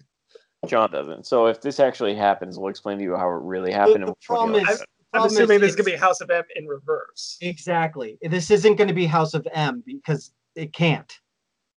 John 0.66 0.90
doesn't. 0.90 1.26
So 1.26 1.46
if 1.46 1.60
this 1.60 1.78
actually 1.78 2.16
happens, 2.16 2.58
we'll 2.58 2.70
explain 2.70 2.98
to 2.98 3.04
you 3.04 3.14
how 3.16 3.28
it 3.28 3.42
really 3.42 3.70
happened. 3.70 4.02
the 4.02 4.08
and 4.08 4.20
problem 4.22 4.54
you 4.54 4.62
like 4.62 4.70
is- 4.70 4.80
I'm 5.12 5.20
Problem 5.20 5.36
assuming 5.42 5.54
is 5.56 5.60
this 5.60 5.70
is 5.70 5.76
gonna 5.76 5.88
it's- 5.90 6.00
be 6.00 6.04
House 6.04 6.20
of 6.20 6.30
M 6.30 6.42
in 6.56 6.66
reverse. 6.66 7.38
Exactly. 7.40 8.18
This 8.22 8.50
isn't 8.50 8.74
going 8.74 8.88
to 8.88 8.94
be 8.94 9.06
House 9.06 9.32
of 9.34 9.46
M 9.52 9.82
because 9.86 10.32
it 10.56 10.72
can't. 10.72 11.10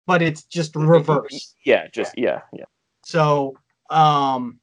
But 0.06 0.22
it's 0.22 0.44
just 0.44 0.74
reverse. 0.78 1.54
Yeah, 1.66 1.88
just 1.94 2.18
yeah, 2.18 2.42
yeah. 2.54 2.64
So, 3.04 3.56
um, 3.90 4.60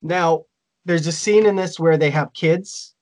now 0.00 0.44
there's 0.84 1.08
a 1.08 1.12
scene 1.12 1.44
in 1.46 1.56
this 1.56 1.80
where 1.80 1.96
they 1.98 2.10
have 2.10 2.32
kids, 2.34 2.93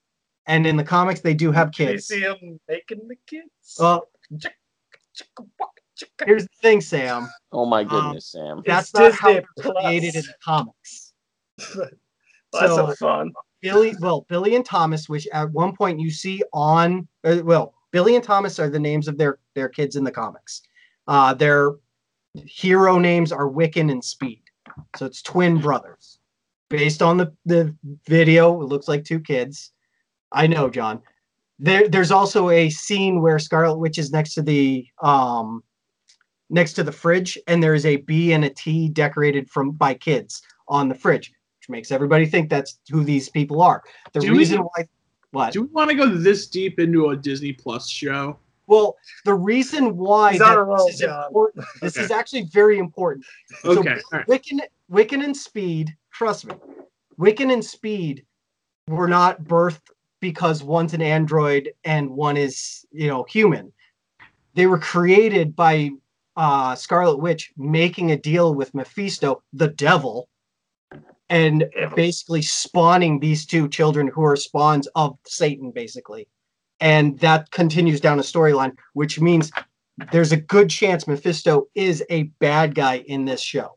and 0.46 0.66
in 0.66 0.76
the 0.76 0.84
comics 0.84 1.20
they 1.20 1.34
do 1.34 1.52
have 1.52 1.72
Can 1.72 1.86
you 1.88 1.92
kids. 1.94 2.06
see 2.06 2.20
him 2.20 2.60
making 2.68 3.06
the 3.08 3.16
kids? 3.26 3.76
Well, 3.78 4.08
here's 6.24 6.42
the 6.44 6.48
thing, 6.60 6.80
Sam. 6.80 7.28
Oh 7.52 7.66
my 7.66 7.82
Um, 7.82 7.88
goodness, 7.88 8.32
Sam. 8.32 8.62
That's 8.66 8.88
It's 8.90 8.94
not 8.94 9.12
how 9.12 9.28
Disney 9.28 9.46
they're 9.56 9.72
created 9.72 10.14
in 10.16 10.22
the 10.22 10.34
comics. 10.44 11.12
That's 11.58 12.74
so- 12.74 12.76
so 12.88 12.94
fun. 12.94 13.32
Billy, 13.60 13.94
well, 14.00 14.26
Billy 14.28 14.56
and 14.56 14.66
Thomas, 14.66 15.08
which 15.08 15.28
at 15.32 15.48
one 15.52 15.76
point 15.76 16.00
you 16.00 16.10
see 16.10 16.42
on, 16.52 17.06
uh, 17.22 17.42
well, 17.44 17.74
Billy 17.92 18.16
and 18.16 18.24
Thomas 18.24 18.58
are 18.58 18.68
the 18.68 18.78
names 18.80 19.06
of 19.06 19.16
their 19.18 19.38
their 19.54 19.68
kids 19.68 19.94
in 19.94 20.02
the 20.02 20.10
comics. 20.10 20.62
Uh, 21.06 21.32
their 21.32 21.74
hero 22.34 22.98
names 22.98 23.30
are 23.30 23.48
Wiccan 23.48 23.88
and 23.92 24.04
Speed, 24.04 24.42
so 24.96 25.06
it's 25.06 25.22
twin 25.22 25.60
brothers. 25.60 26.18
Based 26.70 27.02
on 27.02 27.16
the 27.18 27.32
the 27.46 27.72
video, 28.08 28.60
it 28.62 28.64
looks 28.64 28.88
like 28.88 29.04
two 29.04 29.20
kids. 29.20 29.70
I 30.32 30.46
know, 30.46 30.68
John. 30.70 31.00
There, 31.58 31.88
there's 31.88 32.10
also 32.10 32.50
a 32.50 32.70
scene 32.70 33.20
where 33.20 33.38
Scarlet 33.38 33.78
Witch 33.78 33.98
is 33.98 34.10
next 34.12 34.34
to 34.34 34.42
the 34.42 34.86
um 35.02 35.62
next 36.50 36.74
to 36.74 36.82
the 36.82 36.92
fridge, 36.92 37.38
and 37.46 37.62
there 37.62 37.74
is 37.74 37.86
a 37.86 37.96
B 37.96 38.32
and 38.32 38.44
a 38.44 38.50
T 38.50 38.88
decorated 38.88 39.48
from 39.48 39.70
by 39.72 39.94
kids 39.94 40.42
on 40.68 40.88
the 40.88 40.94
fridge 40.94 41.32
which 41.60 41.68
makes 41.68 41.92
everybody 41.92 42.26
think 42.26 42.50
that's 42.50 42.80
who 42.90 43.04
these 43.04 43.28
people 43.28 43.62
are. 43.62 43.82
The 44.12 44.20
Do 44.20 44.32
we- 44.32 44.38
reason 44.38 44.58
why, 44.62 44.88
what? 45.30 45.52
Do 45.52 45.62
we 45.62 45.68
want 45.68 45.90
to 45.90 45.96
go 45.96 46.06
this 46.08 46.48
deep 46.48 46.80
into 46.80 47.10
a 47.10 47.16
Disney 47.16 47.52
Plus 47.52 47.88
show? 47.88 48.36
well, 48.66 48.96
the 49.24 49.34
reason 49.34 49.96
why 49.96 50.38
that 50.38 50.56
a 50.56 50.62
roll, 50.62 50.86
this, 50.86 50.96
is 50.96 51.02
important, 51.02 51.64
this 51.80 51.96
Okay. 51.96 52.04
is 52.04 52.10
actually 52.10 52.42
very 52.52 52.78
important. 52.78 53.24
So 53.60 53.78
Okay. 53.78 53.98
Wiccan, 54.28 54.60
Wiccan 54.90 55.22
and 55.22 55.36
Speed, 55.36 55.94
trust 56.10 56.46
me, 56.46 56.54
Wiccan 57.18 57.52
and 57.52 57.64
Speed 57.64 58.24
were 58.88 59.08
not 59.08 59.44
birthed 59.44 59.80
because 60.22 60.62
one's 60.62 60.94
an 60.94 61.02
android 61.02 61.72
and 61.84 62.08
one 62.08 62.36
is, 62.38 62.86
you 62.92 63.08
know, 63.08 63.24
human. 63.24 63.72
They 64.54 64.66
were 64.66 64.78
created 64.78 65.54
by 65.54 65.90
uh, 66.36 66.76
Scarlet 66.76 67.18
Witch 67.18 67.52
making 67.58 68.12
a 68.12 68.16
deal 68.16 68.54
with 68.54 68.72
Mephisto, 68.72 69.42
the 69.52 69.68
devil, 69.68 70.28
and 71.28 71.64
basically 71.96 72.40
spawning 72.40 73.18
these 73.18 73.44
two 73.44 73.68
children 73.68 74.06
who 74.06 74.24
are 74.24 74.36
spawns 74.36 74.86
of 74.94 75.18
Satan, 75.26 75.72
basically. 75.72 76.28
And 76.80 77.18
that 77.18 77.50
continues 77.50 78.00
down 78.00 78.20
a 78.20 78.22
storyline, 78.22 78.76
which 78.92 79.20
means 79.20 79.50
there's 80.12 80.32
a 80.32 80.36
good 80.36 80.70
chance 80.70 81.08
Mephisto 81.08 81.66
is 81.74 82.04
a 82.10 82.24
bad 82.38 82.76
guy 82.76 82.98
in 82.98 83.24
this 83.24 83.40
show. 83.40 83.76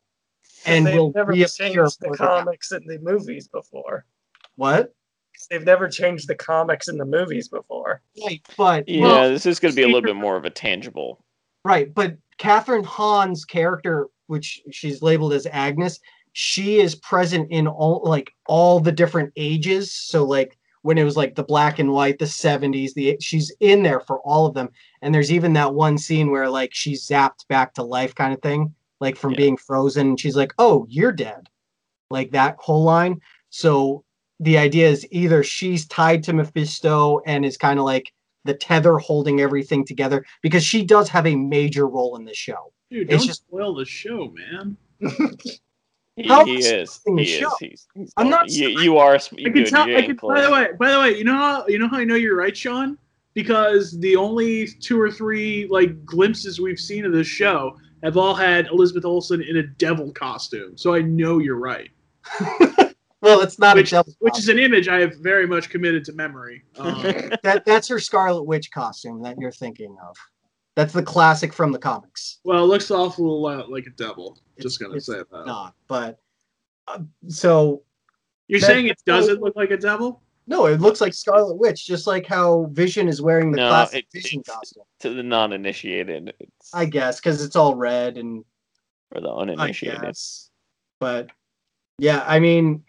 And 0.68 0.86
They've 0.86 0.96
will 0.96 1.12
never 1.16 1.32
reappear 1.32 1.48
changed 1.88 2.02
the 2.02 2.10
the- 2.12 2.18
comics 2.18 2.72
in 2.72 2.86
the 2.86 3.00
movies 3.00 3.48
before. 3.48 4.06
What? 4.58 4.94
They've 5.50 5.64
never 5.64 5.88
changed 5.88 6.28
the 6.28 6.36
comics 6.36 6.88
in 6.88 6.98
the 6.98 7.06
movies 7.06 7.48
before. 7.48 8.02
Right, 8.26 8.42
but 8.58 8.88
Yeah, 8.88 9.02
well, 9.02 9.30
this 9.30 9.46
is 9.46 9.60
going 9.60 9.72
to 9.72 9.76
be 9.76 9.84
a 9.84 9.88
little 9.88 10.02
bit 10.02 10.16
more 10.16 10.38
of 10.38 10.46
a 10.46 10.50
tangible. 10.50 11.24
right, 11.64 11.94
but 11.94 12.18
Kathryn 12.40 12.86
Hahn's 12.86 13.46
character, 13.46 14.08
which 14.28 14.62
she's 14.72 15.02
labeled 15.02 15.34
as 15.34 15.48
Agnes, 15.48 16.00
she 16.34 16.80
is 16.80 16.96
present 16.96 17.50
in 17.52 17.68
all 17.68 18.02
like 18.04 18.32
all 18.48 18.80
the 18.80 18.92
different 18.92 19.32
ages. 19.38 19.92
So 19.94 20.24
like 20.26 20.58
when 20.82 20.98
it 20.98 21.04
was 21.04 21.16
like 21.18 21.34
the 21.36 21.44
black 21.44 21.80
and 21.80 21.92
white, 21.92 22.20
the 22.20 22.26
70s, 22.26 22.94
the 22.94 23.18
she's 23.22 23.52
in 23.60 23.82
there 23.84 24.00
for 24.02 24.20
all 24.22 24.46
of 24.46 24.54
them. 24.54 24.70
And 25.02 25.14
there's 25.16 25.32
even 25.32 25.54
that 25.54 25.74
one 25.74 25.98
scene 25.98 26.30
where 26.32 26.50
like 26.50 26.74
she's 26.74 27.08
zapped 27.08 27.48
back 27.48 27.74
to 27.76 27.84
life 27.84 28.14
kind 28.16 28.34
of 28.34 28.42
thing, 28.42 28.74
like 29.00 29.16
from 29.16 29.32
Yeah. 29.32 29.38
being 29.38 29.58
frozen. 29.58 30.10
and 30.10 30.20
She's 30.20 30.36
like, 30.36 30.54
"Oh, 30.60 30.86
you're 30.90 31.12
dead." 31.12 31.50
Like 32.12 32.32
that 32.32 32.58
whole 32.60 32.84
line. 32.84 33.20
So 33.50 34.04
the 34.40 34.58
idea 34.58 34.88
is 34.90 35.08
either 35.12 35.44
she's 35.44 35.88
tied 35.88 36.24
to 36.24 36.34
Mephisto 36.34 37.20
and 37.26 37.46
is 37.46 37.58
kind 37.58 37.80
of 37.80 37.86
like 37.86 38.12
the 38.44 38.54
tether 38.54 38.98
holding 38.98 39.42
everything 39.42 39.86
together 39.86 40.26
because 40.42 40.64
she 40.64 40.84
does 40.86 41.10
have 41.10 41.26
a 41.26 41.36
major 41.36 41.88
role 41.88 42.16
in 42.18 42.26
the 42.26 42.34
show. 42.34 42.72
Dude, 42.92 43.10
It's 43.12 43.24
don't 43.24 43.28
just- 43.28 43.48
spoil 43.48 43.74
the 43.76 43.86
show, 43.86 44.32
man. 44.32 44.78
He, 46.16 46.28
How 46.28 46.46
he 46.46 46.52
am 46.52 46.58
I 46.58 46.78
is. 46.82 47.02
He 47.18 47.26
show? 47.26 47.48
is. 47.50 47.54
He's, 47.60 47.88
he's 47.96 48.14
I'm 48.18 48.30
not 48.30 48.50
You, 48.52 48.72
sp- 48.76 48.84
you 48.84 48.98
are. 48.98 49.18
sp- 49.20 49.40
I 49.46 49.50
can 49.50 49.66
tell. 49.66 49.88
you're 49.88 49.98
I 49.98 50.02
can, 50.06 50.16
by 50.16 50.42
the 50.42 50.52
way, 50.52 50.68
by 50.80 50.92
the 50.92 51.00
way, 51.00 51.18
you 51.18 51.24
know 51.24 51.36
how 51.36 51.66
you 51.68 51.78
know 51.80 51.88
how 51.88 51.98
I 51.98 52.04
know 52.04 52.16
you're 52.16 52.38
right, 52.38 52.56
Sean? 52.56 52.98
Because 53.34 54.00
the 54.00 54.16
only 54.16 54.68
two 54.68 55.00
or 55.02 55.12
three 55.12 55.68
like 55.70 56.06
glimpses 56.06 56.62
we've 56.62 56.80
seen 56.80 57.04
of 57.06 57.12
this 57.12 57.28
show 57.28 57.76
have 58.04 58.16
all 58.16 58.34
had 58.36 58.68
Elizabeth 58.68 59.04
Olsen 59.04 59.42
in 59.42 59.58
a 59.58 59.64
devil 59.64 60.12
costume. 60.14 60.78
So 60.78 60.94
I 60.94 61.02
know 61.02 61.40
you're 61.40 61.58
right. 61.60 61.90
Well, 63.22 63.42
it's 63.42 63.58
not 63.58 63.76
Which, 63.76 63.92
a 63.92 63.98
devil 63.98 64.14
which 64.20 64.38
is 64.38 64.50
an 64.50 64.60
image 64.60 64.88
I 64.88 65.00
have 65.00 65.16
very 65.18 65.48
much 65.48 65.70
committed 65.70 66.04
to 66.06 66.14
memory. 66.14 66.64
Um, 66.78 67.02
that 67.44 67.64
that's 67.66 67.88
her 67.88 68.00
Scarlet 68.00 68.44
Witch 68.44 68.70
costume 68.72 69.22
that 69.24 69.38
you're 69.40 69.52
thinking 69.52 69.96
of. 70.08 70.16
That's 70.76 70.94
the 70.94 71.02
classic 71.04 71.54
from 71.54 71.72
the 71.72 71.80
comics. 71.80 72.40
well, 72.44 72.64
it 72.64 72.68
looks 72.68 72.92
awful 72.92 73.42
lot 73.42 73.72
like 73.72 73.86
a 73.88 73.92
devil. 73.92 74.38
Just 74.60 74.80
gonna 74.80 74.96
it's 74.96 75.06
say 75.06 75.20
that. 75.32 75.46
Not, 75.46 75.74
but 75.88 76.20
uh, 76.88 77.00
so 77.30 77.84
You're 78.48 78.60
that- 78.60 78.66
saying 78.68 78.88
it 78.88 78.98
doesn't 79.06 79.42
look 79.42 79.56
like 79.56 79.72
a 79.72 79.78
devil? 79.78 80.22
no, 80.48 80.68
it 80.68 80.80
looks 80.80 81.02
like 81.02 81.14
Scarlet 81.16 81.56
Witch, 81.56 81.88
just 81.88 82.06
like 82.06 82.28
how 82.28 82.66
Vision 82.72 83.08
is 83.08 83.20
wearing 83.22 83.50
the 83.52 83.58
No, 83.58 83.70
classic 83.70 84.06
it- 84.14 84.22
Vision 84.22 84.44
costume. 84.44 84.84
to 85.00 85.10
the 85.12 85.24
non-initiated, 85.24 86.34
it's, 86.40 86.72
I 86.76 86.86
guess 86.86 87.20
because 87.20 87.44
it's 87.44 87.56
all 87.56 87.74
red 87.76 88.18
and 88.18 88.44
for 89.12 89.22
the 89.22 89.30
I 89.30 89.42
uninitiated. 89.42 90.02
guess. 90.02 90.52
But 91.00 91.30
yeah, 91.98 92.24
I 92.28 92.40
mean, 92.40 92.84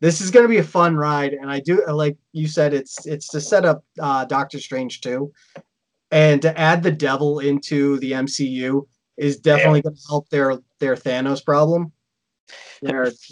this 0.00 0.20
is 0.20 0.30
going 0.30 0.44
to 0.44 0.48
be 0.48 0.58
a 0.58 0.62
fun 0.64 0.96
ride, 0.96 1.32
and 1.34 1.50
I 1.50 1.60
do 1.60 1.84
like 1.86 2.16
you 2.32 2.48
said, 2.48 2.72
it's 2.74 3.06
it's 3.06 3.28
to 3.28 3.40
set 3.40 3.64
up 3.64 3.84
uh, 4.00 4.24
Doctor 4.24 4.58
Strange 4.58 5.00
too, 5.00 5.32
and 6.10 6.40
to 6.42 6.58
add 6.58 6.82
the 6.82 6.90
Devil 6.90 7.40
into 7.40 7.98
the 7.98 8.12
MCU 8.12 8.86
is 9.16 9.36
definitely 9.38 9.82
going 9.82 9.96
to 9.96 10.02
help 10.08 10.28
their 10.30 10.58
their 10.78 10.94
Thanos 10.96 11.44
problem. 11.44 11.92
Their- 12.82 13.12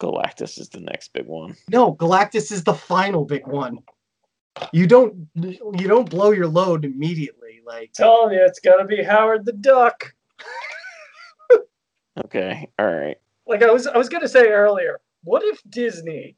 Galactus 0.00 0.58
is 0.58 0.70
the 0.70 0.80
next 0.80 1.12
big 1.12 1.26
one. 1.26 1.54
No, 1.68 1.94
Galactus 1.94 2.50
is 2.50 2.64
the 2.64 2.72
final 2.72 3.26
big 3.26 3.46
one. 3.46 3.80
You 4.72 4.86
don't 4.86 5.28
you 5.34 5.86
don't 5.88 6.08
blow 6.08 6.30
your 6.30 6.46
load 6.46 6.86
immediately. 6.86 7.60
Like 7.66 7.92
Telling 7.92 8.34
you, 8.34 8.42
it's 8.42 8.60
gonna 8.60 8.86
be 8.86 9.02
Howard 9.02 9.44
the 9.44 9.52
Duck. 9.52 10.14
Okay, 12.24 12.68
all 12.78 12.86
right. 12.86 13.16
Like 13.50 13.64
I 13.64 13.70
was, 13.70 13.88
I 13.88 13.98
was 13.98 14.08
gonna 14.08 14.28
say 14.28 14.46
earlier. 14.48 15.00
What 15.24 15.42
if 15.44 15.60
Disney, 15.68 16.36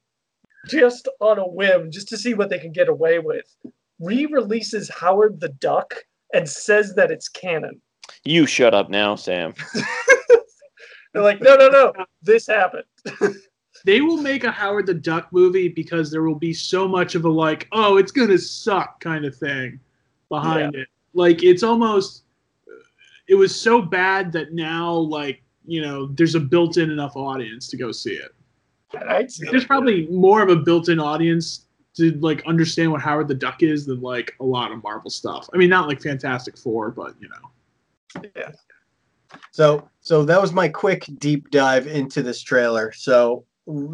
just 0.67 1.09
on 1.21 1.39
a 1.39 1.47
whim, 1.47 1.91
just 1.91 2.09
to 2.09 2.17
see 2.17 2.33
what 2.33 2.49
they 2.49 2.59
can 2.59 2.73
get 2.73 2.89
away 2.89 3.19
with, 3.19 3.55
re-releases 4.01 4.89
Howard 4.89 5.39
the 5.39 5.51
Duck 5.51 5.95
and 6.33 6.49
says 6.49 6.95
that 6.95 7.11
it's 7.11 7.29
canon? 7.29 7.83
You 8.25 8.47
shut 8.47 8.73
up 8.73 8.89
now, 8.89 9.15
Sam. 9.15 9.53
They're 11.13 11.23
like, 11.23 11.43
no, 11.43 11.55
no, 11.57 11.69
no, 11.69 11.93
this 12.23 12.47
happened. 12.49 12.85
They 13.85 14.01
will 14.01 14.17
make 14.17 14.45
a 14.45 14.51
Howard 14.51 14.87
the 14.87 14.95
Duck 14.95 15.33
movie 15.33 15.69
because 15.69 16.11
there 16.11 16.23
will 16.23 16.39
be 16.39 16.55
so 16.55 16.87
much 16.87 17.17
of 17.17 17.25
a 17.25 17.29
like, 17.29 17.67
oh, 17.73 17.97
it's 17.97 18.13
gonna 18.13 18.39
suck 18.39 19.01
kind 19.01 19.25
of 19.25 19.35
thing 19.35 19.81
behind 20.29 20.77
it. 20.77 20.89
Like 21.15 21.43
it's 21.43 21.65
almost 21.65 22.23
it 23.29 23.35
was 23.35 23.59
so 23.59 23.83
bad 23.83 24.31
that 24.33 24.53
now 24.53 24.93
like, 24.93 25.42
you 25.67 25.81
know, 25.81 26.07
there's 26.07 26.35
a 26.35 26.41
built-in 26.41 26.91
enough 26.91 27.17
audience 27.17 27.69
to 27.69 27.77
go 27.77 27.93
see 27.93 28.15
it. 28.15 28.33
There's 29.51 29.65
probably 29.65 30.07
more 30.09 30.43
of 30.43 30.49
a 30.49 30.57
built-in 30.57 31.01
audience 31.01 31.67
to 31.95 32.13
like 32.21 32.43
understand 32.47 32.91
what 32.91 33.01
Howard 33.01 33.29
the 33.29 33.35
Duck 33.35 33.63
is 33.63 33.87
than 33.87 34.01
like 34.01 34.35
a 34.41 34.45
lot 34.45 34.73
of 34.73 34.83
Marvel 34.83 35.11
stuff. 35.11 35.49
I 35.55 35.57
mean, 35.57 35.71
not 35.71 35.89
like 35.89 36.01
Fantastic 36.01 36.59
Four, 36.59 36.91
but 36.91 37.15
you 37.21 37.29
know. 37.29 38.31
Yeah. 38.37 38.51
So 39.51 39.89
so 40.01 40.25
that 40.25 40.41
was 40.41 40.53
my 40.53 40.69
quick 40.69 41.07
deep 41.19 41.51
dive 41.51 41.87
into 41.87 42.23
this 42.23 42.43
trailer. 42.43 42.93
So 42.93 43.45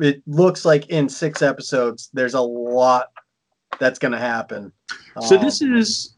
it 0.00 0.22
looks 0.26 0.64
like 0.64 0.88
in 0.88 1.08
six 1.08 1.42
episodes 1.42 2.10
there's 2.12 2.34
a 2.34 2.40
lot 2.40 3.08
that's 3.78 3.98
gonna 3.98 4.18
happen. 4.18 4.72
So 5.20 5.36
Um, 5.36 5.44
this 5.44 5.62
is. 5.62 6.14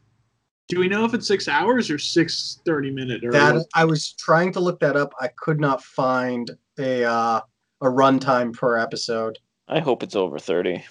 Do 0.71 0.79
we 0.79 0.87
know 0.87 1.03
if 1.03 1.13
it's 1.13 1.27
six 1.27 1.49
hours 1.49 1.91
or 1.91 1.97
six 1.97 2.61
thirty 2.65 2.91
minute 2.91 3.25
or 3.25 3.31
that? 3.33 3.65
I 3.75 3.83
was 3.83 4.13
trying 4.13 4.53
to 4.53 4.61
look 4.61 4.79
that 4.79 4.95
up. 4.95 5.11
I 5.19 5.27
could 5.37 5.59
not 5.59 5.83
find 5.83 6.49
a 6.79 7.03
uh, 7.03 7.41
a 7.81 7.85
runtime 7.85 8.53
per 8.57 8.77
episode. 8.77 9.37
I 9.67 9.79
hope 9.79 10.01
it's 10.01 10.15
over 10.15 10.39
30. 10.39 10.81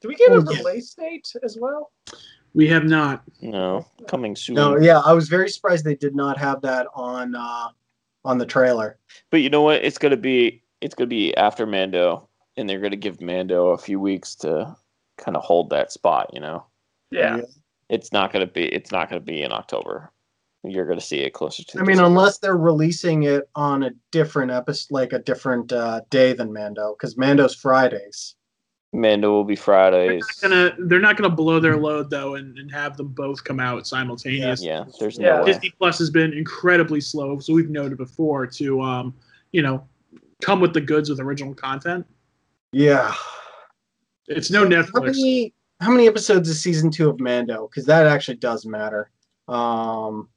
Do 0.00 0.08
we 0.08 0.16
get 0.16 0.32
a 0.32 0.34
Oh, 0.34 0.44
yeah. 0.50 0.58
release 0.58 0.94
date 0.94 1.28
as 1.44 1.56
well? 1.60 1.92
we 2.54 2.66
have 2.66 2.82
not. 2.84 3.22
No, 3.40 3.86
coming 4.08 4.34
soon. 4.34 4.56
No, 4.56 4.76
yeah, 4.80 4.98
I 4.98 5.12
was 5.12 5.28
very 5.28 5.48
surprised 5.48 5.84
they 5.84 5.94
did 5.94 6.16
not 6.16 6.36
have 6.36 6.60
that 6.62 6.88
on 6.92 7.36
uh, 7.36 7.68
on 8.24 8.36
the 8.36 8.46
trailer. 8.46 8.98
But 9.30 9.42
you 9.42 9.48
know 9.48 9.62
what? 9.62 9.84
It's 9.84 9.96
gonna 9.98 10.16
be 10.16 10.60
it's 10.80 10.96
gonna 10.96 11.06
be 11.06 11.36
after 11.36 11.66
Mando, 11.66 12.28
and 12.56 12.68
they're 12.68 12.80
gonna 12.80 12.96
give 12.96 13.20
Mando 13.20 13.68
a 13.68 13.78
few 13.78 14.00
weeks 14.00 14.34
to 14.36 14.74
kind 15.18 15.36
of 15.36 15.44
hold 15.44 15.70
that 15.70 15.92
spot. 15.92 16.30
You 16.32 16.40
know, 16.40 16.64
Yeah. 17.12 17.42
It's 17.90 18.12
not 18.12 18.32
gonna 18.32 18.46
be 18.46 18.64
it's 18.66 18.90
not 18.92 19.08
gonna 19.08 19.20
be 19.20 19.42
in 19.42 19.52
October. 19.52 20.10
You're 20.62 20.86
gonna 20.86 21.00
see 21.00 21.20
it 21.20 21.30
closer 21.32 21.62
to. 21.64 21.78
I 21.78 21.80
mean, 21.82 21.96
December. 21.96 22.06
unless 22.08 22.38
they're 22.38 22.56
releasing 22.56 23.22
it 23.24 23.48
on 23.54 23.82
a 23.82 23.90
different 24.12 24.50
episode, 24.50 24.92
like 24.94 25.12
a 25.12 25.18
different 25.18 25.72
uh, 25.72 26.02
day 26.10 26.32
than 26.34 26.52
Mando, 26.52 26.94
because 26.98 27.16
Mando's 27.16 27.54
Fridays. 27.54 28.34
Mando 28.92 29.30
will 29.30 29.44
be 29.44 29.54
They're 29.54 29.62
Fridays. 29.64 30.24
not 30.42 30.50
gonna. 30.50 30.74
They're 30.86 30.98
not 31.00 31.16
gonna 31.16 31.30
blow 31.34 31.60
their 31.60 31.76
load 31.76 32.10
though, 32.10 32.34
and, 32.34 32.58
and 32.58 32.70
have 32.72 32.96
them 32.96 33.08
both 33.08 33.42
come 33.44 33.60
out 33.60 33.86
simultaneously. 33.86 34.66
Yeah, 34.66 34.84
there's 34.98 35.18
Yeah. 35.18 35.36
no 35.36 35.40
way. 35.40 35.46
Disney 35.46 35.70
Plus 35.78 35.98
has 35.98 36.10
been 36.10 36.32
incredibly 36.32 37.00
slow, 37.00 37.38
so 37.38 37.54
we've 37.54 37.70
noted 37.70 37.96
before 37.98 38.46
to, 38.48 38.80
um, 38.82 39.14
you 39.52 39.62
know, 39.62 39.86
come 40.42 40.60
with 40.60 40.74
the 40.74 40.80
goods 40.80 41.08
with 41.08 41.20
original 41.20 41.54
content. 41.54 42.04
Yeah. 42.72 43.14
It's 44.26 44.50
no 44.50 44.60
How 44.64 44.70
Netflix. 44.70 45.16
many 45.16 45.54
how 45.80 45.90
many 45.90 46.06
episodes 46.06 46.48
is 46.48 46.62
season 46.62 46.90
two 46.90 47.08
of 47.08 47.20
Mando? 47.20 47.68
Because 47.68 47.86
that 47.86 48.06
actually 48.06 48.36
does 48.36 48.66
matter. 48.66 49.10
Um, 49.48 50.28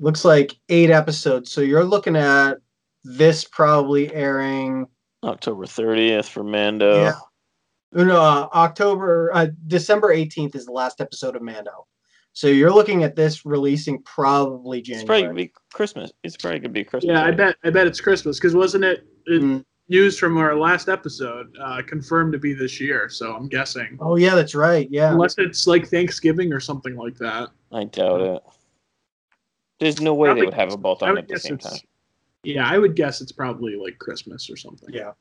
looks 0.00 0.24
like 0.24 0.54
eight 0.68 0.90
episodes. 0.90 1.52
So 1.52 1.60
you're 1.60 1.84
looking 1.84 2.16
at 2.16 2.58
this 3.04 3.44
probably 3.44 4.12
airing 4.14 4.86
October 5.22 5.64
30th 5.64 6.28
for 6.28 6.42
Mando. 6.42 7.02
Yeah. 7.02 7.12
no, 7.92 8.20
uh, 8.20 8.48
October, 8.52 9.30
uh, 9.34 9.48
December 9.66 10.14
18th 10.14 10.54
is 10.54 10.66
the 10.66 10.72
last 10.72 11.00
episode 11.00 11.36
of 11.36 11.42
Mando. 11.42 11.86
So 12.32 12.48
you're 12.48 12.72
looking 12.72 13.02
at 13.02 13.16
this 13.16 13.46
releasing 13.46 14.02
probably 14.02 14.82
January. 14.82 15.00
It's 15.00 15.06
probably 15.06 15.22
gonna 15.22 15.34
be 15.34 15.52
Christmas. 15.72 16.12
It's 16.22 16.36
probably 16.36 16.60
gonna 16.60 16.72
be 16.72 16.84
Christmas. 16.84 17.08
Yeah, 17.08 17.24
I 17.24 17.30
bet. 17.30 17.56
I 17.64 17.70
bet 17.70 17.86
it's 17.86 18.00
Christmas 18.00 18.38
because 18.38 18.54
wasn't 18.54 18.84
it, 18.84 19.06
it 19.26 19.42
Mm. 19.42 19.64
News 19.88 20.18
from 20.18 20.36
our 20.38 20.54
last 20.56 20.88
episode 20.88 21.54
uh, 21.60 21.82
confirmed 21.86 22.32
to 22.32 22.38
be 22.38 22.52
this 22.54 22.80
year? 22.80 23.08
So 23.08 23.34
I'm 23.34 23.48
guessing, 23.48 23.96
Oh 24.00 24.16
yeah, 24.16 24.34
that's 24.34 24.54
right. 24.54 24.88
Yeah. 24.90 25.12
unless 25.12 25.36
it's 25.38 25.66
like 25.66 25.88
Thanksgiving 25.88 26.52
or 26.52 26.60
something 26.60 26.96
like 26.96 27.16
that. 27.18 27.50
I 27.72 27.84
doubt 27.84 28.20
it. 28.20 28.42
There's 29.78 30.00
no 30.00 30.14
way 30.14 30.32
they 30.34 30.42
would 30.42 30.54
have 30.54 30.70
them 30.70 30.80
both 30.80 31.02
on 31.02 31.18
at 31.18 31.28
the 31.28 31.38
same 31.38 31.58
time. 31.58 31.78
Yeah, 32.42 32.68
I 32.68 32.78
would 32.78 32.94
guess 32.96 33.20
it's 33.20 33.32
probably 33.32 33.76
like 33.76 33.98
Christmas 33.98 34.48
or 34.48 34.56
something. 34.56 34.88
Yeah. 34.92 35.12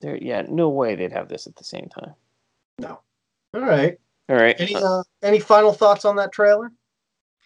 There, 0.00 0.16
yeah, 0.16 0.42
no 0.48 0.68
way 0.68 0.94
they'd 0.94 1.12
have 1.12 1.28
this 1.28 1.46
at 1.46 1.56
the 1.56 1.64
same 1.64 1.88
time. 1.88 2.14
No. 2.78 3.00
All 3.54 3.60
right. 3.60 3.98
All 4.28 4.36
right. 4.36 4.54
Any 4.58 4.74
uh, 4.74 5.00
uh, 5.00 5.02
any 5.22 5.40
final 5.40 5.72
thoughts 5.72 6.04
on 6.04 6.16
that 6.16 6.32
trailer? 6.32 6.70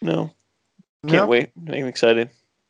no, 0.01 0.31
can't 1.07 1.13
No? 1.23 1.27
wait. 1.27 1.51
I'm 1.67 1.85
excited. 1.87 2.29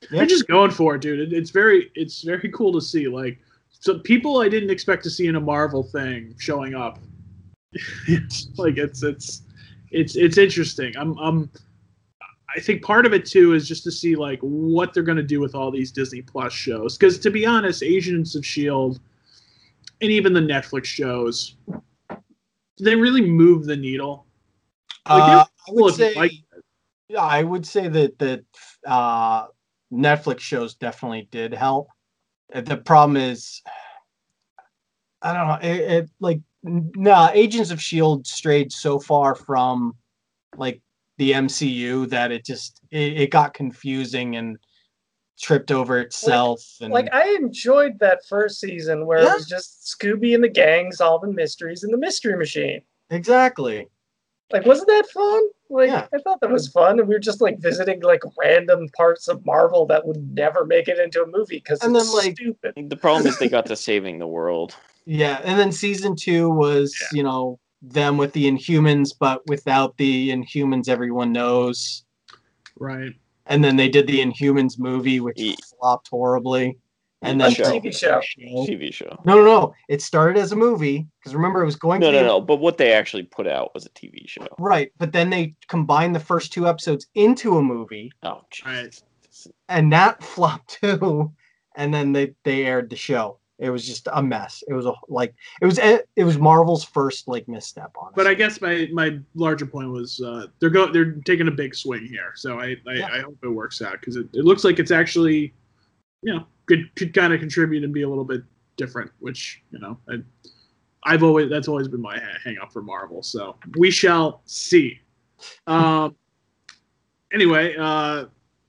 They're 0.09 0.25
just 0.25 0.47
going 0.47 0.71
for 0.71 0.95
it, 0.95 1.01
dude. 1.01 1.19
It, 1.19 1.33
it's 1.33 1.51
very, 1.51 1.91
it's 1.95 2.21
very 2.23 2.49
cool 2.51 2.73
to 2.73 2.81
see. 2.81 3.07
Like, 3.07 3.39
so 3.69 3.99
people 3.99 4.39
I 4.39 4.49
didn't 4.49 4.69
expect 4.71 5.03
to 5.03 5.09
see 5.09 5.27
in 5.27 5.35
a 5.35 5.39
Marvel 5.39 5.83
thing 5.83 6.35
showing 6.39 6.75
up. 6.75 6.99
it's 8.07 8.47
like 8.57 8.77
it's 8.77 9.01
it's 9.03 9.43
it's 9.91 10.15
it's 10.15 10.37
interesting. 10.37 10.93
I'm 10.97 11.17
I'm 11.19 11.49
I 12.55 12.59
think 12.59 12.83
part 12.83 13.05
of 13.05 13.13
it 13.13 13.25
too 13.25 13.53
is 13.53 13.67
just 13.67 13.83
to 13.85 13.91
see 13.91 14.15
like 14.15 14.39
what 14.41 14.93
they're 14.93 15.03
gonna 15.03 15.23
do 15.23 15.39
with 15.39 15.55
all 15.55 15.71
these 15.71 15.91
Disney 15.91 16.21
Plus 16.21 16.51
shows. 16.51 16.97
Because 16.97 17.17
to 17.19 17.29
be 17.31 17.45
honest, 17.45 17.81
Agents 17.81 18.35
of 18.35 18.45
Shield 18.45 18.99
and 20.01 20.11
even 20.11 20.33
the 20.33 20.41
Netflix 20.41 20.85
shows, 20.85 21.55
they 22.79 22.95
really 22.95 23.21
move 23.21 23.65
the 23.65 23.77
needle? 23.77 24.25
Like, 25.07 25.21
Uh, 25.23 25.45
I 25.69 25.71
would 25.71 25.93
say 25.93 26.13
like- 26.15 26.33
Yeah, 27.07 27.21
I 27.21 27.43
would 27.43 27.65
say 27.65 27.87
that 27.87 28.19
that 28.19 28.43
uh, 28.85 29.47
Netflix 29.91 30.39
shows 30.39 30.75
definitely 30.75 31.27
did 31.31 31.53
help. 31.53 31.87
Uh, 32.53 32.61
The 32.61 32.77
problem 32.77 33.17
is, 33.17 33.61
I 35.21 35.33
don't 35.33 35.47
know. 35.47 35.69
It, 35.69 35.81
it 35.91 36.09
like 36.19 36.41
nah, 36.63 37.29
Agents 37.33 37.71
of 37.71 37.81
Shield 37.81 38.25
strayed 38.25 38.71
so 38.71 38.99
far 38.99 39.35
from 39.35 39.95
like 40.57 40.81
the 41.17 41.33
MCU 41.33 42.07
that 42.09 42.31
it 42.31 42.45
just 42.45 42.81
it, 42.91 43.21
it 43.21 43.31
got 43.31 43.53
confusing 43.53 44.35
and 44.35 44.57
tripped 45.39 45.71
over 45.71 45.99
itself. 45.99 46.63
and 46.81 46.93
Like 46.93 47.13
I 47.13 47.35
enjoyed 47.35 47.99
that 47.99 48.25
first 48.27 48.59
season 48.59 49.05
where 49.05 49.19
Yeah. 49.21 49.31
it 49.31 49.35
was 49.35 49.47
just 49.47 49.83
Scooby 49.99 50.33
and 50.33 50.43
the 50.43 50.49
gang 50.49 50.91
solving 50.91 51.35
mysteries 51.35 51.83
in 51.83 51.91
the 51.91 51.97
Mystery 51.97 52.37
Machine. 52.37 52.81
exactly. 53.09 53.87
Like, 54.51 54.65
wasn't 54.65 54.89
that 54.89 55.07
fun? 55.07 55.41
Like, 55.71 55.89
Yeah. 55.89 56.07
I 56.13 56.17
thought 56.19 56.41
that 56.41 56.51
was 56.51 56.67
fun, 56.67 56.99
and 56.99 57.07
we 57.07 57.15
were 57.15 57.19
just 57.19 57.39
like 57.41 57.59
visiting 57.59 58.01
like 58.03 58.21
random 58.37 58.89
parts 58.95 59.27
of 59.29 59.45
Marvel 59.45 59.85
that 59.87 60.05
would 60.05 60.35
never 60.35 60.65
make 60.65 60.87
it 60.89 60.99
into 60.99 61.23
a 61.23 61.27
movie 61.27 61.57
because 61.57 61.81
And 61.81 61.95
it's 61.95 62.11
then, 62.13 62.15
like- 62.25 62.35
stupid. 62.37 62.89
The 62.89 62.97
problem 62.97 63.25
is 63.27 63.39
they 63.39 63.47
got 63.49 63.65
to 63.67 63.75
saving 63.75 64.19
the 64.19 64.27
world. 64.27 64.75
Yeah, 65.05 65.39
and 65.43 65.57
then 65.59 65.71
season 65.71 66.15
two 66.15 66.49
was 66.49 66.93
you 67.13 67.23
know 67.23 67.57
them 67.81 68.17
with 68.17 68.33
the 68.33 68.45
Inhumans, 68.51 69.11
but 69.17 69.41
without 69.47 69.97
the 69.97 70.29
Inhumans, 70.29 70.87
everyone 70.89 71.31
knows. 71.31 72.03
Right. 72.77 73.13
and 73.47 73.63
then 73.63 73.75
they 73.75 73.89
did 73.89 74.07
the 74.07 74.19
Inhumans 74.19 74.77
movie, 74.79 75.19
which 75.19 75.39
Ye- 75.39 75.55
flopped 75.79 76.07
horribly. 76.09 76.77
And 77.23 77.39
A 77.39 77.45
then 77.45 77.51
show. 77.53 77.63
TV 77.65 77.95
show. 77.95 78.19
TV 78.39 78.91
show. 78.91 79.19
No, 79.25 79.35
no, 79.35 79.43
no. 79.43 79.73
It 79.89 80.01
started 80.01 80.39
as 80.39 80.51
a 80.51 80.55
movie 80.55 81.07
because 81.19 81.35
remember 81.35 81.61
it 81.61 81.65
was 81.65 81.75
going 81.75 81.99
No, 82.01 82.07
to 82.11 82.17
no, 82.17 82.21
be 82.23 82.27
no. 82.27 82.41
But 82.41 82.55
what 82.57 82.77
they 82.77 82.93
actually 82.93 83.23
put 83.23 83.47
out 83.47 83.73
was 83.75 83.85
a 83.85 83.89
TV 83.89 84.27
show. 84.27 84.47
right, 84.57 84.91
but 84.97 85.11
then 85.11 85.29
they 85.29 85.53
combined 85.67 86.15
the 86.15 86.19
first 86.19 86.51
two 86.51 86.67
episodes 86.67 87.07
into 87.13 87.57
a 87.57 87.61
movie, 87.61 88.11
Oh, 88.23 88.41
jeez. 88.51 88.65
Right. 88.65 89.01
and 89.69 89.93
that 89.93 90.23
flopped 90.31 90.79
too. 90.81 91.31
And 91.75 91.93
then 91.93 92.11
they 92.11 92.33
they 92.43 92.65
aired 92.65 92.89
the 92.89 92.95
show. 92.95 93.37
It 93.59 93.69
was 93.69 93.85
just 93.85 94.07
a 94.11 94.23
mess. 94.23 94.63
It 94.67 94.73
was 94.73 94.87
a 94.87 94.93
like 95.07 95.35
it 95.61 95.65
was 95.67 95.77
it 95.77 96.23
was 96.23 96.39
Marvel's 96.39 96.83
first 96.83 97.27
like 97.27 97.47
misstep 97.47 97.91
on. 98.01 98.11
But 98.15 98.25
I 98.25 98.33
guess 98.33 98.59
my, 98.59 98.89
my 98.91 99.19
larger 99.35 99.67
point 99.67 99.91
was 99.91 100.19
uh, 100.19 100.47
they're 100.59 100.71
going 100.71 100.91
they're 100.91 101.11
taking 101.23 101.47
a 101.47 101.51
big 101.51 101.75
swing 101.75 102.07
here, 102.07 102.31
so 102.35 102.59
I 102.59 102.75
I, 102.87 102.93
Yeah. 102.95 103.09
I 103.13 103.19
hope 103.19 103.37
it 103.43 103.47
works 103.49 103.83
out 103.83 103.99
because 103.99 104.15
it, 104.15 104.25
it 104.33 104.43
looks 104.45 104.63
like 104.63 104.79
it's 104.79 104.89
actually, 104.89 105.53
you 106.23 106.33
know, 106.33 106.45
could 106.71 106.95
could 106.95 107.13
kind 107.13 107.33
of 107.33 107.39
contribute 107.41 107.83
and 107.83 107.93
be 107.93 108.03
a 108.03 108.09
little 108.09 108.23
bit 108.23 108.43
different, 108.77 109.11
which 109.19 109.61
you 109.71 109.79
know 109.79 109.97
I, 110.09 110.15
I've 111.03 111.23
always 111.23 111.49
that's 111.49 111.67
always 111.67 111.89
been 111.89 112.01
my 112.01 112.17
ha- 112.17 112.39
hang 112.43 112.57
up 112.59 112.71
for 112.71 112.81
Marvel. 112.81 113.21
So 113.21 113.57
we 113.77 113.91
shall 113.91 114.41
see. 114.45 114.99
Um. 115.67 116.15
Anyway, 117.33 117.75
uh, 117.77 118.25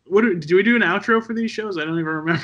what 0.07 0.23
do, 0.23 0.39
do 0.39 0.57
we 0.57 0.63
do 0.63 0.77
an 0.77 0.83
outro 0.83 1.25
for 1.25 1.35
these 1.35 1.51
shows? 1.51 1.79
I 1.79 1.85
don't 1.85 1.95
even 1.95 2.07
remember. 2.07 2.43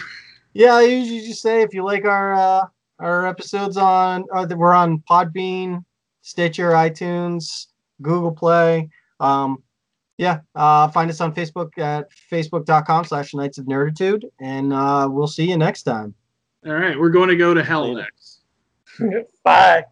yeah, 0.52 0.74
I 0.74 0.82
usually 0.82 1.26
just 1.26 1.42
say 1.42 1.62
if 1.62 1.72
you 1.74 1.84
like 1.84 2.04
our 2.04 2.34
uh 2.34 2.66
our 3.00 3.26
episodes 3.26 3.76
on. 3.76 4.24
Uh, 4.32 4.46
we're 4.56 4.74
on 4.74 5.02
Podbean, 5.10 5.84
Stitcher, 6.22 6.70
iTunes, 6.70 7.66
Google 8.02 8.32
Play. 8.32 8.90
Um, 9.20 9.62
yeah, 10.18 10.40
uh, 10.54 10.88
find 10.88 11.08
us 11.08 11.20
on 11.20 11.32
Facebook 11.34 11.78
at 11.78 12.08
facebook.com 12.30 13.04
slash 13.04 13.34
Knights 13.34 13.58
of 13.58 13.66
Nerditude, 13.66 14.24
and 14.40 14.72
uh, 14.72 15.08
we'll 15.10 15.28
see 15.28 15.48
you 15.48 15.56
next 15.56 15.84
time. 15.84 16.14
All 16.66 16.72
right, 16.72 16.98
we're 16.98 17.10
going 17.10 17.28
to 17.28 17.36
go 17.36 17.54
to 17.54 17.62
hell 17.62 17.94
Later. 17.94 18.02
next. 18.02 19.32
Bye. 19.44 19.84